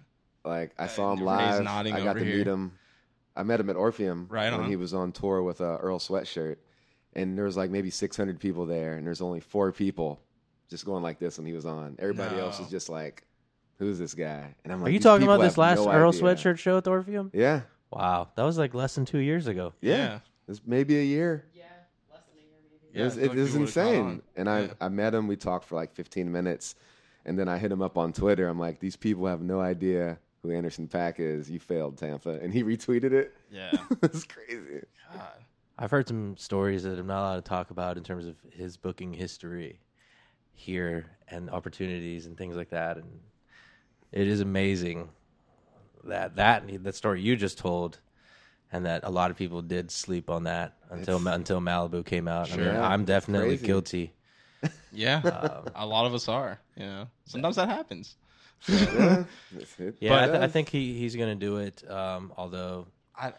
Like 0.45 0.73
I 0.79 0.85
Uh, 0.85 0.89
saw 0.89 1.13
him 1.13 1.21
Renee's 1.21 1.27
live. 1.27 1.63
nodding 1.65 1.95
I 1.95 1.99
got 1.99 2.11
over 2.11 2.19
to 2.19 2.25
here. 2.25 2.39
meet 2.39 2.47
him. 2.47 2.73
I 3.37 3.43
met 3.45 3.59
him 3.61 3.69
at 3.71 3.77
Orpheum 3.77 4.27
Right 4.31 4.53
when 4.53 4.63
on. 4.63 4.69
he 4.69 4.77
was 4.77 4.95
on 4.95 5.11
tour 5.13 5.43
with 5.43 5.61
uh, 5.61 5.79
Earl 5.81 5.99
Sweatshirt, 5.99 6.57
and 7.15 7.37
there 7.37 7.45
was 7.47 7.57
like 7.57 7.71
maybe 7.71 7.91
600 7.91 8.39
people 8.41 8.67
there, 8.67 8.95
and 8.95 9.07
there's 9.07 9.21
only 9.21 9.41
four 9.41 9.73
people 9.73 10.21
just 10.75 10.85
going 10.85 11.03
like 11.03 11.19
this 11.19 11.39
when 11.39 11.47
he 11.47 11.53
was 11.53 11.65
on. 11.67 11.97
Everybody 11.99 12.39
else 12.39 12.59
No. 12.59 12.65
was 12.65 12.71
just 12.71 12.89
like, 12.89 13.23
"Who's 13.79 13.99
this 13.99 14.15
guy?" 14.15 14.55
And 14.65 14.73
I'm 14.73 14.81
like, 14.81 14.89
are 14.89 14.93
you 14.93 14.99
"These 14.99 15.05
talking 15.05 15.21
people 15.23 15.35
about 15.35 15.45
this 15.45 15.53
have 15.55 15.59
last 15.59 15.79
no 15.79 15.93
Earl 15.93 16.09
idea." 16.11 16.23
Sweatshirt 16.23 16.59
show 16.59 16.77
at 16.77 16.85
the 16.85 16.91
Orpheum? 16.91 17.31
Yeah, 17.33 17.63
Wow, 17.91 18.29
that 18.37 18.43
was 18.43 18.59
like 18.59 18.75
less 18.75 18.95
than 18.97 19.05
two 19.05 19.19
years 19.19 19.47
ago. 19.47 19.73
yeah, 19.81 19.97
Yeah. 19.97 20.19
It's 20.49 20.61
maybe 20.67 20.99
a 20.99 21.03
year. 21.03 21.47
Yeah, 21.55 21.63
less 22.13 22.23
than 22.27 22.39
a 22.39 22.41
year 22.43 22.51
maybe. 22.93 23.01
It 23.01 23.05
was, 23.05 23.17
I 23.17 23.21
it 23.23 23.29
like 23.29 23.37
was 23.39 23.49
people 23.51 23.61
would've 23.61 23.75
caught 23.75 23.87
insane. 23.87 24.05
on. 24.05 24.23
And 24.37 24.51
I, 24.51 24.61
Yeah. 24.63 24.73
I 24.81 24.89
met 24.89 25.15
him. 25.15 25.27
We 25.29 25.37
talked 25.37 25.65
for 25.65 25.77
like 25.77 25.93
15 25.95 26.31
minutes. 26.33 26.75
And 27.25 27.39
then 27.39 27.49
I 27.49 27.57
hit 27.57 27.73
him 27.73 27.81
up 27.81 27.97
on 27.97 28.13
Twitter. 28.13 28.47
I'm 28.49 28.59
like, 28.59 28.81
these 28.81 28.97
people 28.97 29.27
have 29.27 29.41
no 29.41 29.61
idea 29.61 30.19
who 30.43 30.51
Anderson 30.51 30.87
Paak 30.89 31.15
is. 31.21 31.49
You 31.51 31.59
failed, 31.59 31.97
Tampa. 31.97 32.39
And 32.43 32.53
he 32.53 32.63
retweeted 32.63 33.13
it. 33.13 33.33
yeah. 33.51 33.73
it's 34.03 34.25
crazy. 34.25 34.83
God. 35.17 35.23
I've 35.79 35.91
heard 35.91 36.07
some 36.07 36.37
stories 36.37 36.83
that 36.83 36.99
I'm 36.99 37.07
not 37.07 37.21
allowed 37.23 37.37
to 37.37 37.49
talk 37.49 37.71
about 37.71 37.97
in 37.97 38.05
terms 38.05 38.27
of 38.27 38.37
his 38.51 38.77
booking 38.77 39.15
history. 39.15 39.81
Here 40.55 41.07
and 41.29 41.51
opportunities 41.51 42.27
and 42.27 42.37
things 42.37 42.57
like 42.57 42.71
that. 42.71 42.97
And 42.97 43.21
it 44.13 44.27
is 44.29 44.41
amazing 44.41 45.09
that 46.05 46.37
that 46.37 46.65
that 46.85 46.95
story 46.95 47.21
you 47.23 47.37
just 47.37 47.59
told, 47.59 47.99
and 48.73 48.87
that 48.87 49.03
a 49.05 49.11
lot 49.11 49.31
of 49.31 49.37
people 49.37 49.63
did 49.63 49.91
sleep 49.91 50.31
on 50.31 50.45
that 50.45 50.75
until 50.91 51.17
It's- 51.21 51.35
until 51.37 51.61
Malibu 51.61 52.05
came 52.05 52.29
out. 52.29 52.53
I 52.53 52.57
mean, 52.57 52.67
Sure. 52.67 52.83
I'm 52.83 53.05
definitely 53.05 53.57
Crazy. 53.57 53.67
guilty. 53.67 54.13
Yeah, 54.93 55.19
Um, 55.19 55.67
a 55.75 55.85
lot 55.87 56.07
of 56.07 56.15
us 56.15 56.29
are. 56.29 56.59
You 56.77 56.85
know, 56.87 57.09
sometimes 57.27 57.57
that 57.57 57.69
happens. 57.69 58.15
yeah, 58.69 59.25
it's- 59.55 59.75
it 59.81 59.97
Yeah, 60.01 60.23
I, 60.23 60.27
th- 60.27 60.39
I 60.39 60.47
think 60.49 60.69
he, 60.71 60.95
he's 60.99 61.17
going 61.17 61.37
to 61.39 61.47
do 61.47 61.57
it. 61.59 61.83
Um, 61.91 62.33
although 62.37 62.87
I 63.17 63.33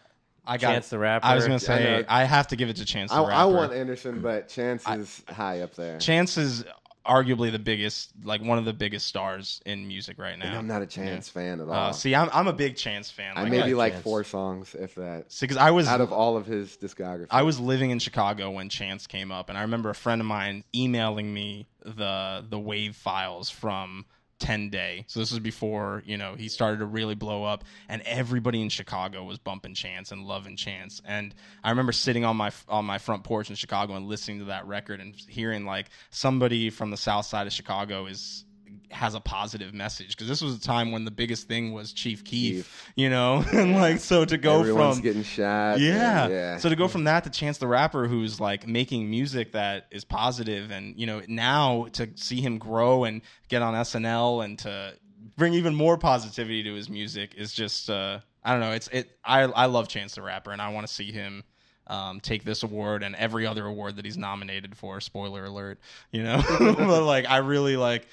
I 0.46 0.58
got. 0.58 0.70
Chance 0.72 0.90
the 0.90 0.98
Rapper, 0.98 1.26
I 1.26 1.34
was 1.34 1.44
gonna 1.46 1.58
say 1.58 1.82
know. 2.02 2.04
I, 2.08 2.22
have 2.24 2.46
to 2.48 2.56
give 2.56 2.68
it 2.68 2.76
to 2.76 2.84
Chance 2.84 3.10
the 3.10 3.16
I, 3.16 3.20
Rapper. 3.22 3.32
I 3.32 3.44
want 3.46 3.72
Anderson, 3.72 4.20
but 4.20 4.48
Chance 4.48 4.86
is 4.88 5.22
high 5.28 5.62
up 5.62 5.74
there. 5.74 5.98
Chance 5.98 6.36
is 6.36 6.64
arguably 7.06 7.50
the 7.52 7.58
biggest, 7.58 8.10
like 8.24 8.42
one 8.42 8.58
of 8.58 8.64
the 8.64 8.72
biggest 8.72 9.06
stars 9.06 9.60
in 9.64 9.86
music 9.86 10.18
right 10.18 10.34
And 10.34 10.42
now. 10.42 10.58
I'm 10.58 10.66
not 10.66 10.82
a 10.82 10.86
Chance 10.86 11.28
fan 11.28 11.60
at 11.60 11.68
all. 11.68 11.74
Uh, 11.74 11.92
see, 11.92 12.14
I'm 12.14 12.28
I'm 12.32 12.46
a 12.48 12.52
big 12.52 12.76
Chance 12.76 13.10
fan. 13.10 13.34
I 13.36 13.42
Like, 13.42 13.52
maybe 13.52 13.74
like 13.74 13.94
like 13.94 14.02
four 14.02 14.24
songs, 14.24 14.74
if 14.74 14.94
that, 14.96 15.34
because 15.40 15.56
I 15.56 15.70
was 15.70 15.86
out 15.88 16.00
of 16.00 16.12
all 16.12 16.36
of 16.36 16.46
his 16.46 16.76
discography. 16.76 17.26
I 17.30 17.42
was 17.42 17.58
living 17.60 17.90
in 17.90 17.98
Chicago 17.98 18.50
when 18.50 18.68
Chance 18.68 19.06
came 19.06 19.30
up, 19.32 19.48
and 19.48 19.56
I 19.56 19.62
remember 19.62 19.90
a 19.90 19.94
friend 19.94 20.20
of 20.20 20.26
mine 20.26 20.64
emailing 20.74 21.32
me 21.32 21.66
the 21.84 22.44
the 22.48 22.58
wave 22.58 22.96
files 22.96 23.48
from 23.48 24.06
10 24.38 24.70
Day. 24.70 25.04
So 25.08 25.20
this 25.20 25.30
was 25.30 25.40
before 25.40 26.02
you 26.06 26.16
know 26.16 26.34
he 26.34 26.48
started 26.48 26.78
to 26.78 26.86
really 26.86 27.14
blow 27.14 27.44
up, 27.44 27.64
and 27.88 28.02
everybody 28.02 28.62
in 28.62 28.68
Chicago 28.68 29.24
was 29.24 29.38
bumping 29.38 29.74
Chance 29.74 30.12
and 30.12 30.24
loving 30.24 30.56
Chance. 30.56 31.00
And 31.04 31.34
I 31.64 31.70
remember 31.70 31.92
sitting 31.92 32.24
on 32.24 32.36
my 32.36 32.50
on 32.68 32.84
my 32.84 32.98
front 32.98 33.24
porch 33.24 33.50
in 33.50 33.56
Chicago 33.56 33.94
and 33.94 34.06
listening 34.06 34.40
to 34.40 34.44
that 34.46 34.66
record 34.66 35.00
and 35.00 35.14
hearing 35.14 35.64
like 35.64 35.86
somebody 36.10 36.70
from 36.70 36.90
the 36.90 36.96
South 36.96 37.26
Side 37.26 37.46
of 37.46 37.52
Chicago 37.52 38.06
is 38.06 38.44
has 38.90 39.14
a 39.14 39.20
positive 39.20 39.74
message 39.74 40.08
because 40.16 40.28
this 40.28 40.40
was 40.40 40.56
a 40.56 40.60
time 40.60 40.92
when 40.92 41.04
the 41.04 41.10
biggest 41.10 41.48
thing 41.48 41.72
was 41.72 41.92
Chief 41.92 42.24
Keef, 42.24 42.90
you 42.94 43.10
know, 43.10 43.44
and 43.52 43.74
like 43.74 43.98
so 43.98 44.24
to 44.24 44.38
go 44.38 44.60
Everyone's 44.60 44.96
from 44.96 45.02
getting 45.02 45.22
shot. 45.22 45.80
yeah. 45.80 46.28
yeah. 46.28 46.56
So 46.58 46.68
to 46.68 46.76
go 46.76 46.88
from 46.88 47.04
that 47.04 47.24
to 47.24 47.30
Chance 47.30 47.58
the 47.58 47.66
Rapper, 47.66 48.06
who's 48.06 48.40
like 48.40 48.66
making 48.66 49.10
music 49.10 49.52
that 49.52 49.86
is 49.90 50.04
positive, 50.04 50.70
and 50.70 50.98
you 50.98 51.06
know 51.06 51.22
now 51.28 51.86
to 51.92 52.08
see 52.14 52.40
him 52.40 52.58
grow 52.58 53.04
and 53.04 53.22
get 53.48 53.62
on 53.62 53.74
SNL 53.74 54.44
and 54.44 54.58
to 54.60 54.94
bring 55.36 55.54
even 55.54 55.74
more 55.74 55.98
positivity 55.98 56.62
to 56.62 56.74
his 56.74 56.88
music 56.88 57.34
is 57.36 57.52
just 57.52 57.90
uh, 57.90 58.20
I 58.44 58.52
don't 58.52 58.60
know. 58.60 58.72
It's 58.72 58.88
it. 58.88 59.10
I 59.24 59.42
I 59.42 59.66
love 59.66 59.88
Chance 59.88 60.14
the 60.14 60.22
Rapper, 60.22 60.52
and 60.52 60.62
I 60.62 60.68
want 60.70 60.86
to 60.86 60.92
see 60.92 61.12
him. 61.12 61.44
Um, 61.88 62.18
take 62.18 62.42
this 62.42 62.64
award 62.64 63.04
and 63.04 63.14
every 63.14 63.46
other 63.46 63.64
award 63.64 63.94
that 63.94 64.04
he's 64.04 64.16
nominated 64.16 64.76
for. 64.76 65.00
Spoiler 65.00 65.44
alert, 65.44 65.78
you 66.10 66.24
know. 66.24 66.42
but 66.58 67.04
like, 67.04 67.30
I 67.30 67.36
really 67.36 67.76
like. 67.76 68.08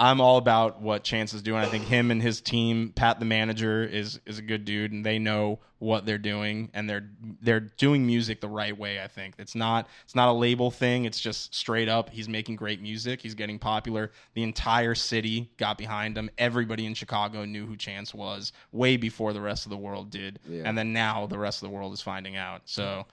I'm 0.00 0.20
all 0.20 0.36
about 0.38 0.80
what 0.80 1.02
Chance 1.02 1.34
is 1.34 1.42
doing. 1.42 1.60
I 1.60 1.66
think 1.66 1.84
him 1.84 2.12
and 2.12 2.22
his 2.22 2.40
team, 2.40 2.92
Pat 2.94 3.18
the 3.18 3.24
manager, 3.24 3.82
is 3.82 4.20
is 4.26 4.38
a 4.38 4.42
good 4.42 4.64
dude, 4.64 4.92
and 4.92 5.04
they 5.04 5.18
know 5.18 5.58
what 5.80 6.06
they're 6.06 6.18
doing, 6.18 6.70
and 6.72 6.88
they're 6.88 7.08
they're 7.42 7.60
doing 7.60 8.06
music 8.06 8.40
the 8.40 8.48
right 8.48 8.76
way. 8.78 9.02
I 9.02 9.08
think 9.08 9.34
it's 9.38 9.56
not 9.56 9.88
it's 10.04 10.14
not 10.14 10.28
a 10.28 10.32
label 10.32 10.70
thing. 10.70 11.04
It's 11.04 11.18
just 11.20 11.52
straight 11.54 11.88
up. 11.88 12.10
He's 12.10 12.28
making 12.28 12.54
great 12.56 12.80
music. 12.80 13.20
He's 13.20 13.34
getting 13.34 13.58
popular. 13.58 14.12
The 14.34 14.44
entire 14.44 14.94
city 14.94 15.50
got 15.56 15.76
behind 15.78 16.16
him. 16.16 16.30
Everybody 16.38 16.86
in 16.86 16.94
Chicago 16.94 17.44
knew 17.44 17.66
who 17.66 17.76
Chance 17.76 18.14
was 18.14 18.52
way 18.70 18.96
before 18.96 19.32
the 19.32 19.40
rest 19.40 19.66
of 19.66 19.70
the 19.70 19.76
world 19.76 20.10
did, 20.10 20.38
Yeah. 20.48 20.62
and 20.64 20.78
then 20.78 20.92
now 20.92 21.26
the 21.26 21.38
rest 21.38 21.60
of 21.62 21.68
the 21.68 21.74
world 21.74 21.92
is 21.92 22.00
finding 22.00 22.36
out. 22.36 22.62
So. 22.66 23.04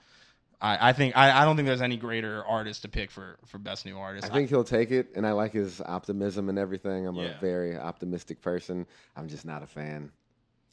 I, 0.66 0.88
I 0.90 0.92
think 0.92 1.16
I, 1.16 1.42
I 1.42 1.44
don't 1.44 1.56
think 1.56 1.66
there's 1.66 1.82
any 1.82 1.96
greater 1.96 2.44
artist 2.44 2.82
to 2.82 2.88
pick 2.88 3.10
for, 3.10 3.36
for 3.46 3.58
best 3.58 3.84
new 3.86 3.96
artist. 3.98 4.26
I 4.26 4.32
think 4.34 4.48
he'll 4.48 4.64
take 4.64 4.90
it, 4.90 5.08
and 5.16 5.26
I 5.26 5.32
like 5.32 5.52
his 5.52 5.80
optimism 5.80 6.48
and 6.48 6.58
everything. 6.58 7.06
I'm 7.06 7.14
Yeah. 7.16 7.36
a 7.36 7.40
very 7.40 7.76
optimistic 7.76 8.40
person. 8.42 8.86
I'm 9.16 9.28
just 9.28 9.44
not 9.44 9.62
a 9.62 9.66
fan. 9.66 10.10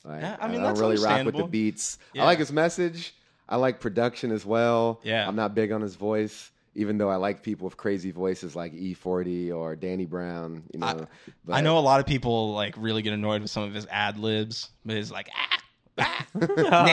Like, 0.04 0.22
Yeah, 0.22 0.38
I 0.40 0.48
mean, 0.48 0.56
don't 0.58 0.64
that's 0.64 0.80
really 0.80 0.96
rock 0.96 1.04
with 1.04 1.06
the 1.06 1.10
understandable. 1.20 1.48
beats. 1.48 1.98
Yeah. 2.14 2.24
I 2.24 2.26
like 2.26 2.40
his 2.40 2.52
message. 2.52 3.14
I 3.48 3.58
like 3.58 3.80
production 3.80 4.32
as 4.32 4.46
well. 4.46 5.00
Yeah. 5.04 5.28
I'm 5.28 5.36
not 5.36 5.54
big 5.56 5.72
on 5.72 5.82
his 5.82 5.96
voice, 5.96 6.50
even 6.76 6.98
though 6.98 7.10
I 7.10 7.18
like 7.18 7.44
people 7.44 7.66
with 7.66 7.78
crazy 7.78 8.12
voices 8.12 8.56
like 8.56 8.74
E40 8.74 9.54
or 9.56 9.76
Danny 9.76 10.06
Brown. 10.06 10.64
You 10.74 10.80
know, 10.80 10.88
I 10.88 11.06
but 11.46 11.62
know 11.62 11.78
a 11.78 11.82
lot 11.82 12.00
of 12.00 12.06
people 12.06 12.54
like 12.54 12.76
really 12.78 13.02
get 13.02 13.14
annoyed 13.14 13.42
with 13.42 13.52
some 13.52 13.64
of 13.64 13.74
his 13.74 13.86
ad 13.92 14.18
libs, 14.18 14.70
but 14.86 14.96
his 14.96 15.12
like 15.12 15.30
ah, 15.36 15.58
ah, 15.98 16.26
nah, 16.34 16.46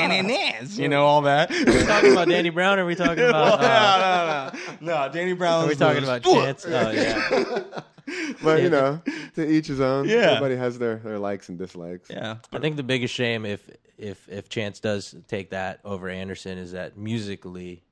nah, 0.06 0.22
nahs, 0.22 0.78
you 0.78 0.88
know 0.88 1.04
all 1.06 1.22
that. 1.22 1.50
are 1.50 1.56
we 1.64 1.84
talking 1.84 2.12
about 2.12 2.28
Danny 2.28 2.50
Brown? 2.50 2.78
Or 2.78 2.82
are 2.82 2.86
we 2.86 2.94
talking 2.94 3.24
about? 3.24 3.60
no, 3.60 3.66
Uh, 3.66 4.50
no, 4.80 4.86
no, 4.86 5.06
no. 5.06 5.12
Danny 5.12 5.32
Brown. 5.32 5.64
are 5.64 5.68
we 5.68 5.74
talking 5.74 6.02
about 6.02 6.22
Chance? 6.22 6.66
Oh 6.66 6.90
yeah. 6.90 7.62
but 8.42 8.62
you 8.62 8.68
know, 8.70 9.00
to 9.36 9.48
each 9.50 9.68
his 9.68 9.80
own. 9.80 10.08
Yeah. 10.08 10.16
Everybody 10.32 10.56
has 10.56 10.78
their, 10.78 10.96
their 10.96 11.18
likes 11.18 11.48
and 11.48 11.58
dislikes. 11.58 12.10
Yeah, 12.10 12.36
I 12.52 12.58
think 12.58 12.76
the 12.76 12.82
biggest 12.82 13.14
shame 13.14 13.46
if 13.46 13.68
if 13.96 14.28
if 14.28 14.48
Chance 14.48 14.80
does 14.80 15.14
take 15.28 15.50
that 15.50 15.80
over 15.84 16.08
Anderson 16.08 16.58
is 16.58 16.72
that 16.72 16.96
musically. 16.96 17.82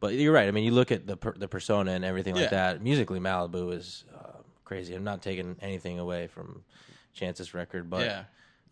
But 0.00 0.14
you're 0.14 0.34
right. 0.34 0.48
I 0.48 0.50
mean, 0.50 0.64
you 0.64 0.72
look 0.72 0.92
at 0.92 1.06
the 1.06 1.16
per, 1.16 1.32
the 1.32 1.48
persona 1.48 1.92
and 1.92 2.04
everything 2.04 2.34
like 2.34 2.44
Yeah. 2.50 2.72
that. 2.72 2.82
Musically, 2.82 3.20
Malibu 3.20 3.72
is 3.72 4.04
uh, 4.14 4.38
crazy. 4.64 4.94
I'm 4.94 5.04
not 5.04 5.22
taking 5.22 5.56
anything 5.62 5.98
away 5.98 6.26
from 6.26 6.62
Chance's 7.14 7.54
record, 7.54 7.88
but 7.88 8.02
yeah, 8.04 8.24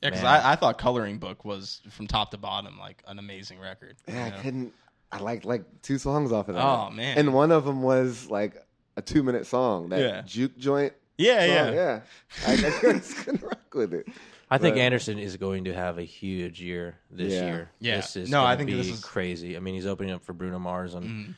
yeah. 0.03 0.11
Because 0.11 0.23
Man. 0.23 0.41
I, 0.41 0.53
I 0.53 0.57
thought 0.57 0.79
Coloring 0.79 1.19
Book 1.19 1.45
was 1.45 1.81
from 1.91 2.07
top 2.07 2.31
to 2.33 2.39
bottom 2.39 2.79
like 2.79 3.03
an 3.07 3.19
amazing 3.19 3.59
record. 3.61 3.97
Yeah, 4.09 4.25
you 4.27 4.31
know? 4.31 4.37
I 4.37 4.41
couldn't. 4.41 4.73
I 5.13 5.19
liked 5.19 5.45
like 5.45 5.65
two 5.83 5.99
songs 5.99 6.33
off 6.33 6.49
of 6.49 6.55
that. 6.55 6.65
Oh, 6.65 6.91
man. 6.91 7.19
And 7.19 7.35
one 7.35 7.53
of 7.53 7.65
them 7.65 7.83
was 7.83 8.29
like 8.31 8.57
a 8.97 9.03
two 9.03 9.23
minute 9.23 9.47
song. 9.47 9.91
That 9.91 10.01
Yeah. 10.01 10.23
juke 10.23 10.57
joint. 10.57 10.93
yeah, 11.19 11.41
song, 11.65 11.75
yeah, 11.75 12.01
yeah. 12.45 12.47
I, 12.47 12.53
I 12.67 12.71
couldn't, 12.71 13.01
couldn't 13.25 13.43
rock 13.43 13.75
with 13.75 13.93
it. 13.95 14.07
I 14.51 14.59
think 14.59 14.77
But- 14.77 14.81
Anderson 14.83 15.19
is 15.19 15.37
going 15.39 15.65
to 15.65 15.75
have 15.75 15.99
a 15.99 16.03
huge 16.03 16.61
year 16.61 16.97
this 17.11 17.33
Yeah. 17.35 17.45
year. 17.47 17.71
Yeah. 17.81 17.97
This 17.97 18.17
is 18.17 18.31
No, 18.31 18.45
I 18.45 18.57
think 18.57 18.69
be 18.69 18.75
this 18.75 18.89
is- 18.89 19.03
crazy. 19.05 19.57
I 19.57 19.61
mean, 19.61 19.75
he's 19.75 19.87
opening 19.87 20.13
up 20.13 20.23
for 20.25 20.33
Bruno 20.35 20.59
Mars 20.59 20.95
on 20.95 21.03
Mhm. 21.05 21.35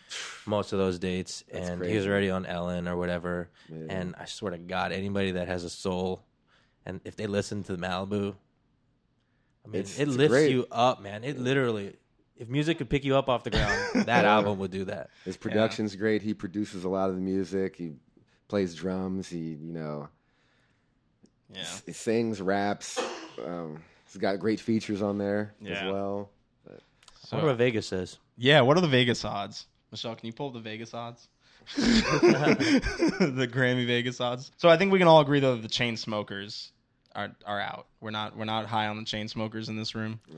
most 0.46 0.72
of 0.72 0.78
those 0.80 0.98
dates, 0.98 1.42
and 1.52 1.64
he 1.84 1.94
was 1.94 2.04
crazy. 2.04 2.08
already 2.08 2.30
on 2.30 2.44
Ellen 2.46 2.86
or 2.88 2.96
whatever. 2.96 3.50
Yeah. 3.68 3.86
And 3.88 4.14
I 4.18 4.24
swear 4.24 4.50
to 4.52 4.58
God, 4.58 4.90
anybody 4.92 5.32
that 5.32 5.46
has 5.48 5.62
a 5.64 5.70
soul, 5.70 6.24
and 6.86 7.00
if 7.04 7.14
they 7.16 7.26
listen 7.28 7.62
to 7.64 7.76
Malibu, 7.76 8.34
I 9.64 9.68
mean, 9.68 9.80
It's- 9.80 9.98
it 9.98 10.08
it's 10.08 10.16
lifts 10.16 10.32
great. 10.32 10.50
you 10.52 10.66
up, 10.70 11.00
man. 11.00 11.24
It 11.24 11.38
literally, 11.38 11.94
if 12.36 12.48
music 12.48 12.78
could 12.78 12.90
pick 12.90 13.04
you 13.04 13.16
up 13.16 13.28
off 13.28 13.44
the 13.44 13.50
ground, 13.50 14.06
that 14.06 14.24
album 14.36 14.58
would 14.58 14.70
do 14.70 14.84
that. 14.86 15.10
His 15.24 15.36
production's 15.36 15.96
great. 15.96 16.22
He 16.22 16.34
produces 16.34 16.84
a 16.84 16.88
lot 16.88 17.08
of 17.08 17.14
the 17.16 17.22
music. 17.22 17.76
He 17.76 17.92
plays 18.48 18.74
drums. 18.74 19.28
He, 19.28 19.38
you 19.38 19.72
know, 19.72 20.08
yeah. 21.52 21.60
s- 21.60 21.82
he 21.86 21.92
sings, 21.92 22.40
raps. 22.42 23.00
Um, 23.44 23.82
he's 24.06 24.16
got 24.20 24.38
great 24.38 24.60
features 24.60 25.00
on 25.02 25.18
there 25.18 25.54
Yeah. 25.60 25.86
as 25.86 25.92
well. 25.92 26.30
I 26.68 27.36
wonder 27.36 27.46
what 27.48 27.52
So, 27.54 27.56
Vegas 27.56 27.86
says. 27.88 28.18
yeah, 28.36 28.60
what 28.60 28.76
are 28.76 28.80
the 28.82 28.86
Vegas 28.88 29.24
odds? 29.24 29.66
Michelle, 29.90 30.14
can 30.14 30.26
you 30.26 30.32
pull 30.32 30.48
up 30.48 30.52
the 30.54 30.60
Vegas 30.60 30.92
odds? 30.92 31.28
the 31.76 33.48
Grammy 33.50 33.86
Vegas 33.86 34.20
odds. 34.20 34.52
So 34.58 34.68
I 34.68 34.76
think 34.76 34.92
we 34.92 34.98
can 34.98 35.08
all 35.08 35.20
agree 35.20 35.40
though 35.40 35.54
that 35.56 35.62
the 35.62 35.68
Chainsmokers 35.68 36.70
are 37.14 37.30
are 37.46 37.60
out. 37.60 37.86
We're 38.00 38.10
not 38.10 38.36
we're 38.36 38.44
not 38.44 38.66
high 38.66 38.86
on 38.88 38.96
the 38.96 39.04
Chainsmokers 39.04 39.68
in 39.68 39.76
this 39.76 39.94
room. 39.94 40.20
Yeah. 40.28 40.36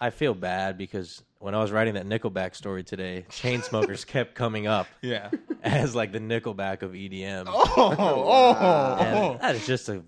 I 0.00 0.10
feel 0.10 0.34
bad 0.34 0.76
because 0.76 1.22
when 1.38 1.54
I 1.54 1.60
was 1.62 1.72
writing 1.72 1.94
that 1.94 2.06
Nickelback 2.06 2.54
story 2.54 2.84
today, 2.84 3.24
Chainsmokers 3.30 4.06
kept 4.06 4.34
coming 4.34 4.66
up 4.66 4.86
Yeah. 5.00 5.30
as 5.62 5.94
like 5.94 6.12
the 6.12 6.18
Nickelback 6.20 6.82
of 6.82 6.92
EDM. 6.92 7.44
Oh, 7.48 7.94
oh, 7.98 8.96
And 9.00 9.40
that 9.40 9.54
is 9.54 9.66
just 9.66 9.88
a. 9.88 10.02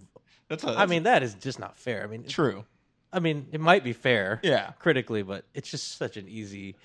that's 0.49 0.65
a. 0.65 0.69
I 0.71 0.87
mean, 0.87 1.05
that 1.05 1.23
is 1.23 1.35
just 1.35 1.59
not 1.59 1.77
fair. 1.77 2.03
I 2.05 2.07
mean, 2.07 2.25
true. 2.25 2.65
I 3.11 3.21
mean, 3.21 3.47
it 3.53 3.61
might 3.61 3.83
be 3.85 3.95
fair, 3.95 4.41
Yeah. 4.43 4.73
critically, 4.79 5.23
but 5.23 5.47
it's 5.55 5.71
just 5.71 5.97
such 5.97 6.19
an 6.19 6.29
easy. 6.29 6.77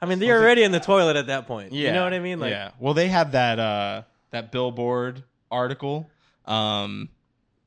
I 0.00 0.06
mean, 0.06 0.18
they're 0.18 0.40
already 0.42 0.64
in 0.64 0.72
the 0.72 0.80
toilet 0.80 1.14
at 1.14 1.28
that 1.28 1.46
point. 1.46 1.72
Yeah. 1.72 1.88
You 1.88 1.92
know 1.94 2.02
what 2.02 2.12
I 2.12 2.18
mean? 2.18 2.40
Like, 2.40 2.50
yeah. 2.50 2.72
Well, 2.80 2.94
they 2.94 3.06
had 3.06 3.32
that 3.32 3.60
uh 3.60 4.02
that 4.30 4.50
Billboard 4.50 5.22
article 5.48 6.10
um 6.44 7.08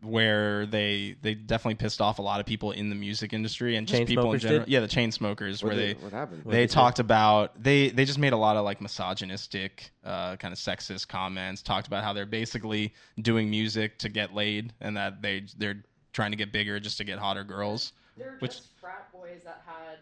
where 0.01 0.65
they 0.65 1.15
they 1.21 1.33
definitely 1.33 1.75
pissed 1.75 2.01
off 2.01 2.19
a 2.19 2.21
lot 2.21 2.39
of 2.39 2.45
people 2.45 2.71
in 2.71 2.89
the 2.89 2.95
music 2.95 3.33
industry 3.33 3.75
and 3.75 3.87
just 3.87 3.97
Chain 3.97 4.07
people 4.07 4.33
in 4.33 4.39
general. 4.39 4.59
did? 4.61 4.69
Yeah, 4.69 4.79
the 4.81 4.87
Chainsmokers 4.87 5.63
What, 5.63 5.73
where 5.73 5.75
did- 5.75 5.97
they 5.97 6.03
what 6.03 6.13
happened? 6.13 6.43
they 6.45 6.51
they 6.51 6.67
talked 6.67 6.99
about 6.99 7.61
they 7.61 7.89
they 7.89 8.05
just 8.05 8.19
made 8.19 8.33
a 8.33 8.37
lot 8.37 8.55
of 8.57 8.65
like 8.65 8.81
misogynistic 8.81 9.91
uh, 10.03 10.35
kind 10.35 10.51
of 10.51 10.59
sexist 10.59 11.07
comments 11.07 11.61
talked 11.61 11.87
about 11.87 12.03
how 12.03 12.13
they're 12.13 12.25
basically 12.25 12.93
doing 13.21 13.49
music 13.49 13.97
to 13.99 14.09
get 14.09 14.33
laid 14.33 14.73
and 14.81 14.95
that 14.97 15.21
they 15.21 15.45
they're 15.57 15.83
trying 16.13 16.31
to 16.31 16.37
get 16.37 16.51
bigger 16.51 16.79
just 16.79 16.97
to 16.97 17.03
get 17.03 17.17
hotter 17.17 17.43
girls 17.43 17.93
They're 18.17 18.37
Which- 18.39 18.57
just 18.57 18.77
frat 18.79 19.11
boys 19.11 19.41
that 19.43 19.61
had, 19.65 19.97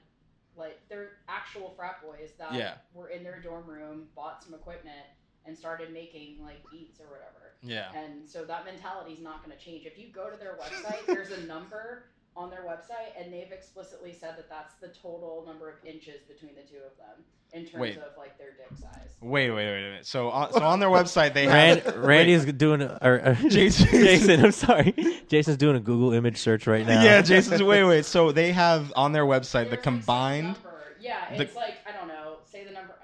like, 0.58 0.80
they're 0.90 1.14
actual 1.28 1.74
frat 1.78 2.02
boys 2.04 2.34
that 2.38 2.54
Yeah. 2.54 2.74
were 2.94 3.08
in 3.10 3.24
their 3.24 3.40
dorm 3.40 3.66
room, 3.66 4.08
bought 4.16 4.44
some 4.44 4.54
equipment, 4.54 5.06
and 5.46 5.58
started 5.58 5.92
making, 5.94 6.38
like, 6.44 6.64
beats 6.72 7.00
or 7.00 7.06
whatever. 7.08 7.54
yeah 7.62 7.92
And 7.96 8.28
so 8.30 8.46
that 8.46 8.66
mentality 8.66 9.14
is 9.14 9.22
not 9.22 9.44
going 9.46 9.56
to 9.58 9.64
change. 9.64 9.86
If 9.86 9.98
you 9.98 10.08
go 10.14 10.30
to 10.30 10.38
their 10.38 10.54
website, 10.62 11.06
there's 11.06 11.32
a 11.32 11.42
number 11.46 12.06
on 12.36 12.50
their 12.50 12.62
website, 12.62 13.12
and 13.20 13.32
they've 13.32 13.52
explicitly 13.52 14.12
said 14.12 14.36
that 14.38 14.50
that's 14.50 14.74
the 14.76 14.88
total 14.88 15.44
number 15.46 15.70
of 15.70 15.76
inches 15.86 16.22
between 16.28 16.56
the 16.56 16.62
two 16.62 16.78
of 16.78 16.98
them 16.98 17.24
in 17.52 17.64
terms 17.66 17.76
Wait. 17.82 17.98
of 17.98 18.06
like 18.18 18.36
their 18.40 18.54
dick 18.58 18.76
size. 18.82 19.10
Wait, 19.22 19.52
wait, 19.52 19.56
wait 19.68 19.68
a 19.86 19.90
minute. 19.90 20.08
So, 20.08 20.30
on, 20.32 20.52
so 20.52 20.60
on 20.64 20.80
their 20.80 20.90
website 21.00 21.36
they 21.36 21.46
Rand, 21.46 21.82
have 21.82 21.96
Randy's 21.98 22.46
doing 22.54 22.82
a, 22.82 22.98
or, 23.04 23.22
or 23.24 23.34
Jason- 23.50 23.88
Jason, 23.90 24.44
I'm 24.44 24.52
sorry. 24.52 24.96
Jason's 25.28 25.58
doing 25.58 25.76
a 25.76 25.80
Google 25.80 26.14
image 26.14 26.38
search 26.40 26.66
right 26.66 26.88
now. 26.88 27.04
Yeah, 27.04 27.22
Jason's 27.22 27.62
wait, 27.62 27.84
wait. 27.84 28.06
So 28.06 28.32
they 28.32 28.52
have 28.54 28.92
on 28.96 29.12
their 29.12 29.26
website 29.26 29.66
the 29.70 29.76
There's, 29.76 29.78
like, 29.78 29.84
some 29.84 29.98
combined. 30.00 30.44
number. 30.48 30.60
Yeah, 31.00 31.38
the- 31.38 31.44
it's 31.44 31.56
like 31.56 31.76
I 31.86 31.92
don't 31.92 31.93
know. 31.93 31.93
Say 31.93 31.93
the 31.93 31.93
number. 31.93 31.93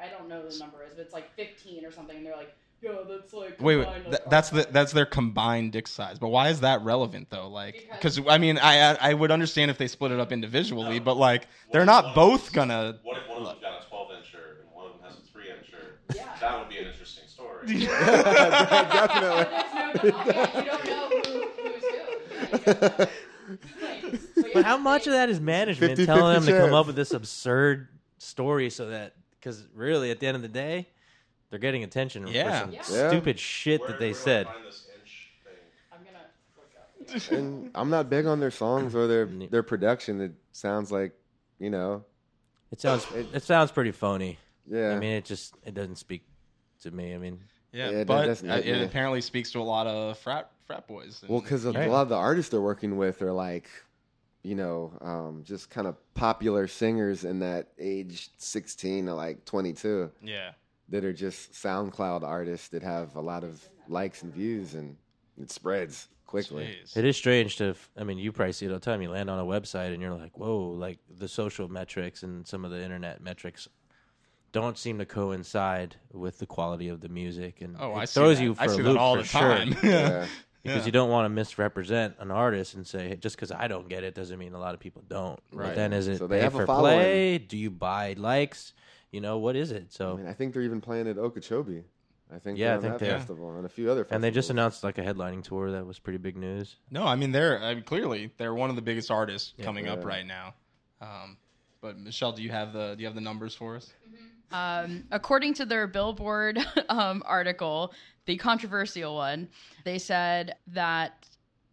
I 0.02 0.08
don't 0.10 0.28
know 0.30 0.48
the 0.48 0.58
number 0.60 0.78
is, 0.84 0.94
but 0.96 1.02
it's 1.02 1.14
like 1.14 1.34
15 1.36 1.86
or 1.86 1.92
something. 1.92 2.18
And 2.18 2.26
they're 2.26 2.36
like, 2.36 2.54
yeah, 2.82 2.92
that's 3.08 3.34
like. 3.34 3.60
Wait, 3.62 3.76
wait. 3.78 3.88
Th- 4.06 4.18
that's 4.30 4.50
the 4.50 4.66
that's 4.72 4.92
their 4.94 5.06
combined 5.06 5.74
dick 5.74 5.88
size. 5.88 6.18
But 6.18 6.30
why 6.30 6.48
is 6.50 6.62
that 6.62 6.82
relevant 6.84 7.30
though? 7.30 7.50
Like, 7.50 7.88
Because- 7.92 8.16
because 8.16 8.32
I 8.34 8.38
mean, 8.38 8.58
I 8.58 8.92
I 8.94 8.98
I 9.10 9.14
would 9.14 9.32
understand 9.32 9.70
if 9.72 9.78
they 9.78 9.88
split 9.88 10.12
it 10.12 10.20
up 10.20 10.32
individually, 10.32 11.00
but 11.00 11.18
like 11.18 11.48
they're 11.74 11.84
not 11.86 12.06
one- 12.06 12.16
both 12.16 12.54
gonna. 12.54 12.98
What 13.04 13.18
if 13.18 13.28
one 13.28 13.40
of 13.40 13.46
them's 13.48 13.60
got 13.62 13.84
a 13.86 13.90
12 13.90 14.08
incher 14.12 14.62
and 14.62 14.72
one 14.74 14.86
of 14.88 14.94
them 14.94 15.02
has 15.04 15.18
a 15.18 15.22
3 15.32 15.44
incher? 15.44 16.16
Yeah. 16.16 16.26
That 16.40 16.60
would 16.60 16.70
be 16.70 16.78
an 16.78 16.88
interesting 16.88 17.28
story. 17.28 17.68
Definitely. 17.86 19.00
But 19.04 19.22
no, 19.22 19.38
yeah, 19.38 20.56
you 20.56 20.64
don't 20.64 20.86
know 20.86 21.10
who, 21.10 21.42
who's 21.64 21.84
who. 21.84 21.90
Yeah, 21.92 22.48
you 22.48 22.70
don't 22.70 22.82
know. 22.90 23.08
Like, 24.40 24.54
But 24.54 24.64
how 24.66 24.78
much 24.78 25.06
of 25.08 25.14
that 25.14 25.30
is 25.30 25.40
management 25.40 25.98
50-50 26.00 26.06
telling 26.06 26.34
them 26.36 26.44
to 26.46 26.52
come 26.52 26.62
chance. 26.62 26.74
up 26.74 26.88
with 26.88 26.96
this 26.96 27.12
absurd 27.14 27.88
story 28.20 28.70
so 28.70 28.90
that 28.90 29.14
because 29.40 29.66
really 29.74 30.12
at 30.12 30.20
the 30.20 30.28
end 30.28 30.36
of 30.36 30.42
the 30.42 30.48
day 30.48 30.88
they're 31.50 31.60
getting 31.60 31.84
attention 31.84 32.28
Yeah. 32.28 32.44
for 32.60 32.66
some 32.66 32.74
Yeah. 32.74 33.10
stupid 33.10 33.40
shit 33.40 33.82
Where- 33.82 33.90
that 33.92 34.00
they 34.00 34.08
where 34.08 34.14
do 34.14 34.20
I 34.20 34.24
said. 34.24 34.46
find 34.48 34.66
this 34.66 34.88
inch 35.00 35.30
thing? 35.44 35.54
I'm 35.92 36.04
gonna 36.04 36.26
look 36.58 37.16
up. 37.26 37.32
and 37.32 37.72
I'm 37.76 37.90
not 37.90 38.10
big 38.10 38.26
on 38.26 38.40
their 38.40 38.52
songs 38.52 38.94
or 38.96 39.08
their 39.08 39.26
Ne- 39.26 39.48
their 39.48 39.64
production. 39.64 40.22
It 40.22 40.34
sounds 40.52 40.92
like, 40.92 41.14
you 41.60 41.70
know, 41.70 42.04
It 42.72 42.80
sounds 42.80 43.10
It- 43.16 43.34
it 43.34 43.42
sounds 43.44 43.72
pretty 43.72 43.92
phony. 43.92 44.38
yeah. 44.70 44.92
I 44.92 45.00
mean, 45.00 45.14
it 45.14 45.26
just 45.26 45.56
it 45.66 45.74
doesn't 45.74 45.96
speak 45.96 46.24
to 46.82 46.92
me. 46.92 47.14
I 47.14 47.18
mean, 47.18 47.40
Yeah, 47.72 47.90
Yeah, 47.92 47.98
that- 48.00 48.08
but 48.08 48.26
that's 48.26 48.42
uh, 48.44 48.48
not 48.48 48.60
it 48.60 48.78
me. 48.80 48.84
apparently 48.84 49.22
speaks 49.22 49.52
to 49.52 49.60
a 49.60 49.64
lot 49.64 49.86
of 49.88 50.18
frat 50.20 50.50
frat 50.66 50.88
boys. 50.88 51.22
and- 51.22 51.30
Well, 51.32 51.42
because 51.42 51.66
a 51.66 51.72
Right. 51.72 51.88
lot 51.90 52.02
of 52.04 52.10
the 52.10 52.16
artists 52.16 52.50
they're 52.52 52.62
working 52.62 52.98
with 52.98 53.22
are 53.24 53.32
like, 53.32 53.68
you 54.44 54.56
know, 54.56 54.94
um, 55.02 55.44
just 55.46 55.70
kind 55.70 55.88
of 55.88 55.96
popular 56.14 56.68
singers 56.68 57.26
in 57.26 57.40
that 57.40 57.68
age 57.78 58.30
16 58.38 59.06
to 59.08 59.14
like 59.14 59.44
22 59.46 60.12
yeah, 60.22 60.52
that 60.90 61.04
are 61.04 61.14
just 61.14 61.54
SoundCloud 61.54 62.24
artists 62.24 62.70
that 62.70 62.82
have 62.84 63.16
a 63.16 63.22
lot 63.22 63.44
of 63.44 63.68
likes 63.88 64.24
and 64.24 64.34
views 64.34 64.74
and 64.76 64.96
it 65.42 65.52
spreads 65.52 66.08
quickly. 66.26 66.66
Jeez. 66.84 66.96
it 66.98 67.06
is 67.06 67.18
strange 67.18 67.58
to. 67.58 67.76
I 67.98 68.04
mean, 68.04 68.18
you 68.18 68.32
probably 68.32 68.54
see 68.54 68.66
it 68.66 68.70
all 68.70 68.76
the 68.76 68.80
time. 68.82 69.02
You 69.02 69.10
land 69.10 69.30
on 69.30 69.40
a 69.40 69.46
website 69.46 69.94
and 69.94 70.02
you're 70.02 70.14
like, 70.16 70.38
whoa, 70.38 70.70
like 70.72 71.00
the 71.18 71.28
social 71.28 71.68
metrics 71.70 72.24
and 72.24 72.46
some 72.48 72.64
of 72.66 72.72
the 72.72 72.82
internet 72.84 73.22
metrics 73.22 73.68
don't 74.52 74.78
seem 74.78 74.98
to 74.98 75.06
coincide 75.06 75.96
with 76.12 76.40
the 76.40 76.46
quality 76.46 76.88
of 76.90 77.02
the 77.02 77.10
music, 77.10 77.62
and 77.62 77.76
Oh, 77.80 77.92
it 77.92 77.96
I 78.00 78.06
see 78.06 78.20
throws 78.20 78.38
that. 78.38 78.44
you 78.44 78.56
for 78.56 78.62
I 78.62 78.66
a 78.66 78.70
see 78.70 78.78
loop 78.82 78.86
that 78.94 78.98
all 78.98 79.16
for 79.16 79.22
the 79.22 79.28
sure. 79.28 79.42
time. 79.58 79.78
Yeah. 79.84 80.26
Because 80.64 80.80
Yeah. 80.82 80.86
you 80.86 80.92
don't 80.92 81.10
want 81.10 81.26
to 81.26 81.30
misrepresent 81.30 82.16
an 82.20 82.32
artist 82.32 82.74
and 82.76 82.86
say 82.86 83.16
just 83.16 83.36
because 83.36 83.52
I 83.52 83.68
don't 83.68 83.88
get 83.90 84.04
it 84.04 84.14
doesn't 84.16 84.38
mean 84.38 84.54
a 84.54 84.60
lot 84.60 84.74
of 84.74 84.80
people 84.80 85.04
don't. 85.08 85.40
Right. 85.52 85.68
But 85.68 85.76
then 85.76 85.94
is 85.94 86.08
it 86.08 86.18
So 86.18 86.28
they 86.28 86.38
pay 86.38 86.44
have 86.44 86.56
a 86.56 86.60
for 86.60 86.66
following. 86.66 86.98
play? 87.00 87.38
Do 87.38 87.58
you 87.58 87.70
buy 87.72 88.14
likes? 88.18 88.74
You 89.12 89.22
know 89.22 89.38
what 89.40 89.56
is 89.56 89.72
it? 89.72 89.84
I 89.84 89.88
So 89.90 90.18
mean, 90.18 90.28
I 90.28 90.34
think 90.34 90.54
they're 90.54 90.62
even 90.64 90.82
playing 90.82 91.08
at 91.08 91.18
Okeechobee. 91.18 91.84
I 92.32 92.38
think 92.38 92.60
Yeah, 92.60 92.78
I 92.78 92.80
think 92.80 92.94
that 92.94 93.00
they 93.00 93.10
are. 93.10 93.18
festival 93.18 93.56
and 93.58 93.66
a 93.66 93.70
few 93.70 93.90
other 93.90 94.04
festivals. 94.04 94.16
and 94.16 94.24
they 94.24 94.30
just 94.32 94.50
announced 94.52 94.84
like 94.84 95.00
a 95.00 95.02
headlining 95.02 95.44
tour 95.44 95.72
that 95.72 95.86
was 95.88 95.98
pretty 95.98 96.20
big 96.20 96.38
news. 96.38 96.76
No, 96.92 97.06
I 97.06 97.16
mean 97.16 97.32
they're 97.32 97.60
I 97.64 97.74
mean, 97.74 97.84
clearly 97.84 98.32
they're 98.38 98.54
one 98.54 98.70
of 98.70 98.76
the 98.76 98.84
biggest 98.84 99.10
artists 99.10 99.54
Yeah. 99.58 99.66
coming 99.66 99.88
up 99.88 100.06
right 100.06 100.26
now. 100.26 100.54
Um, 101.02 101.38
but 101.82 101.98
Michelle, 101.98 102.32
do 102.34 102.44
you 102.44 102.52
have 102.52 102.72
the 102.74 102.94
do 102.96 103.02
you 103.02 103.08
have 103.08 103.16
the 103.16 103.22
numbers 103.22 103.56
for 103.56 103.78
us? 103.78 103.92
Um, 104.52 105.06
according 105.12 105.54
to 105.56 105.66
their 105.66 105.86
Billboard 105.88 106.58
um, 106.90 107.22
article, 107.26 107.94
the 108.30 108.38
controversial 108.38 109.16
one, 109.16 109.50
they 109.86 109.98
said 109.98 110.54
that 110.68 111.28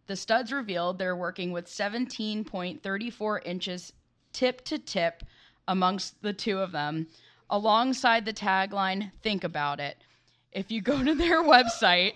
the 0.07 0.16
studs 0.16 0.50
revealed 0.50 0.98
they're 0.98 1.14
working 1.14 1.52
with 1.52 1.66
17.34 1.66 3.40
inches 3.44 3.92
tip 4.32 4.64
to 4.64 4.78
tip 4.78 5.22
amongst 5.68 6.22
the 6.22 6.32
two 6.32 6.59
of 6.59 6.72
them, 6.72 7.09
alongside 7.50 8.24
the 8.24 8.32
tagline, 8.32 9.12
Think 9.22 9.44
About 9.44 9.80
It. 9.80 9.98
If 10.50 10.70
you 10.70 10.80
go 10.80 11.04
to 11.04 11.14
their 11.14 11.42
website, 11.44 12.14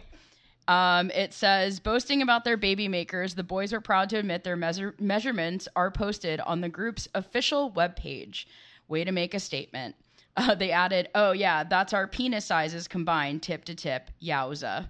um, 0.66 1.11
it 1.11 1.34
says, 1.34 1.78
boasting 1.78 2.22
about 2.22 2.45
their 2.45 2.57
baby 2.57 2.88
makers, 2.88 3.34
the 3.34 3.43
boys 3.43 3.74
are 3.74 3.82
proud 3.82 4.09
to 4.09 4.16
admit 4.16 4.43
their 4.43 4.57
measure- 4.57 4.95
measurements 4.99 5.68
are 5.76 5.91
posted 5.91 6.41
on 6.41 6.62
the 6.62 6.70
group's 6.70 7.09
official 7.14 7.70
webpage. 7.72 8.47
Way 8.88 9.05
to 9.05 9.12
make 9.12 9.34
a 9.34 9.38
statement. 9.38 9.97
Uh, 10.37 10.55
they 10.55 10.70
added, 10.70 11.09
oh, 11.14 11.33
yeah, 11.33 11.64
that's 11.64 11.93
our 11.93 12.07
penis 12.07 12.45
sizes 12.45 12.89
combined, 12.89 13.43
tip 13.43 13.64
to 13.64 13.74
tip. 13.74 14.11
Yowza. 14.22 14.89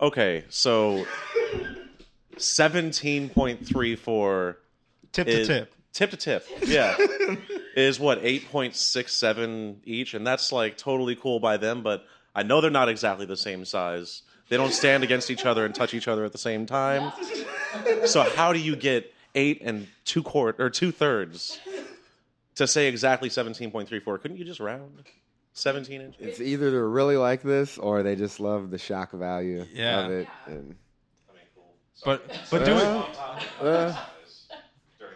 Okay, 0.00 0.44
so 0.48 1.04
17.34 2.36 4.56
Tip 5.12 5.26
to 5.26 5.32
is 5.32 5.48
tip. 5.48 5.72
tip 5.92 6.10
to 6.10 6.16
tip. 6.16 6.46
Yeah. 6.64 6.96
is 7.76 8.00
what 8.00 8.22
8.67 8.22 9.76
each 9.84 10.14
and 10.14 10.26
that's 10.26 10.52
like 10.52 10.76
totally 10.76 11.16
cool 11.16 11.40
by 11.40 11.56
them, 11.56 11.82
but 11.82 12.04
I 12.34 12.42
know 12.42 12.60
they're 12.60 12.70
not 12.70 12.88
exactly 12.88 13.26
the 13.26 13.36
same 13.36 13.64
size. 13.64 14.22
They 14.48 14.56
don't 14.56 14.72
stand 14.72 15.04
against 15.04 15.30
each 15.30 15.44
other 15.44 15.64
and 15.64 15.74
touch 15.74 15.94
each 15.94 16.08
other 16.08 16.24
at 16.24 16.32
the 16.32 16.38
same 16.38 16.66
time. 16.66 17.12
So 18.06 18.22
how 18.22 18.52
do 18.52 18.58
you 18.58 18.76
get 18.76 19.12
8 19.34 19.60
and 19.62 19.86
2 20.06 20.22
quart 20.22 20.56
or 20.58 20.70
2 20.70 20.90
thirds 20.90 21.58
to 22.58 22.66
say 22.66 22.86
exactly 22.86 23.28
17.34? 23.30 24.20
Couldn't 24.20 24.36
you 24.36 24.44
just 24.44 24.60
round 24.60 25.02
17 25.54 26.00
inches? 26.00 26.20
It's 26.24 26.40
either 26.40 26.70
they're 26.70 26.88
really 26.88 27.16
like 27.16 27.42
this 27.42 27.78
or 27.78 28.02
they 28.02 28.14
just 28.14 28.38
love 28.38 28.70
the 28.70 28.78
shock 28.78 29.10
value 29.12 29.64
Yeah. 29.72 30.04
of 30.06 30.10
it. 30.12 30.28
And, 30.46 30.54
I 31.28 31.32
mean, 31.32 31.42
cool. 31.56 31.74
But 32.04 32.30
but 32.50 32.64
do 32.64 32.72
Uh, 32.74 33.06
it. 33.60 33.66
uh, 33.66 33.96
during 34.98 35.14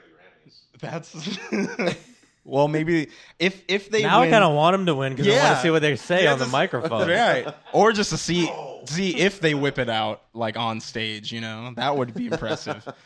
the 0.80 0.88
Grammys. 0.88 1.90
That's 1.90 1.97
well, 2.45 2.66
maybe 2.68 3.09
if 3.38 3.62
if 3.68 3.88
they 3.90 4.03
now 4.03 4.20
win, 4.20 4.28
I 4.28 4.32
kind 4.32 4.45
of 4.45 4.55
want 4.55 4.74
them 4.74 4.86
to 4.86 4.95
win 4.95 5.12
because 5.12 5.26
I 5.28 5.30
want 5.30 5.43
Yeah. 5.43 5.55
to 5.55 5.61
see 5.61 5.70
what 5.70 5.82
they 5.82 5.97
say 5.97 6.24
Yeah, 6.24 6.32
on 6.32 6.38
the 6.38 6.45
just- 6.47 6.53
microphone. 6.53 7.09
right, 7.09 7.55
or 7.72 7.93
just 7.93 8.11
to 8.11 8.16
see 8.18 8.51
see 8.86 9.16
if 9.20 9.38
they 9.40 9.55
whip 9.55 9.78
it 9.78 9.88
out 9.88 10.22
like 10.34 10.57
on 10.57 10.80
stage. 10.80 11.30
You 11.32 11.40
know, 11.40 11.72
that 11.76 11.97
would 11.97 12.14
be 12.14 12.26
impressive. 12.26 12.86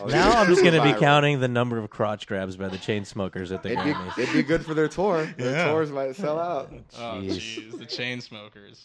oh, 0.00 0.06
Now 0.06 0.32
I'm 0.40 0.46
just 0.48 0.62
going 0.62 0.74
to 0.74 0.82
be 0.82 0.92
counting 0.98 1.40
the 1.40 1.48
number 1.48 1.78
of 1.78 1.88
crotch 1.90 2.26
grabs 2.26 2.56
by 2.56 2.68
the 2.68 2.76
Chainsmokers 2.78 3.52
at 3.52 3.62
the 3.62 3.72
It'd 3.72 3.84
be, 3.84 3.92
Grammys. 3.92 4.18
it'd 4.18 4.34
be 4.34 4.42
good 4.42 4.64
for 4.64 4.74
their 4.74 4.88
tour. 4.88 5.24
Their 5.38 5.52
Yeah. 5.52 5.70
tours 5.70 5.90
might 5.90 6.16
sell 6.16 6.38
out. 6.38 6.72
Oh, 6.72 6.78
oh, 6.98 7.20
Jeez. 7.22 7.70
jeez, 7.70 7.78
the 7.78 7.86
Chainsmokers. 7.86 8.80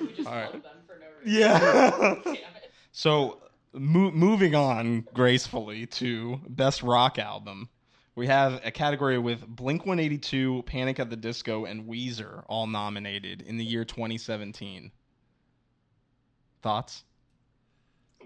We 0.00 0.12
just 0.14 0.28
All 0.28 0.34
right. 0.34 0.52
love 0.52 0.62
them 0.62 0.72
for 0.86 0.98
no 0.98 1.06
reason. 1.24 2.34
Yeah. 2.34 2.34
So, 2.96 3.42
mo- 3.72 4.12
moving 4.12 4.54
on 4.54 5.04
gracefully 5.12 5.86
to 5.86 6.40
best 6.48 6.84
rock 6.84 7.18
album, 7.18 7.68
we 8.14 8.28
have 8.28 8.60
a 8.64 8.70
category 8.70 9.18
with 9.18 9.44
Blink 9.44 9.84
182, 9.84 10.62
Panic 10.64 11.00
at 11.00 11.10
the 11.10 11.16
Disco, 11.16 11.64
and 11.64 11.88
Weezer 11.88 12.44
all 12.46 12.68
nominated 12.68 13.42
in 13.42 13.56
the 13.56 13.64
year 13.64 13.84
2017. 13.84 14.92
Thoughts? 16.62 17.02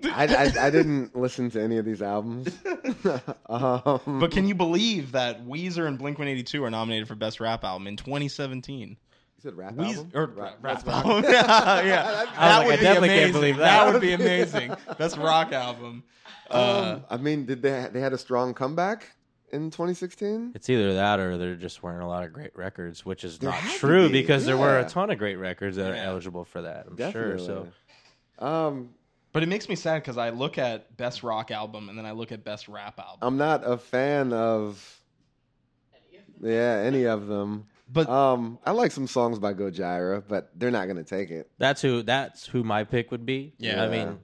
I, 0.05 0.26
I, 0.26 0.66
I 0.66 0.70
didn't 0.70 1.16
listen 1.16 1.51
to 1.53 1.62
any 1.62 1.78
of 1.78 1.84
these 1.84 2.03
albums. 2.03 2.49
um, 3.49 4.18
But 4.20 4.30
can 4.30 4.46
you 4.46 4.55
believe 4.55 5.12
that 5.12 5.46
Weezer 5.46 5.86
and 5.86 5.99
Blink 5.99 6.18
182 6.18 6.62
are 6.64 6.70
nominated 6.70 7.09
for 7.09 7.14
best 7.14 7.40
rap 7.40 7.64
album 7.64 7.86
in 7.86 7.96
2017? 7.96 8.88
you 8.90 8.96
said 9.42 9.55
rap 9.57 9.74
Weezer 9.74 9.96
album? 9.96 10.11
or 10.14 10.26
Ra- 10.26 10.51
rap, 10.61 10.84
best 10.84 10.86
album? 10.88 11.24
yeah, 11.30 11.82
yeah. 11.82 12.24
I 12.36 12.49
That 12.49 12.59
like, 12.59 12.66
would 12.66 12.72
I 12.74 12.76
be 12.76 12.82
definitely 12.82 13.09
can't 13.09 13.18
amazing. 13.20 13.32
believe 13.32 13.57
That 13.59 13.84
that. 13.84 13.92
would 13.92 14.03
be 14.03 14.12
amazing. 14.12 14.74
Best 14.99 15.16
rock 15.16 15.53
album. 15.53 16.05
Uh, 16.51 16.94
Um, 16.99 17.05
I 17.11 17.16
mean, 17.18 17.44
did 17.46 17.62
they 17.62 17.88
they 17.92 18.01
had 18.01 18.12
a 18.12 18.18
strong 18.18 18.55
comeback 18.55 19.12
in 19.53 19.70
2016? 19.70 20.53
It's 20.55 20.68
either 20.70 20.94
that 20.94 21.20
or 21.20 21.36
there 21.38 21.55
just 21.55 21.82
weren't 21.82 22.03
a 22.03 22.07
lot 22.07 22.24
of 22.24 22.32
great 22.32 22.57
records, 22.57 23.05
which 23.05 23.22
is 23.24 23.38
There 23.38 23.51
not 23.51 23.61
true 23.62 24.07
be, 24.09 24.12
because 24.20 24.44
there 24.46 24.57
were 24.57 24.78
a 24.78 24.88
ton 24.88 25.11
of 25.11 25.18
great 25.18 25.36
records 25.36 25.76
that 25.76 25.90
are 25.90 25.94
eligible 25.94 26.44
for 26.44 26.62
that. 26.62 26.86
I'm 26.88 26.96
Definitely. 26.96 27.44
sure. 27.46 27.68
So 28.40 28.44
um, 28.46 28.90
But 29.39 29.45
it 29.45 29.49
makes 29.51 29.68
me 29.68 29.76
sad 29.76 30.03
because 30.03 30.18
I 30.18 30.30
look 30.30 30.59
at 30.59 30.97
best 30.97 31.22
rock 31.22 31.53
album 31.53 31.89
and 31.89 31.97
then 31.97 32.05
I 32.05 32.11
look 32.11 32.32
at 32.32 32.43
best 32.43 32.66
rap 32.66 32.99
album. 32.99 33.20
I'm 33.22 33.36
not 33.36 33.62
a 33.64 33.78
fan 33.78 34.32
of 34.32 35.01
yeah 36.43 36.82
any 36.84 37.05
of 37.05 37.28
them. 37.28 37.68
But 37.89 38.09
Um, 38.09 38.59
I 38.66 38.72
like 38.72 38.91
some 38.91 39.07
songs 39.07 39.39
by 39.39 39.55
Gojira, 39.55 40.24
but 40.26 40.51
they're 40.59 40.72
not 40.72 40.89
gonna 40.89 41.05
take 41.05 41.30
it. 41.30 41.49
that's 41.57 41.80
who 41.80 42.03
that's 42.03 42.47
who 42.49 42.64
my 42.64 42.82
pick 42.82 43.12
would 43.12 43.24
be. 43.24 43.55
Yeah. 43.59 43.80
I 43.80 43.89
mean, 43.89 44.18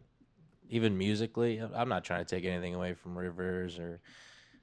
even 0.68 0.98
musically, 0.98 1.58
I'm 1.60 1.88
not 1.88 2.02
trying 2.02 2.24
to 2.24 2.34
take 2.34 2.44
anything 2.44 2.74
away 2.74 2.94
from 2.94 3.16
Rivers 3.16 3.78
or. 3.78 4.00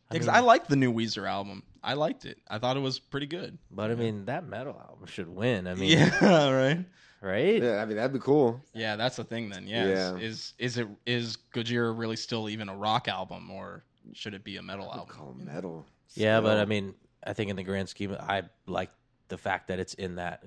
I 0.10 0.16
because 0.16 0.28
mean, 0.28 0.36
I 0.36 0.40
liked 0.42 0.68
the 0.68 0.76
new 0.76 0.92
Weezer 0.92 1.26
album. 1.30 1.64
I 1.82 1.94
liked 1.94 2.26
it. 2.26 2.40
I 2.50 2.58
thought 2.58 2.76
it 2.76 2.82
was 2.82 3.00
pretty 3.00 3.28
good. 3.28 3.58
but 3.72 3.90
I 3.90 3.96
mean, 3.96 4.26
that 4.26 4.46
metal 4.46 4.74
album 4.78 5.08
should 5.08 5.30
win. 5.30 5.66
I 5.66 5.76
mean, 5.76 5.98
yeah, 5.98 6.50
right. 6.50 6.86
Right? 7.22 7.62
Yeah, 7.62 7.82
I 7.82 7.86
mean 7.86 7.98
that'd 7.98 8.14
be 8.14 8.20
cool. 8.20 8.62
Yeah, 8.74 8.96
that's 8.96 9.16
the 9.16 9.24
thing 9.24 9.50
then. 9.50 9.68
Yeah. 9.68 9.88
Yeah. 9.88 10.16
Is, 10.16 10.22
is 10.22 10.54
is 10.58 10.78
it 10.78 10.88
is 11.06 11.38
Gojira 11.54 11.98
really 11.98 12.16
still 12.16 12.50
even 12.50 12.68
a 12.70 12.76
rock 12.76 13.08
album 13.08 13.50
or 13.52 13.84
should 14.14 14.34
it 14.34 14.44
be 14.44 14.58
a 14.58 14.62
metal 14.62 14.90
I'd 14.92 14.98
album? 15.00 15.16
call 15.16 15.30
it 15.32 15.46
metal. 15.46 15.86
Yeah, 16.16 16.42
but. 16.42 16.58
I 16.58 16.66
mean, 16.66 16.96
I 17.24 17.34
think 17.34 17.50
in 17.50 17.56
the 17.56 17.64
grand 17.64 17.88
scheme, 17.88 18.16
I 18.20 18.44
like 18.66 18.90
the 19.30 19.38
fact 19.38 19.68
that 19.70 19.80
it's 19.80 19.94
in 19.94 20.16
that 20.16 20.44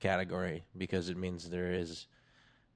category 0.00 0.64
because 0.76 1.08
it 1.08 1.16
means 1.16 1.48
there 1.48 1.72
is, 1.72 2.06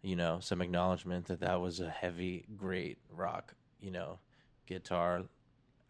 you 0.02 0.14
know, 0.14 0.38
some 0.40 0.60
acknowledgement 0.60 1.26
that 1.26 1.40
that 1.40 1.60
was 1.60 1.80
a 1.80 1.90
heavy, 1.90 2.46
great 2.56 2.98
rock, 3.10 3.54
you 3.80 3.90
know, 3.90 4.18
guitar 4.66 5.22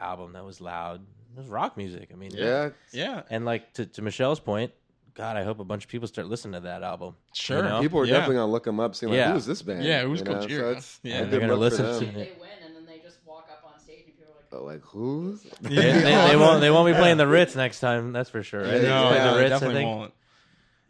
album 0.01 0.33
that 0.33 0.45
was 0.45 0.61
loud. 0.61 1.03
It 1.37 1.39
was 1.39 1.49
rock 1.49 1.77
music. 1.77 2.11
I 2.13 2.17
mean, 2.17 2.31
yeah, 2.33 2.71
Yeah. 2.93 3.23
And 3.31 3.45
like 3.45 3.73
to, 3.75 3.87
to 3.87 4.03
Michelle's 4.03 4.41
point, 4.41 4.73
God, 5.21 5.37
I 5.37 5.45
hope 5.45 5.61
a 5.61 5.65
bunch 5.65 5.85
of 5.85 5.91
people 5.91 6.09
start 6.09 6.29
listening 6.29 6.55
to 6.55 6.61
that 6.61 6.83
album. 6.83 7.15
Sure. 7.35 7.59
You 7.59 7.63
know? 7.65 7.81
people 7.81 8.01
are 8.01 8.05
Yeah. 8.07 8.15
definitely 8.15 8.37
gonna 8.37 8.53
look 8.53 8.65
them 8.65 8.81
up, 8.81 8.95
see 8.95 9.07
like 9.07 9.17
Yeah. 9.17 9.33
who's 9.33 9.45
this 9.47 9.61
band? 9.63 9.85
Yeah, 9.85 10.03
who's 10.03 10.21
you? 10.21 10.25
Gojira? 10.27 10.49
So 10.49 10.71
it's 10.71 11.01
Yeah. 11.03 11.19
And 11.19 11.31
they're 11.33 11.41
gonna 11.41 11.55
listen 11.57 11.85
to 11.85 11.97
it. 11.97 12.15
They 12.15 12.33
win 12.41 12.49
and 12.65 12.75
then 12.75 12.87
they 12.87 12.99
just 13.01 13.19
walk 13.27 13.49
up 13.53 13.63
on 13.71 13.79
stage 13.81 14.05
and 14.07 14.17
people 14.17 14.33
are 14.33 14.37
like, 14.37 14.51
But, 14.51 14.63
like 14.65 14.81
who's? 14.83 15.43
They, 15.61 15.75
they, 15.75 16.01
they 16.31 16.37
won't. 16.37 16.61
They 16.63 16.71
won't 16.71 16.87
be 16.93 16.95
playing 16.99 17.19
the 17.19 17.27
Ritz 17.27 17.55
next 17.55 17.81
time. 17.81 18.13
That's 18.13 18.31
for 18.31 18.43
sure. 18.43 18.63
Right? 18.63 18.81
Yeah, 18.83 18.89
No, 18.89 19.03
They 19.03 19.09
play 19.11 19.19
no, 19.19 19.25
the 19.25 19.37
they 19.37 19.43
Ritz, 19.43 19.47
I 19.47 19.49
definitely 19.57 19.75
think. 19.75 19.97
won't. 19.97 20.13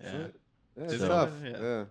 Yeah. 0.03 0.13
Yeah, 0.77 0.85
it's 0.85 0.99
So- 0.99 1.09
tough. 1.09 1.31
Yeah. 1.45 1.57
Yeah. 1.61 1.85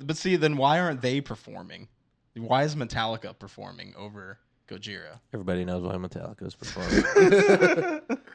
But 0.00 0.16
see, 0.16 0.36
then 0.36 0.56
why 0.56 0.80
aren't 0.80 1.02
they 1.02 1.20
performing? 1.20 1.88
Why 2.36 2.64
is 2.64 2.74
Metallica 2.74 3.38
performing 3.38 3.94
over 3.96 4.38
Gojira? 4.68 5.20
Everybody 5.32 5.64
knows 5.64 5.82
why 5.82 5.94
Metallica's 5.94 6.54
performing. 6.54 8.00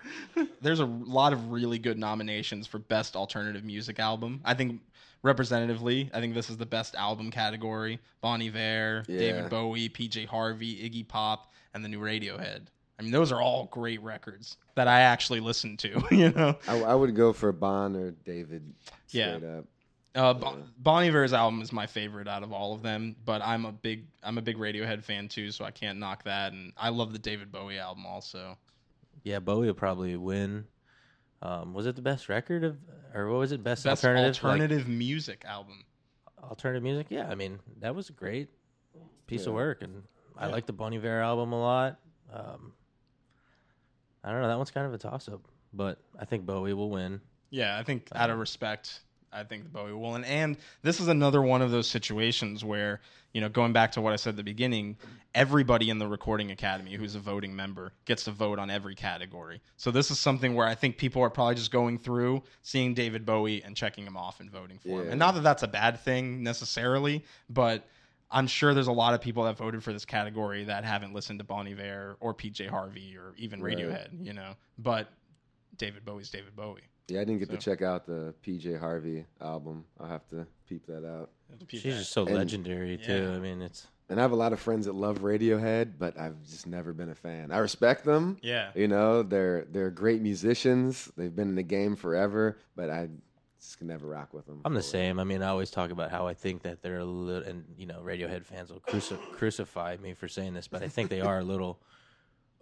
There's 0.61 0.79
a 0.79 0.85
lot 0.85 1.33
of 1.33 1.51
really 1.51 1.79
good 1.79 1.97
nominations 1.97 2.67
for 2.67 2.79
best 2.79 3.15
alternative 3.15 3.63
music 3.63 3.99
album. 3.99 4.41
I 4.45 4.53
think 4.53 4.81
representatively, 5.23 6.09
I 6.13 6.19
think 6.19 6.33
this 6.33 6.49
is 6.49 6.57
the 6.57 6.65
best 6.65 6.95
album 6.95 7.31
category. 7.31 7.99
Bon 8.21 8.41
Iver, 8.41 9.03
Yeah. 9.07 9.19
David 9.19 9.49
Bowie, 9.49 9.89
PJ 9.89 10.25
Harvey, 10.27 10.77
Iggy 10.89 11.07
Pop, 11.07 11.51
and 11.73 11.83
the 11.83 11.89
new 11.89 11.99
Radiohead. 11.99 12.61
I 12.99 13.03
mean, 13.03 13.11
those 13.11 13.31
are 13.31 13.41
all 13.41 13.65
great 13.71 14.01
records 14.03 14.57
that 14.75 14.87
I 14.87 15.01
actually 15.01 15.39
listened 15.39 15.79
to. 15.79 16.01
You 16.11 16.31
know, 16.31 16.55
I, 16.67 16.81
I 16.81 16.95
would 16.95 17.15
go 17.15 17.33
for 17.33 17.51
Bon 17.51 17.95
or 17.95 18.11
David. 18.11 18.73
Yeah. 19.09 19.37
Straight 19.37 19.49
up. 19.49 19.65
Uh, 20.13 20.33
bon, 20.33 20.63
bon 20.77 21.03
Iver's 21.03 21.31
album 21.31 21.61
is 21.61 21.71
my 21.71 21.87
favorite 21.87 22.27
out 22.27 22.43
of 22.43 22.51
all 22.51 22.73
of 22.73 22.81
them, 22.83 23.15
but 23.23 23.41
I'm 23.41 23.65
a 23.65 23.71
big 23.71 24.05
I'm 24.21 24.37
a 24.37 24.41
big 24.41 24.57
Radiohead 24.57 25.03
fan 25.03 25.29
too, 25.29 25.51
so 25.51 25.63
I 25.63 25.71
can't 25.71 25.99
knock 25.99 26.25
that. 26.25 26.51
And 26.51 26.73
I 26.77 26.89
love 26.89 27.13
the 27.13 27.19
David 27.19 27.49
Bowie 27.49 27.79
album 27.79 28.05
also. 28.05 28.57
Yeah, 29.23 29.39
Bowie 29.39 29.67
will 29.67 29.73
probably 29.73 30.15
win. 30.17 30.65
Um, 31.41 31.73
was 31.73 31.85
it 31.87 31.95
the 31.95 32.01
best 32.01 32.29
record 32.29 32.63
of, 32.63 32.77
or 33.13 33.29
what 33.29 33.39
was 33.39 33.51
it? 33.51 33.63
Best, 33.63 33.83
Best 33.83 34.05
alternative, 34.05 34.43
like, 34.43 34.87
music 34.87 35.43
album. 35.45 35.85
alternative 36.43 36.83
music. 36.83 37.07
Yeah, 37.09 37.27
I 37.29 37.35
mean 37.35 37.59
that 37.79 37.95
was 37.95 38.09
a 38.09 38.13
great 38.13 38.49
piece 39.27 39.45
of 39.47 39.53
work, 39.53 39.81
and 39.81 40.03
I 40.37 40.47
like 40.47 40.65
the 40.65 40.73
Bon 40.73 40.93
Iver 40.93 41.21
album 41.21 41.51
a 41.53 41.59
lot. 41.59 41.99
Um, 42.31 42.73
I 44.23 44.31
don't 44.31 44.41
know. 44.41 44.47
That 44.47 44.57
one's 44.57 44.71
kind 44.71 44.85
of 44.85 44.93
a 44.93 44.97
toss 44.97 45.27
up, 45.27 45.41
but 45.73 45.97
I 46.19 46.25
think 46.25 46.45
Bowie 46.45 46.73
will 46.73 46.89
win. 46.89 47.21
Yeah, 47.49 47.77
I 47.77 47.83
think 47.83 48.07
out 48.13 48.29
of 48.29 48.37
respect, 48.37 49.01
I 49.33 49.43
think 49.43 49.63
the 49.63 49.69
Bowie 49.69 49.93
will. 49.93 50.15
And, 50.15 50.25
and 50.25 50.57
this 50.81 50.99
is 50.99 51.07
another 51.07 51.41
one 51.41 51.61
of 51.61 51.71
those 51.71 51.87
situations 51.87 52.63
where, 52.63 52.99
you 53.33 53.41
know, 53.41 53.49
going 53.49 53.73
back 53.73 53.93
to 53.93 54.01
what 54.01 54.13
I 54.13 54.17
said 54.17 54.31
at 54.31 54.37
the 54.37 54.43
beginning, 54.43 54.97
everybody 55.33 55.89
in 55.89 55.99
the 55.99 56.07
Recording 56.07 56.51
Academy 56.51 56.93
who's 56.95 57.15
a 57.15 57.19
voting 57.19 57.55
member 57.55 57.93
gets 58.05 58.25
to 58.25 58.31
vote 58.31 58.59
on 58.59 58.69
every 58.69 58.95
category. 58.95 59.61
So 59.77 59.91
this 59.91 60.11
is 60.11 60.19
something 60.19 60.53
where 60.53 60.67
I 60.67 60.75
think 60.75 60.97
people 60.97 61.21
are 61.21 61.29
probably 61.29 61.55
just 61.55 61.71
going 61.71 61.97
through, 61.97 62.43
seeing 62.61 62.93
David 62.93 63.25
Bowie 63.25 63.63
and 63.63 63.75
checking 63.75 64.05
him 64.05 64.17
off 64.17 64.39
and 64.39 64.51
voting 64.51 64.79
for 64.79 65.01
him. 65.01 65.09
And 65.11 65.19
not 65.19 65.35
that 65.35 65.43
that's 65.43 65.63
a 65.63 65.67
bad 65.67 65.99
thing 66.01 66.43
necessarily, 66.43 67.23
but 67.49 67.87
I'm 68.29 68.47
sure 68.47 68.73
there's 68.73 68.87
a 68.87 68.93
lot 68.93 69.13
of 69.13 69.21
people 69.21 69.43
that 69.43 69.57
voted 69.57 69.83
for 69.83 69.93
this 69.93 70.05
category 70.05 70.65
that 70.65 70.83
haven't 70.85 71.13
listened 71.13 71.39
to 71.39 71.45
Bon 71.45 71.67
Iver 71.67 72.17
or 72.19 72.33
PJ 72.33 72.67
Harvey 72.69 73.17
or 73.17 73.33
even 73.37 73.61
Right. 73.61 73.77
Radiohead, 73.77 74.25
you 74.25 74.33
know. 74.33 74.55
But 74.77 75.09
David 75.77 76.05
Bowie's 76.05 76.29
David 76.29 76.55
Bowie. 76.55 76.81
Yeah, 77.11 77.21
I 77.21 77.23
didn't 77.23 77.39
get 77.39 77.49
to 77.51 77.57
check 77.57 77.81
out 77.81 78.05
the 78.05 78.33
PJ 78.45 78.79
Harvey 78.79 79.25
album. 79.41 79.85
I'll 79.99 80.07
have 80.07 80.27
to 80.29 80.47
peep 80.67 80.85
that 80.87 81.05
out. 81.07 81.29
She's 81.67 81.83
just 81.83 82.11
so 82.11 82.25
And- 82.25 82.35
legendary 82.35 82.97
too. 82.97 83.23
Yeah. 83.29 83.35
I 83.35 83.39
mean, 83.39 83.61
it's 83.61 83.87
And 84.09 84.19
I 84.19 84.23
have 84.23 84.31
a 84.33 84.35
lot 84.35 84.51
of 84.51 84.59
friends 84.59 84.85
that 84.87 84.95
love 84.95 85.19
Radiohead, 85.19 85.93
but 85.97 86.17
I've 86.19 86.41
just 86.43 86.67
never 86.67 86.91
been 86.93 87.09
a 87.09 87.15
fan. 87.15 87.51
I 87.51 87.59
respect 87.59 88.03
them. 88.03 88.37
Yeah. 88.41 88.71
You 88.75 88.87
know, 88.89 89.23
they're 89.23 89.65
they're 89.71 89.89
great 89.91 90.21
musicians. 90.21 91.11
They've 91.15 91.33
been 91.35 91.47
in 91.49 91.55
the 91.55 91.63
game 91.63 91.95
forever, 91.95 92.57
but 92.75 92.89
I 92.89 93.07
just 93.59 93.77
can 93.77 93.87
never 93.87 94.07
rock 94.07 94.33
with 94.33 94.45
them. 94.47 94.59
I'm 94.65 94.73
the 94.73 94.81
same. 94.81 95.19
I 95.19 95.23
mean, 95.23 95.41
I 95.43 95.47
always 95.49 95.71
talk 95.71 95.91
about 95.91 96.09
how 96.11 96.27
I 96.27 96.33
think 96.33 96.63
that 96.63 96.81
they're 96.81 96.99
a 96.99 97.05
little, 97.05 97.47
and 97.47 97.63
you 97.77 97.85
know, 97.85 98.01
Radiohead 98.03 98.43
fans 98.43 98.71
will 98.71 98.79
cruci- 98.81 99.19
crucify 99.33 99.95
me 100.01 100.13
for 100.13 100.27
saying 100.27 100.53
this, 100.55 100.67
but 100.67 100.81
I 100.83 100.87
think 100.89 101.09
they 101.09 101.21
are 101.21 101.39
a 101.39 101.43
little 101.43 101.79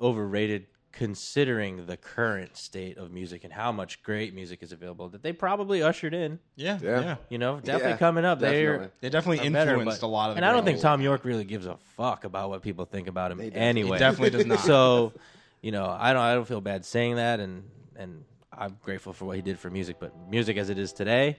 overrated 0.01 0.67
considering 0.91 1.85
the 1.85 1.95
current 1.97 2.57
state 2.57 2.97
of 2.97 3.11
music 3.11 3.43
and 3.43 3.53
how 3.53 3.71
much 3.71 4.01
great 4.03 4.33
music 4.33 4.63
is 4.63 4.71
available 4.71 5.07
that 5.09 5.21
they 5.23 5.31
probably 5.31 5.81
ushered 5.83 6.13
in. 6.13 6.39
Yeah, 6.55 6.79
Yeah. 6.81 7.01
yeah. 7.01 7.15
You 7.29 7.37
know, 7.37 7.59
definitely 7.59 7.91
Yeah, 7.91 7.97
coming 7.97 8.25
up. 8.25 8.39
They're. 8.39 8.91
They 8.99 9.09
definitely 9.09 9.47
are 9.47 9.51
better, 9.51 9.71
influenced 9.75 10.01
but- 10.01 10.07
a 10.07 10.09
lot 10.09 10.31
of 10.31 10.37
And 10.37 10.45
I 10.45 10.51
don't 10.51 10.63
great 10.63 10.73
think 10.73 10.81
Thom 10.81 11.01
Yorke 11.01 11.25
really 11.25 11.43
gives 11.45 11.65
a 11.65 11.77
fuck 11.95 12.23
about 12.23 12.49
what 12.49 12.61
people 12.61 12.85
think 12.85 13.07
about 13.07 13.31
him 13.31 13.37
They 13.37 13.51
anyway. 13.51 13.97
He 13.97 13.99
definitely 13.99 14.31
does 14.37 14.45
not. 14.45 14.59
So, 14.65 15.13
you 15.61 15.71
know, 15.71 15.85
I 15.87 16.13
don't 16.13 16.21
I 16.21 16.33
don't 16.33 16.47
feel 16.47 16.61
bad 16.61 16.85
saying 16.85 17.15
that 17.17 17.39
and 17.39 17.63
and 17.95 18.23
I'm 18.51 18.77
grateful 18.83 19.13
for 19.13 19.25
what 19.25 19.35
he 19.35 19.41
did 19.41 19.57
for 19.59 19.69
music, 19.69 19.97
but 19.99 20.13
music 20.29 20.57
as 20.57 20.69
it 20.69 20.77
is 20.77 20.91
today, 20.91 21.37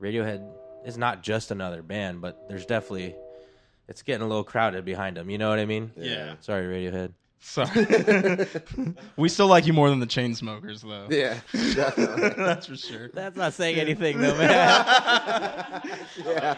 Radiohead 0.00 0.46
is 0.86 0.96
not 0.96 1.22
just 1.22 1.50
another 1.50 1.82
band, 1.82 2.20
but 2.20 2.48
there's 2.48 2.64
definitely 2.66 3.14
it's 3.88 4.02
getting 4.02 4.22
a 4.22 4.26
little 4.28 4.44
crowded 4.44 4.84
behind 4.84 5.16
him. 5.18 5.28
You 5.30 5.38
know 5.38 5.48
what 5.50 5.58
I 5.58 5.64
mean? 5.66 5.92
Yeah. 5.96 6.34
Sorry, 6.40 6.64
Radiohead. 6.64 7.12
Sorry. 7.40 8.46
we 9.16 9.28
still 9.28 9.46
like 9.46 9.66
you 9.66 9.72
more 9.72 9.90
than 9.90 10.00
the 10.00 10.06
Chainsmokers 10.06 10.82
though. 10.82 11.06
Yeah, 11.14 11.38
definitely. 11.74 12.30
That's 12.44 12.66
for 12.66 12.76
sure. 12.76 13.10
That's 13.14 13.36
not 13.36 13.54
saying 13.54 13.78
anything 13.78 14.20
though, 14.20 14.36
man. 14.36 14.48
yeah. 16.24 16.56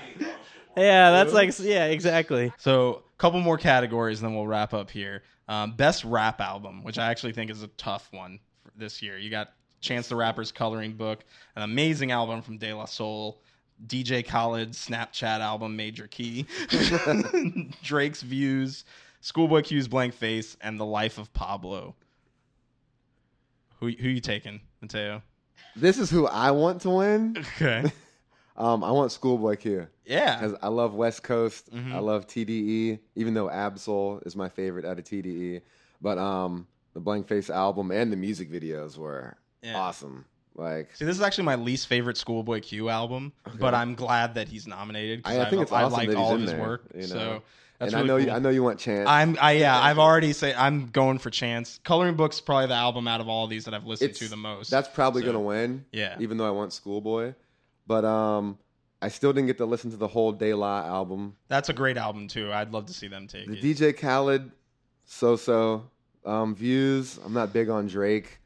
yeah, 0.77 1.11
that's 1.11 1.33
like 1.33 1.59
yeah, 1.59 1.87
exactly. 1.87 2.53
So, 2.59 3.03
a 3.15 3.19
couple 3.19 3.41
more 3.41 3.59
categories, 3.59 4.21
then 4.21 4.35
we'll 4.35 4.47
wrap 4.47 4.73
up 4.73 4.91
here. 4.91 5.23
Um, 5.49 5.77
best 5.77 6.05
rap 6.05 6.41
album, 6.41 6.85
which 6.85 6.99
I 6.99 7.11
actually 7.11 7.33
think 7.33 7.51
is 7.51 7.63
a 7.63 7.69
tough 7.69 8.09
one 8.13 8.39
for 8.63 8.73
this 8.77 9.03
year. 9.03 9.19
You 9.19 9.31
got 9.31 9.53
Chance 9.81 10.09
the 10.09 10.17
Rapper's 10.17 10.53
Coloring 10.53 10.95
Book, 10.95 11.25
an 11.57 11.63
amazing 11.63 12.13
album 12.13 12.43
from 12.43 12.59
De 12.59 12.73
La 12.73 12.85
Soul, 12.85 13.41
DJ 13.87 14.25
Khaled's 14.25 14.87
Snapchat 14.87 15.41
album 15.41 15.77
Major 15.77 16.07
Key, 16.07 16.47
Drake's 17.83 18.23
Views, 18.23 18.85
Schoolboy 19.21 19.63
Q's 19.63 19.89
Blank 19.89 20.15
Face, 20.15 20.57
and 20.61 20.79
The 20.79 20.85
Life 20.87 21.19
of 21.19 21.33
Pablo. 21.33 21.95
Who 23.81 23.89
who 23.89 24.09
you 24.09 24.21
taking, 24.21 24.61
Mateo? 24.81 25.23
This 25.77 25.99
is 25.99 26.11
who 26.11 26.27
I 26.27 26.51
want 26.51 26.83
to 26.83 26.91
win. 26.91 27.37
Okay. 27.57 27.85
Um, 28.57 28.83
I 28.83 28.91
want 28.91 29.13
Schoolboy 29.13 29.55
Q 29.55 29.87
Yeah. 30.05 30.35
because 30.41 30.59
I 30.61 30.67
love 30.67 30.93
West 30.93 31.23
Coast. 31.23 31.73
Mhm. 31.73 31.93
I 31.93 32.01
love 32.01 32.27
TDE, 32.27 32.99
even 33.15 33.33
though 33.33 33.49
Ab-Soul 33.49 34.21
is 34.27 34.35
my 34.35 34.49
favorite 34.49 34.85
out 34.85 34.99
of 34.99 35.05
TDE. 35.05 35.61
But 36.03 36.19
um, 36.19 36.67
the 36.93 36.99
Blank 36.99 37.29
Face 37.29 37.51
album 37.51 37.93
and 37.93 38.13
the 38.13 38.17
music 38.17 38.51
videos 38.51 38.99
were 38.99 39.37
Yeah. 39.63 39.77
awesome. 39.79 40.25
Like, 40.57 40.97
See, 40.97 41.05
this 41.05 41.15
is 41.15 41.23
actually 41.23 41.45
my 41.45 41.55
least 41.55 41.87
favorite 41.87 42.17
Schoolboy 42.17 42.59
Q 42.63 42.89
album, 42.89 43.33
but 43.61 43.75
I'm 43.75 43.95
glad 43.95 44.35
that 44.35 44.49
he's 44.49 44.67
nominated. 44.67 45.21
I- 45.25 45.43
I 45.43 45.51
think 45.51 45.63
it's 45.63 45.71
I 45.71 45.85
awesome 45.85 45.97
like 46.09 46.17
all 46.17 46.35
of 46.35 46.41
his 46.41 46.51
there, 46.51 46.61
work. 46.61 46.91
you 46.97 47.03
know? 47.03 47.07
So 47.07 47.43
that's 47.79 47.93
and 47.95 48.03
really 48.03 48.05
I 48.05 48.07
know 48.07 48.19
cool. 48.19 48.27
you, 48.27 48.33
I 48.33 48.39
know 48.41 48.49
you 48.51 48.63
want 48.63 48.79
Chance. 48.79 49.09
I'm 49.09 49.37
I 49.41 49.53
yeah, 49.53 49.79
I've 49.81 49.99
already 49.99 50.33
said 50.33 50.55
I'm 50.57 50.87
going 50.89 51.19
for 51.19 51.31
Chance. 51.31 51.81
Coloring 51.85 52.15
Book's 52.17 52.41
probably 52.41 52.67
the 52.67 52.75
album 52.75 53.07
out 53.09 53.21
of 53.21 53.29
all 53.29 53.47
these 53.47 53.65
that 53.67 53.75
I've 53.75 53.87
listened 53.87 54.11
It's- 54.11 54.21
to 54.25 54.29
the 54.31 54.37
most. 54.37 54.71
That's 54.71 54.89
probably 54.89 55.23
So, 55.23 55.27
gonna 55.27 55.41
win. 55.41 55.85
Yeah. 55.93 56.17
Even 56.19 56.37
though 56.39 56.47
I 56.47 56.51
want 56.51 56.73
Schoolboy, 56.73 57.35
but 57.87 58.05
um, 58.05 58.59
I 59.01 59.09
still 59.09 59.33
didn't 59.33 59.47
get 59.47 59.59
to 59.59 59.67
listen 59.67 59.91
to 59.93 59.97
the 59.97 60.09
whole 60.09 60.33
De 60.33 60.53
La 60.55 60.81
album. 60.85 61.37
That's 61.49 61.69
a 61.69 61.73
great 61.73 61.97
album 61.97 62.27
too. 62.29 62.53
I'd 62.53 62.73
love 62.73 62.87
to 62.87 62.93
see 62.93 63.07
them 63.09 63.27
take 63.29 63.47
The 63.47 63.57
it. 63.59 63.63
DJ 63.63 63.97
Khaled, 63.97 64.51
so 65.05 65.37
so. 65.37 65.91
Um, 66.27 66.55
views. 66.55 67.19
I'm 67.25 67.33
not 67.33 67.55
big 67.55 67.71
on 67.71 67.87
Drake, 67.87 68.41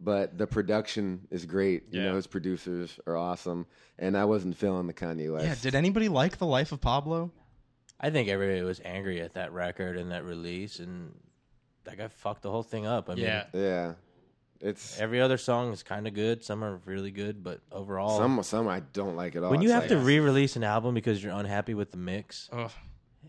but 0.00 0.38
the 0.38 0.46
production 0.46 1.28
is 1.30 1.44
great. 1.44 1.84
You 1.92 2.00
Yeah. 2.00 2.08
know, 2.08 2.16
his 2.16 2.26
producers 2.26 2.98
are 3.06 3.16
awesome, 3.16 3.66
and 3.98 4.16
I 4.16 4.24
wasn't 4.24 4.56
feeling 4.56 4.86
the 4.88 4.94
Kanye 4.94 5.32
West. 5.32 5.44
yeah, 5.44 5.54
did 5.60 5.76
anybody 5.76 6.08
like 6.08 6.38
The 6.38 6.46
Life 6.46 6.72
of 6.72 6.80
Pablo? 6.80 7.30
I 8.00 8.10
think 8.10 8.28
everybody 8.28 8.62
was 8.62 8.80
angry 8.84 9.20
at 9.20 9.34
that 9.34 9.52
record 9.52 9.96
and 9.96 10.12
that 10.12 10.24
release, 10.24 10.78
and 10.78 11.12
that 11.84 11.98
guy 11.98 12.08
fucked 12.08 12.42
the 12.42 12.50
whole 12.50 12.62
thing 12.62 12.86
up. 12.86 13.10
I 13.10 13.14
mean, 13.14 13.24
yeah. 13.24 13.44
yeah, 13.52 13.92
it's 14.60 15.00
every 15.00 15.20
other 15.20 15.36
song 15.38 15.72
is 15.72 15.82
kind 15.82 16.06
of 16.06 16.14
good. 16.14 16.44
Some 16.44 16.62
are 16.62 16.80
really 16.84 17.10
good, 17.10 17.42
but 17.42 17.60
overall, 17.72 18.16
some 18.18 18.42
some 18.42 18.68
I 18.68 18.80
don't 18.92 19.16
like 19.16 19.34
at 19.36 19.42
all. 19.42 19.50
when 19.50 19.60
you 19.62 19.68
It's 19.68 19.74
have 19.74 19.82
like- 19.84 19.90
to 19.90 19.98
re-release 19.98 20.54
an 20.56 20.64
album 20.64 20.94
because 20.94 21.22
you're 21.22 21.32
unhappy 21.34 21.74
with 21.74 21.90
the 21.90 21.96
mix, 21.98 22.48
Ugh. 22.52 22.70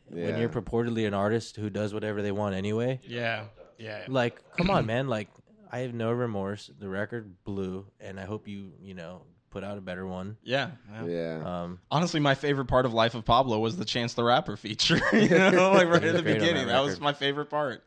when 0.09 0.23
Yeah. 0.29 0.37
you're 0.39 0.49
purportedly 0.49 1.07
an 1.07 1.13
artist 1.13 1.55
who 1.55 1.69
does 1.69 1.93
whatever 1.93 2.21
they 2.21 2.31
want 2.31 2.53
anyway, 2.55 2.99
Yeah. 3.03 3.45
Yeah. 3.79 4.03
like, 4.07 4.41
come 4.57 4.69
on, 4.69 4.85
man. 4.85 5.07
Like, 5.07 5.29
I 5.71 5.79
have 5.79 5.93
no 5.93 6.11
remorse. 6.11 6.69
The 6.79 6.89
record 6.89 7.43
blew, 7.43 7.85
and 7.99 8.19
I 8.19 8.25
hope 8.25 8.47
you, 8.47 8.73
you 8.81 8.93
know, 8.93 9.21
put 9.49 9.63
out 9.63 9.77
a 9.77 9.81
better 9.81 10.05
one. 10.05 10.37
Yeah. 10.43 10.71
yeah. 10.91 11.05
Yeah. 11.05 11.61
Um, 11.63 11.79
Honestly, 11.91 12.19
my 12.19 12.35
favorite 12.35 12.65
part 12.65 12.85
of 12.85 12.93
Life 12.93 13.15
of 13.15 13.25
Pablo 13.25 13.59
was 13.59 13.77
the 13.77 13.85
Chance 13.85 14.13
the 14.13 14.23
Rapper 14.23 14.57
feature. 14.57 14.99
you 15.13 15.29
know, 15.29 15.71
like 15.73 15.87
right 15.87 16.03
at 16.03 16.15
the 16.15 16.23
beginning. 16.23 16.67
that 16.67 16.73
That 16.73 16.83
was 16.83 16.99
my 16.99 17.13
favorite 17.13 17.49
part. 17.49 17.83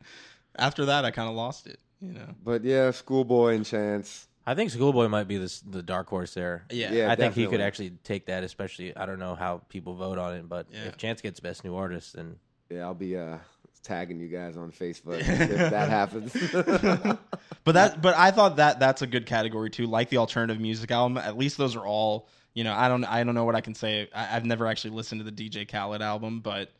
After 0.56 0.86
that, 0.86 1.04
I 1.04 1.10
kind 1.10 1.28
of 1.28 1.34
lost 1.34 1.66
it. 1.66 1.78
You 2.00 2.12
know. 2.12 2.26
But 2.44 2.64
yeah, 2.64 2.90
Schoolboy 2.90 3.54
and 3.54 3.64
Chance. 3.64 4.26
I 4.44 4.54
think 4.54 4.70
Schoolboy 4.70 5.06
might 5.08 5.28
be 5.28 5.38
the 5.38 5.60
the 5.68 5.82
dark 5.82 6.08
horse 6.08 6.34
there. 6.34 6.64
Yeah. 6.70 6.92
Yeah. 6.92 7.10
I 7.12 7.14
think 7.14 7.34
he 7.34 7.46
could 7.46 7.60
actually 7.60 7.90
take 8.02 8.26
that. 8.26 8.42
Especially, 8.42 8.96
I 8.96 9.06
don't 9.06 9.20
know 9.20 9.34
how 9.36 9.62
people 9.68 9.94
vote 9.94 10.18
on 10.18 10.34
it, 10.34 10.48
but 10.48 10.66
Yeah. 10.72 10.86
if 10.86 10.96
Chance 10.96 11.20
gets 11.22 11.38
best 11.40 11.62
new 11.64 11.76
artist, 11.76 12.14
then 12.14 12.36
Yeah, 12.68 12.80
I'll 12.82 12.94
be 12.94 13.16
uh, 13.16 13.38
tagging 13.82 14.20
you 14.20 14.28
guys 14.28 14.56
on 14.56 14.72
Facebook 14.72 15.18
if 15.20 15.70
that 15.70 15.88
happens. 15.88 16.34
But 17.64 17.72
that, 17.72 18.02
but 18.02 18.16
I 18.16 18.32
thought 18.32 18.56
that 18.56 18.80
that's 18.80 19.02
a 19.02 19.06
good 19.06 19.24
category 19.24 19.70
too. 19.70 19.86
Like 19.86 20.08
the 20.08 20.16
alternative 20.16 20.60
music 20.60 20.90
album, 20.90 21.16
at 21.16 21.38
least 21.38 21.58
those 21.58 21.76
are 21.76 21.86
all. 21.86 22.28
You 22.54 22.64
know, 22.64 22.74
I 22.74 22.88
don't, 22.88 23.04
I 23.04 23.22
don't 23.22 23.36
know 23.36 23.44
what 23.44 23.54
I 23.54 23.60
can 23.60 23.74
say. 23.74 24.08
I, 24.12 24.36
I've 24.36 24.44
never 24.44 24.66
actually 24.66 24.90
listened 24.90 25.24
to 25.24 25.30
the 25.30 25.32
DJ 25.32 25.70
Khaled 25.70 26.02
album, 26.02 26.40
but 26.40 26.72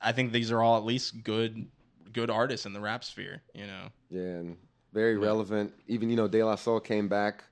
I 0.00 0.12
think 0.12 0.32
these 0.32 0.50
are 0.50 0.62
all 0.62 0.78
at 0.78 0.84
least 0.84 1.22
good, 1.22 1.66
good 2.12 2.30
artists 2.30 2.66
in 2.66 2.72
the 2.72 2.80
rap 2.80 3.04
sphere. 3.04 3.42
You 3.54 3.66
know, 3.66 3.88
yeah, 4.10 4.20
and 4.22 4.56
very 4.92 5.16
relevant. 5.16 5.74
Even 5.86 6.08
you 6.08 6.16
know, 6.16 6.28
De 6.28 6.42
La 6.42 6.56
Soul 6.56 6.80
came 6.80 7.08
back 7.08 7.44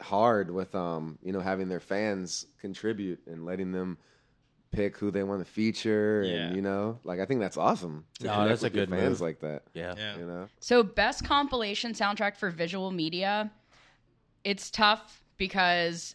hard 0.00 0.50
with 0.50 0.74
um, 0.74 1.18
you 1.22 1.32
know, 1.32 1.40
having 1.40 1.68
their 1.68 1.80
fans 1.80 2.46
contribute 2.60 3.20
and 3.26 3.44
letting 3.44 3.72
them 3.72 3.98
pick 4.70 4.96
who 4.98 5.10
they 5.10 5.22
want 5.22 5.44
to 5.44 5.50
feature, 5.50 6.22
Yeah. 6.26 6.46
and 6.48 6.56
you 6.56 6.62
know, 6.62 6.98
like 7.04 7.20
I 7.20 7.24
think 7.26 7.40
that's 7.40 7.56
awesome. 7.56 8.04
to 8.20 8.26
No, 8.26 8.32
connect 8.34 8.48
that's 8.48 8.62
a 8.62 8.66
with 8.66 8.74
your 8.74 8.86
good 8.86 8.94
fans 8.94 9.10
move. 9.10 9.20
like 9.20 9.40
that. 9.40 9.62
yeah. 9.74 9.94
yeah, 9.96 10.18
You 10.18 10.26
know, 10.26 10.48
So, 10.60 10.82
best 10.82 11.24
compilation 11.24 11.92
soundtrack 11.94 12.36
for 12.36 12.50
visual 12.50 12.90
media. 12.90 13.50
It's 14.44 14.70
tough 14.70 15.22
because 15.36 16.14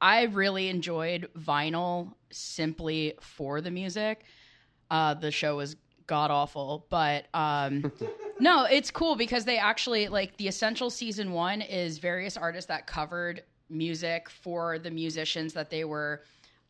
I 0.00 0.24
really 0.24 0.68
enjoyed 0.68 1.28
vinyl 1.38 2.14
simply 2.30 3.14
for 3.20 3.60
the 3.60 3.70
music. 3.70 4.24
Uh, 4.90 5.14
the 5.14 5.30
show 5.30 5.56
was 5.56 5.76
god 6.06 6.30
awful, 6.30 6.86
but 6.90 7.26
um, 7.32 7.90
no, 8.40 8.64
it's 8.64 8.90
cool 8.90 9.16
because 9.16 9.44
they 9.44 9.56
actually 9.56 10.08
like 10.08 10.36
the 10.36 10.48
essential 10.48 10.90
season 10.90 11.32
one 11.32 11.62
is 11.62 11.98
various 11.98 12.36
artists 12.36 12.68
that 12.68 12.86
covered 12.86 13.42
music 13.70 14.28
for 14.28 14.78
the 14.78 14.90
musicians 14.90 15.54
that 15.54 15.70
they 15.70 15.84
were 15.84 16.22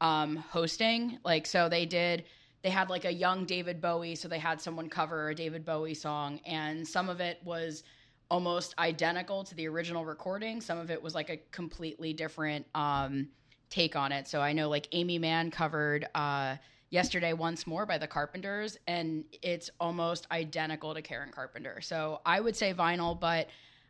um, 0.05 0.37
hosting. 0.37 1.19
Like, 1.25 1.47
so 1.47 1.71
they 1.71 1.87
did, 1.87 2.25
they 2.63 2.69
had 2.69 2.91
like 2.91 3.07
a 3.07 3.13
young 3.13 3.47
David 3.47 3.81
Bowie, 3.81 4.15
so 4.15 4.29
they 4.29 4.39
had 4.39 4.61
someone 4.61 4.91
cover 4.91 5.31
a 5.31 5.35
David 5.35 5.65
Bowie 5.65 5.95
song, 5.95 6.41
and 6.45 6.87
some 6.87 7.09
of 7.09 7.21
it 7.21 7.41
was 7.43 7.85
almost 8.31 8.75
identical 8.79 9.45
to 9.45 9.55
the 9.55 9.67
original 9.67 10.05
recording. 10.05 10.61
Some 10.61 10.77
of 10.79 10.91
it 10.91 11.03
was 11.03 11.15
like 11.15 11.31
a 11.31 11.39
completely 11.53 12.13
different 12.13 12.67
um, 12.75 13.29
take 13.71 13.97
on 13.97 14.13
it. 14.13 14.29
So 14.29 14.43
I 14.43 14.53
know 14.53 14.69
like 14.69 14.89
Aimee 14.93 15.19
Mann 15.19 15.51
covered 15.51 16.07
uh, 16.15 16.57
Yesterday 16.91 17.33
Once 17.33 17.67
More 17.67 17.87
by 17.87 17.97
the 17.97 18.07
Carpenters, 18.07 18.77
and 18.87 19.25
it's 19.41 19.71
almost 19.81 20.27
identical 20.31 20.93
to 20.93 21.01
Karen 21.01 21.31
Carpenter. 21.33 21.81
So 21.81 22.21
I 22.27 22.41
would 22.41 22.57
say 22.57 22.75
vinyl, 22.75 23.19
but 23.19 23.49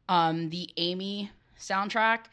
um, 0.08 0.48
the 0.50 0.70
Amy 0.76 1.32
soundtrack 1.58 2.26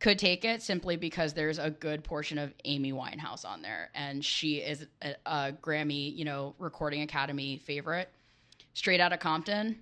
could 0.00 0.18
take 0.18 0.44
it 0.44 0.62
simply 0.62 0.96
because 0.96 1.34
there's 1.34 1.58
a 1.58 1.70
good 1.70 2.04
portion 2.04 2.38
of 2.38 2.54
Amy 2.64 2.92
Winehouse 2.92 3.44
on 3.44 3.62
there, 3.62 3.90
and 3.94 4.24
she 4.24 4.56
is 4.56 4.86
a, 5.02 5.14
a 5.26 5.52
Grammy, 5.60 6.16
you 6.16 6.24
know, 6.24 6.54
Recording 6.58 7.02
Academy 7.02 7.58
favorite. 7.58 8.08
Straight 8.74 9.00
out 9.00 9.12
of 9.12 9.18
Compton, 9.18 9.78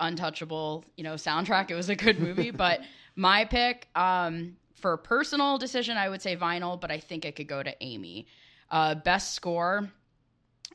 untouchable, 0.00 0.84
you 0.96 1.04
know, 1.04 1.14
soundtrack. 1.14 1.70
It 1.70 1.76
was 1.76 1.88
a 1.88 1.96
good 1.96 2.18
movie, 2.18 2.50
but 2.50 2.80
my 3.14 3.44
pick 3.44 3.86
um, 3.94 4.56
for 4.74 4.96
personal 4.96 5.58
decision, 5.58 5.96
I 5.96 6.08
would 6.08 6.22
say 6.22 6.36
vinyl, 6.36 6.80
but 6.80 6.90
I 6.90 6.98
think 6.98 7.24
it 7.24 7.36
could 7.36 7.48
go 7.48 7.62
to 7.62 7.74
Amy. 7.80 8.26
Uh, 8.68 8.96
best 8.96 9.34
score. 9.34 9.90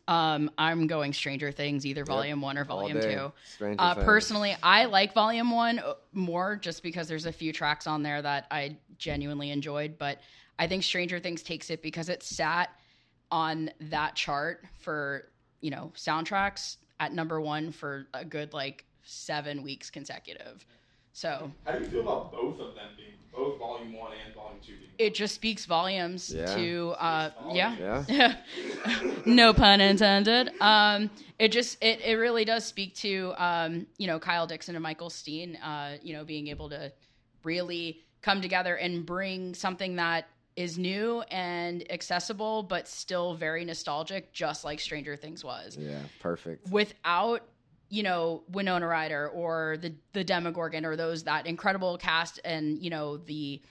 Um, 0.07 0.51
I'm 0.57 0.85
going 0.87 1.13
Stranger 1.13 1.51
Things, 1.51 1.85
either 1.85 2.05
Volume 2.05 2.41
One 2.41 2.57
or 2.57 2.63
Volume. 2.63 3.01
Two. 3.01 3.31
Uh, 3.79 3.95
personally, 3.95 4.55
I 4.61 4.85
like 4.85 5.13
Volume 5.13 5.49
One 5.49 5.79
uh, 5.79 5.93
more 6.13 6.55
just 6.55 6.83
because 6.83 7.07
there's 7.07 7.25
a 7.25 7.31
few 7.31 7.51
tracks 7.51 7.87
on 7.87 8.03
there 8.03 8.21
that 8.21 8.45
I 8.51 8.77
genuinely 8.97 9.49
enjoyed. 9.49 9.97
But 9.97 10.19
I 10.59 10.67
think 10.67 10.83
Stranger 10.83 11.19
Things 11.19 11.41
takes 11.41 11.69
it 11.69 11.81
because 11.81 12.09
it 12.09 12.21
sat 12.21 12.69
on 13.31 13.71
that 13.81 14.15
chart 14.15 14.63
for 14.79 15.29
you 15.61 15.71
know 15.71 15.91
soundtracks 15.95 16.77
at 16.99 17.13
number 17.13 17.41
one 17.41 17.71
for 17.71 18.07
a 18.13 18.23
good 18.23 18.53
like 18.53 18.85
seven 19.03 19.63
weeks 19.63 19.89
consecutive. 19.89 20.65
So 21.15 21.49
How 21.65 21.71
do 21.71 21.79
you 21.85 21.89
feel 21.89 22.01
about 22.01 22.33
both 22.33 22.59
of 22.59 22.75
them 22.75 22.89
being 22.97 23.13
both 23.33 23.57
Volume 23.57 23.93
One 23.93 24.11
and 24.25 24.35
Volume 24.35 24.59
Two? 24.61 24.73
Being 24.75 24.89
it 24.97 25.15
just 25.15 25.33
speaks 25.33 25.63
volumes 25.63 26.29
Yeah. 26.35 26.53
to 26.55 26.93
uh, 26.99 27.29
yeah 27.47 28.03
Yeah. 28.09 28.35
no 29.25 29.53
pun 29.53 29.79
intended. 29.79 30.51
Um, 30.59 31.09
it 31.39 31.53
just 31.53 31.81
it, 31.81 32.01
it 32.01 32.15
really 32.15 32.43
does 32.43 32.65
speak 32.65 32.95
to 32.95 33.33
um, 33.37 33.87
you 33.97 34.07
know 34.07 34.19
Kyle 34.19 34.45
Dixon 34.45 34.75
and 34.75 34.83
Michael 34.83 35.09
Stein. 35.09 35.55
Uh, 35.55 35.95
you 36.03 36.11
know, 36.13 36.25
being 36.25 36.49
able 36.49 36.69
to 36.71 36.91
really 37.45 38.01
come 38.21 38.41
together 38.41 38.75
and 38.75 39.05
bring 39.05 39.53
something 39.55 39.95
that 39.95 40.27
is 40.57 40.77
new 40.77 41.21
and 41.31 41.89
accessible, 41.93 42.61
but 42.63 42.89
still 42.89 43.35
very 43.35 43.63
nostalgic, 43.63 44.33
just 44.33 44.65
like 44.65 44.81
Stranger 44.81 45.15
Things 45.15 45.45
was 45.45 45.77
Yeah. 45.79 45.99
Perfect. 46.19 46.69
without 46.71 47.41
you 47.95 48.03
know 48.03 48.43
Winona 48.51 48.85
Ryder 48.85 49.29
or 49.29 49.77
the 49.77 49.95
the 50.11 50.23
Demogorgon 50.23 50.85
or 50.85 50.97
those 50.97 51.23
that 51.23 51.47
incredible 51.47 51.97
cast 51.97 52.41
and 52.43 52.83
you 52.83 52.89
know 52.89 53.15
the 53.15 53.61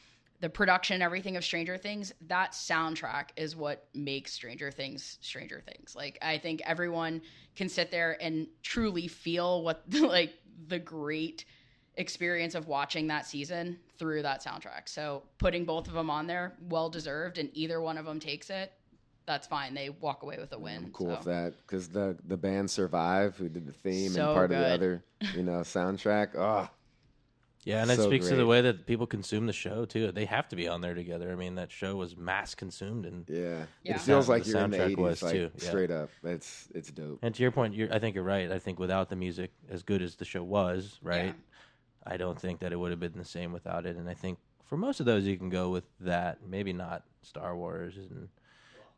the 0.41 0.49
production 0.49 1.03
everything 1.03 1.37
of 1.37 1.45
Stranger 1.45 1.77
Things 1.77 2.13
that 2.29 2.53
soundtrack 2.53 3.27
is 3.37 3.55
what 3.55 3.87
makes 3.95 4.33
Stranger 4.33 4.71
Things 4.71 5.19
Stranger 5.21 5.63
Things. 5.67 5.95
Like 5.95 6.19
I 6.23 6.39
think 6.39 6.63
everyone 6.65 7.21
can 7.55 7.69
sit 7.69 7.91
there 7.91 8.17
and 8.21 8.47
truly 8.63 9.09
feel 9.09 9.63
what 9.63 9.83
like 9.93 10.33
the 10.69 10.79
great 10.79 11.45
experience 11.97 12.55
of 12.55 12.67
watching 12.67 13.07
that 13.09 13.27
season 13.27 13.79
through 13.99 14.23
that 14.23 14.43
soundtrack. 14.43 14.89
So 14.89 15.23
putting 15.39 15.67
both 15.67 15.87
of 15.87 15.93
them 15.93 16.09
on 16.09 16.27
there 16.27 16.55
well 16.63 16.89
deserved 16.89 17.37
and 17.37 17.51
either 17.53 17.81
one 17.81 17.99
of 17.99 18.07
them 18.07 18.21
takes 18.21 18.49
it 18.49 18.73
that's 19.27 19.47
fine 19.47 19.75
they 19.75 19.89
walk 19.91 20.23
away 20.23 20.37
with 20.39 20.53
a 20.53 20.59
win 20.59 20.85
I'm 20.85 20.91
cool 20.91 21.07
so. 21.09 21.17
with 21.17 21.25
that 21.25 21.55
because 21.67 21.89
the 21.89 22.17
the 22.27 22.37
band 22.37 22.71
Survive, 22.71 23.37
who 23.37 23.49
did 23.49 23.67
the 23.67 23.73
theme 23.73 24.11
So 24.11 24.27
and 24.27 24.35
part 24.35 24.53
of 24.53 24.59
the 24.59 24.67
other, 24.67 25.05
you 25.35 25.43
know, 25.43 25.61
soundtrack. 25.61 26.35
Oh, 26.37 26.69
Yeah, 27.65 27.81
and 27.83 27.91
it 27.91 27.97
So 27.97 28.07
speaks 28.07 28.29
to 28.29 28.37
the 28.37 28.47
way 28.47 28.61
that 28.61 28.87
people 28.87 29.07
consume 29.07 29.47
the 29.47 29.53
show 29.55 29.87
too. 29.87 30.13
They 30.13 30.27
have 30.27 30.49
to 30.49 30.57
be 30.57 30.69
on 30.69 30.81
there 30.83 30.95
together. 30.95 31.33
I 31.33 31.35
mean, 31.37 31.55
that 31.55 31.73
show 31.73 31.97
was 31.97 32.17
mass 32.17 32.55
consumed, 32.55 33.07
and 33.07 33.25
yeah. 33.29 33.65
Yeah. 33.83 33.95
It 33.97 34.01
feels 34.03 34.27
The 34.27 34.33
like 34.33 34.47
you're 34.47 34.59
in 34.59 34.71
the 34.71 34.77
soundtrack 34.77 34.95
80s, 34.97 34.97
was, 34.99 35.23
like 35.23 35.33
too, 35.33 35.51
yeah. 35.59 35.69
straight 35.69 35.91
up. 35.91 36.11
It's 36.23 36.69
it's 36.75 36.91
dope. 36.91 37.19
and 37.23 37.35
to 37.35 37.43
your 37.43 37.51
point, 37.53 37.75
you're, 37.75 37.93
I 37.93 37.99
think 37.99 38.15
you're 38.15 38.25
right. 38.25 38.51
I 38.53 38.59
think 38.59 38.79
without 38.79 39.09
the 39.09 39.17
music, 39.17 39.51
as 39.71 39.83
good 39.83 40.03
as 40.03 40.17
the 40.17 40.25
show 40.27 40.43
was, 40.43 40.99
right? 41.03 41.35
I 42.07 42.19
don't 42.19 42.39
think 42.39 42.61
that 42.61 42.73
it 42.73 42.77
would 42.77 42.91
have 42.91 43.01
been 43.01 43.17
the 43.17 43.25
same 43.25 43.51
without 43.53 43.87
it. 43.87 43.97
And 43.97 44.11
I 44.11 44.15
think 44.15 44.39
for 44.67 44.77
most 44.77 45.01
of 45.01 45.07
those, 45.07 45.25
you 45.25 45.39
can 45.39 45.49
go 45.49 45.71
with 45.71 45.85
that. 46.01 46.47
Maybe 46.47 46.75
not 46.75 47.05
Star 47.23 47.57
Wars 47.57 47.97
and 47.97 48.29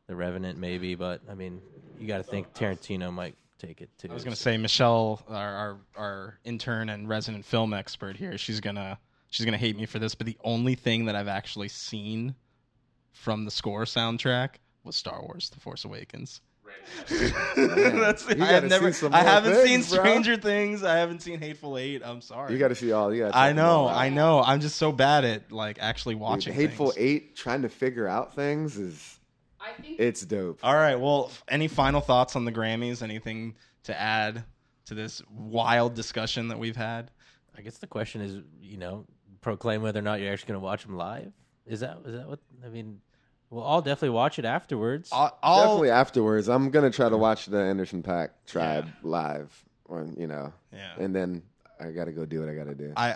The 0.06 0.14
Revenant, 0.14 0.58
maybe, 0.58 0.94
but 0.94 1.20
I 1.28 1.34
mean, 1.34 1.60
you 1.98 2.06
got 2.06 2.18
to 2.18 2.22
think 2.22 2.54
Tarantino 2.54 3.12
might 3.12 3.34
take 3.58 3.80
it 3.80 3.90
too. 3.98 4.08
I 4.10 4.14
was 4.14 4.24
gonna 4.24 4.36
say 4.36 4.56
Michelle, 4.56 5.22
our, 5.28 5.54
our 5.54 5.76
our 5.96 6.38
intern 6.44 6.88
and 6.90 7.08
resident 7.08 7.44
film 7.44 7.72
expert 7.72 8.16
here. 8.16 8.38
She's 8.38 8.60
gonna 8.60 8.98
she's 9.30 9.44
gonna 9.44 9.56
hate 9.56 9.76
me 9.76 9.86
for 9.86 9.98
this, 9.98 10.14
but 10.14 10.26
the 10.26 10.36
only 10.44 10.74
thing 10.74 11.06
that 11.06 11.16
I've 11.16 11.28
actually 11.28 11.68
seen 11.68 12.34
from 13.12 13.44
the 13.44 13.50
score 13.50 13.84
soundtrack 13.84 14.56
was 14.84 14.96
Star 14.96 15.20
Wars: 15.22 15.50
The 15.50 15.60
Force 15.60 15.84
Awakens. 15.84 16.40
That's 17.08 18.28
You 18.28 18.42
I 18.42 18.46
have 18.46 18.64
never. 18.64 18.92
I 19.12 19.22
haven't 19.22 19.54
things, 19.54 19.86
seen 19.86 19.96
bro. 19.96 20.04
Stranger 20.04 20.36
Things. 20.36 20.82
I 20.82 20.96
haven't 20.98 21.22
seen 21.22 21.40
Hateful 21.40 21.78
Eight. 21.78 22.02
I'm 22.04 22.20
sorry. 22.20 22.52
You 22.52 22.58
got 22.58 22.68
to 22.68 22.74
see 22.74 22.92
all. 22.92 23.12
You 23.14 23.24
got. 23.24 23.36
I 23.36 23.52
know. 23.52 23.88
I 23.88 24.08
know. 24.08 24.42
I'm 24.42 24.60
just 24.60 24.76
so 24.76 24.92
bad 24.92 25.24
at 25.24 25.52
like 25.52 25.78
actually 25.80 26.14
watching. 26.16 26.52
Hateful 26.54 26.90
things. 26.90 27.04
Eight, 27.04 27.36
trying 27.36 27.62
to 27.62 27.68
figure 27.68 28.06
out 28.08 28.34
things 28.34 28.76
is 28.76 29.15
I 29.66 29.80
think 29.80 29.98
it's 30.00 30.22
dope. 30.24 30.60
All 30.62 30.74
right. 30.74 30.96
Well, 30.96 31.30
any 31.48 31.68
final 31.68 32.00
thoughts 32.00 32.36
on 32.36 32.44
the 32.44 32.52
Grammys? 32.52 33.02
Anything 33.02 33.56
to 33.84 33.98
add 34.00 34.44
to 34.86 34.94
this 34.94 35.22
wild 35.30 35.94
discussion 35.94 36.48
that 36.48 36.58
we've 36.58 36.76
had? 36.76 37.10
I 37.56 37.62
guess 37.62 37.78
the 37.78 37.86
question 37.86 38.20
is, 38.20 38.38
you 38.60 38.76
know, 38.76 39.06
proclaim 39.40 39.82
whether 39.82 39.98
or 39.98 40.02
not 40.02 40.20
you're 40.20 40.32
actually 40.32 40.48
going 40.48 40.60
to 40.60 40.64
watch 40.64 40.84
them 40.84 40.96
live. 40.96 41.32
Is 41.66 41.80
that 41.80 41.98
is 42.04 42.14
that 42.14 42.28
what 42.28 42.38
I 42.64 42.68
mean? 42.68 43.00
Well, 43.50 43.64
I'll 43.64 43.80
definitely 43.82 44.10
watch 44.10 44.38
it 44.38 44.44
afterwards. 44.44 45.10
I'll, 45.12 45.36
I'll- 45.42 45.62
Definitely 45.64 45.90
afterwards, 45.90 46.48
I'm 46.48 46.70
gonna 46.70 46.90
try 46.90 47.08
to 47.08 47.16
watch 47.16 47.46
the 47.46 47.58
Anderson 47.58 48.02
Paak 48.02 48.30
Tribe 48.46 48.88
live, 49.02 49.52
or 49.84 50.06
you 50.16 50.26
know, 50.26 50.52
Yeah. 50.72 50.90
and 50.98 51.14
then 51.14 51.42
I 51.80 51.90
got 51.90 52.06
to 52.06 52.12
go 52.12 52.24
do 52.26 52.40
what 52.40 52.48
I 52.48 52.54
got 52.54 52.64
to 52.64 52.74
do. 52.74 52.92
I, 52.96 53.08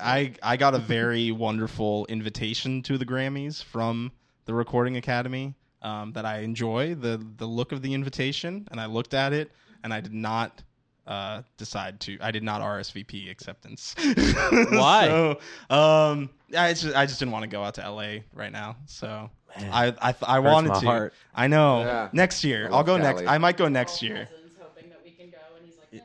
I 0.42 0.52
I 0.52 0.56
got 0.56 0.74
a 0.74 0.78
very 0.78 1.30
wonderful 1.46 2.06
invitation 2.06 2.82
to 2.82 2.96
the 2.98 3.04
Grammys 3.06 3.62
from 3.62 4.12
the 4.46 4.54
Recording 4.54 4.96
Academy 4.96 5.54
um, 5.82 6.12
that 6.12 6.24
I 6.24 6.40
enjoy 6.40 6.94
the 6.94 7.24
the 7.36 7.46
look 7.46 7.72
of 7.72 7.82
the 7.82 7.94
invitation, 7.94 8.68
and 8.70 8.80
I 8.80 8.86
looked 8.86 9.14
at 9.14 9.32
it, 9.32 9.50
and 9.82 9.92
I 9.92 10.00
did 10.00 10.14
not 10.14 10.62
uh, 11.06 11.42
decide 11.56 12.00
to. 12.00 12.18
I 12.20 12.30
did 12.30 12.42
not 12.42 12.60
RSVP 12.62 13.30
acceptance. 13.30 13.94
Why? 14.70 15.06
so, 15.08 15.30
um, 15.74 16.30
I 16.56 16.72
just 16.72 16.94
I 16.94 17.06
just 17.06 17.18
didn't 17.18 17.32
want 17.32 17.42
to 17.42 17.48
go 17.48 17.62
out 17.62 17.74
to 17.74 17.90
LA 17.90 18.18
right 18.34 18.52
now. 18.52 18.76
So 18.86 19.30
I 19.56 19.94
I 20.00 20.14
I 20.22 20.38
wanted 20.38 20.74
to. 20.74 20.86
heart. 20.86 21.14
I 21.34 21.46
know. 21.46 21.80
Yeah. 21.80 22.08
Next 22.12 22.44
year, 22.44 22.64
I 22.64 22.66
I'll 22.66 22.72
love 22.78 22.86
go 22.86 22.96
next. 22.98 23.22
I 23.26 23.38
might 23.38 23.56
go 23.56 23.68
next 23.68 24.02
year. 24.02 24.28
hoping 24.60 24.90
that 24.90 25.00
we 25.04 25.10
can 25.10 25.30
go, 25.30 25.38
and 25.56 25.66
he's 25.66 25.76
like, 25.92 26.02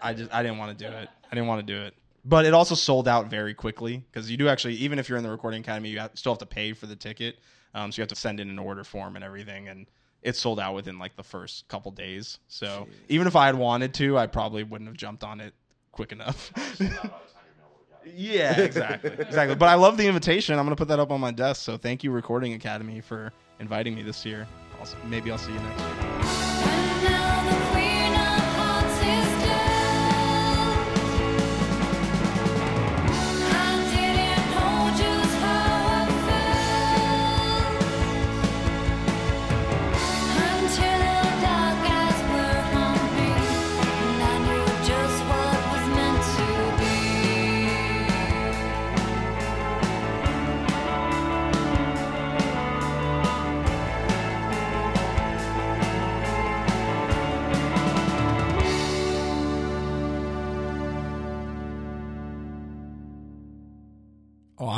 I 0.00 0.14
just 0.14 0.32
I 0.32 0.42
didn't 0.42 0.58
want 0.58 0.78
to 0.78 0.84
do 0.84 0.90
it. 0.90 1.08
I 1.30 1.34
didn't 1.34 1.48
want 1.48 1.66
to 1.66 1.72
do 1.72 1.80
it. 1.82 1.94
But 2.24 2.44
it 2.44 2.52
also 2.52 2.74
sold 2.74 3.08
out 3.08 3.30
very 3.30 3.54
quickly 3.54 4.04
because 4.10 4.30
you 4.30 4.36
do 4.36 4.48
actually, 4.48 4.74
even 4.74 4.98
if 4.98 5.08
you're 5.08 5.16
in 5.16 5.24
the 5.24 5.30
recording 5.30 5.62
academy, 5.62 5.88
you 5.88 6.00
have, 6.00 6.10
still 6.14 6.32
have 6.32 6.38
to 6.40 6.46
pay 6.46 6.74
for 6.74 6.86
the 6.86 6.96
ticket. 6.96 7.38
Um, 7.74 7.92
so 7.92 7.98
you 7.98 8.02
have 8.02 8.08
to 8.08 8.16
send 8.16 8.40
in 8.40 8.50
an 8.50 8.58
order 8.58 8.84
form 8.84 9.16
and 9.16 9.24
everything, 9.24 9.68
and 9.68 9.86
it 10.22 10.36
sold 10.36 10.60
out 10.60 10.74
within 10.74 10.98
like 10.98 11.16
the 11.16 11.22
first 11.22 11.66
couple 11.68 11.90
days. 11.92 12.38
So 12.48 12.86
even 13.08 13.26
if 13.26 13.36
I 13.36 13.46
had 13.46 13.54
wanted 13.54 13.94
to, 13.94 14.18
I 14.18 14.26
probably 14.26 14.64
wouldn't 14.64 14.88
have 14.88 14.96
jumped 14.96 15.24
on 15.24 15.40
it 15.40 15.54
quick 15.92 16.12
enough. 16.12 16.52
yeah, 18.04 18.58
exactly, 18.60 19.10
exactly. 19.10 19.54
But 19.54 19.68
I 19.68 19.74
love 19.74 19.96
the 19.96 20.06
invitation. 20.06 20.58
I'm 20.58 20.64
gonna 20.64 20.76
put 20.76 20.88
that 20.88 21.00
up 21.00 21.10
on 21.10 21.20
my 21.20 21.30
desk. 21.30 21.62
So 21.62 21.76
thank 21.76 22.04
you, 22.04 22.10
Recording 22.10 22.54
Academy, 22.54 23.00
for 23.00 23.32
inviting 23.58 23.94
me 23.94 24.02
this 24.02 24.24
year. 24.24 24.46
Also, 24.78 24.96
maybe 25.06 25.30
I'll 25.30 25.38
see 25.38 25.52
you 25.52 25.60
next 25.60 25.80
year. 25.80 26.39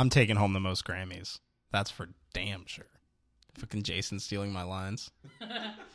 I'm 0.03 0.09
taking 0.09 0.35
home 0.35 0.51
the 0.51 0.59
most 0.59 0.83
Grammys. 0.83 1.39
That's 1.71 1.89
for 1.89 2.09
damn 2.33 2.65
sure. 2.65 2.83
Fucking 3.57 3.83
Jason 3.83 4.19
stealing 4.19 4.51
my 4.51 4.63
lines. 4.63 5.09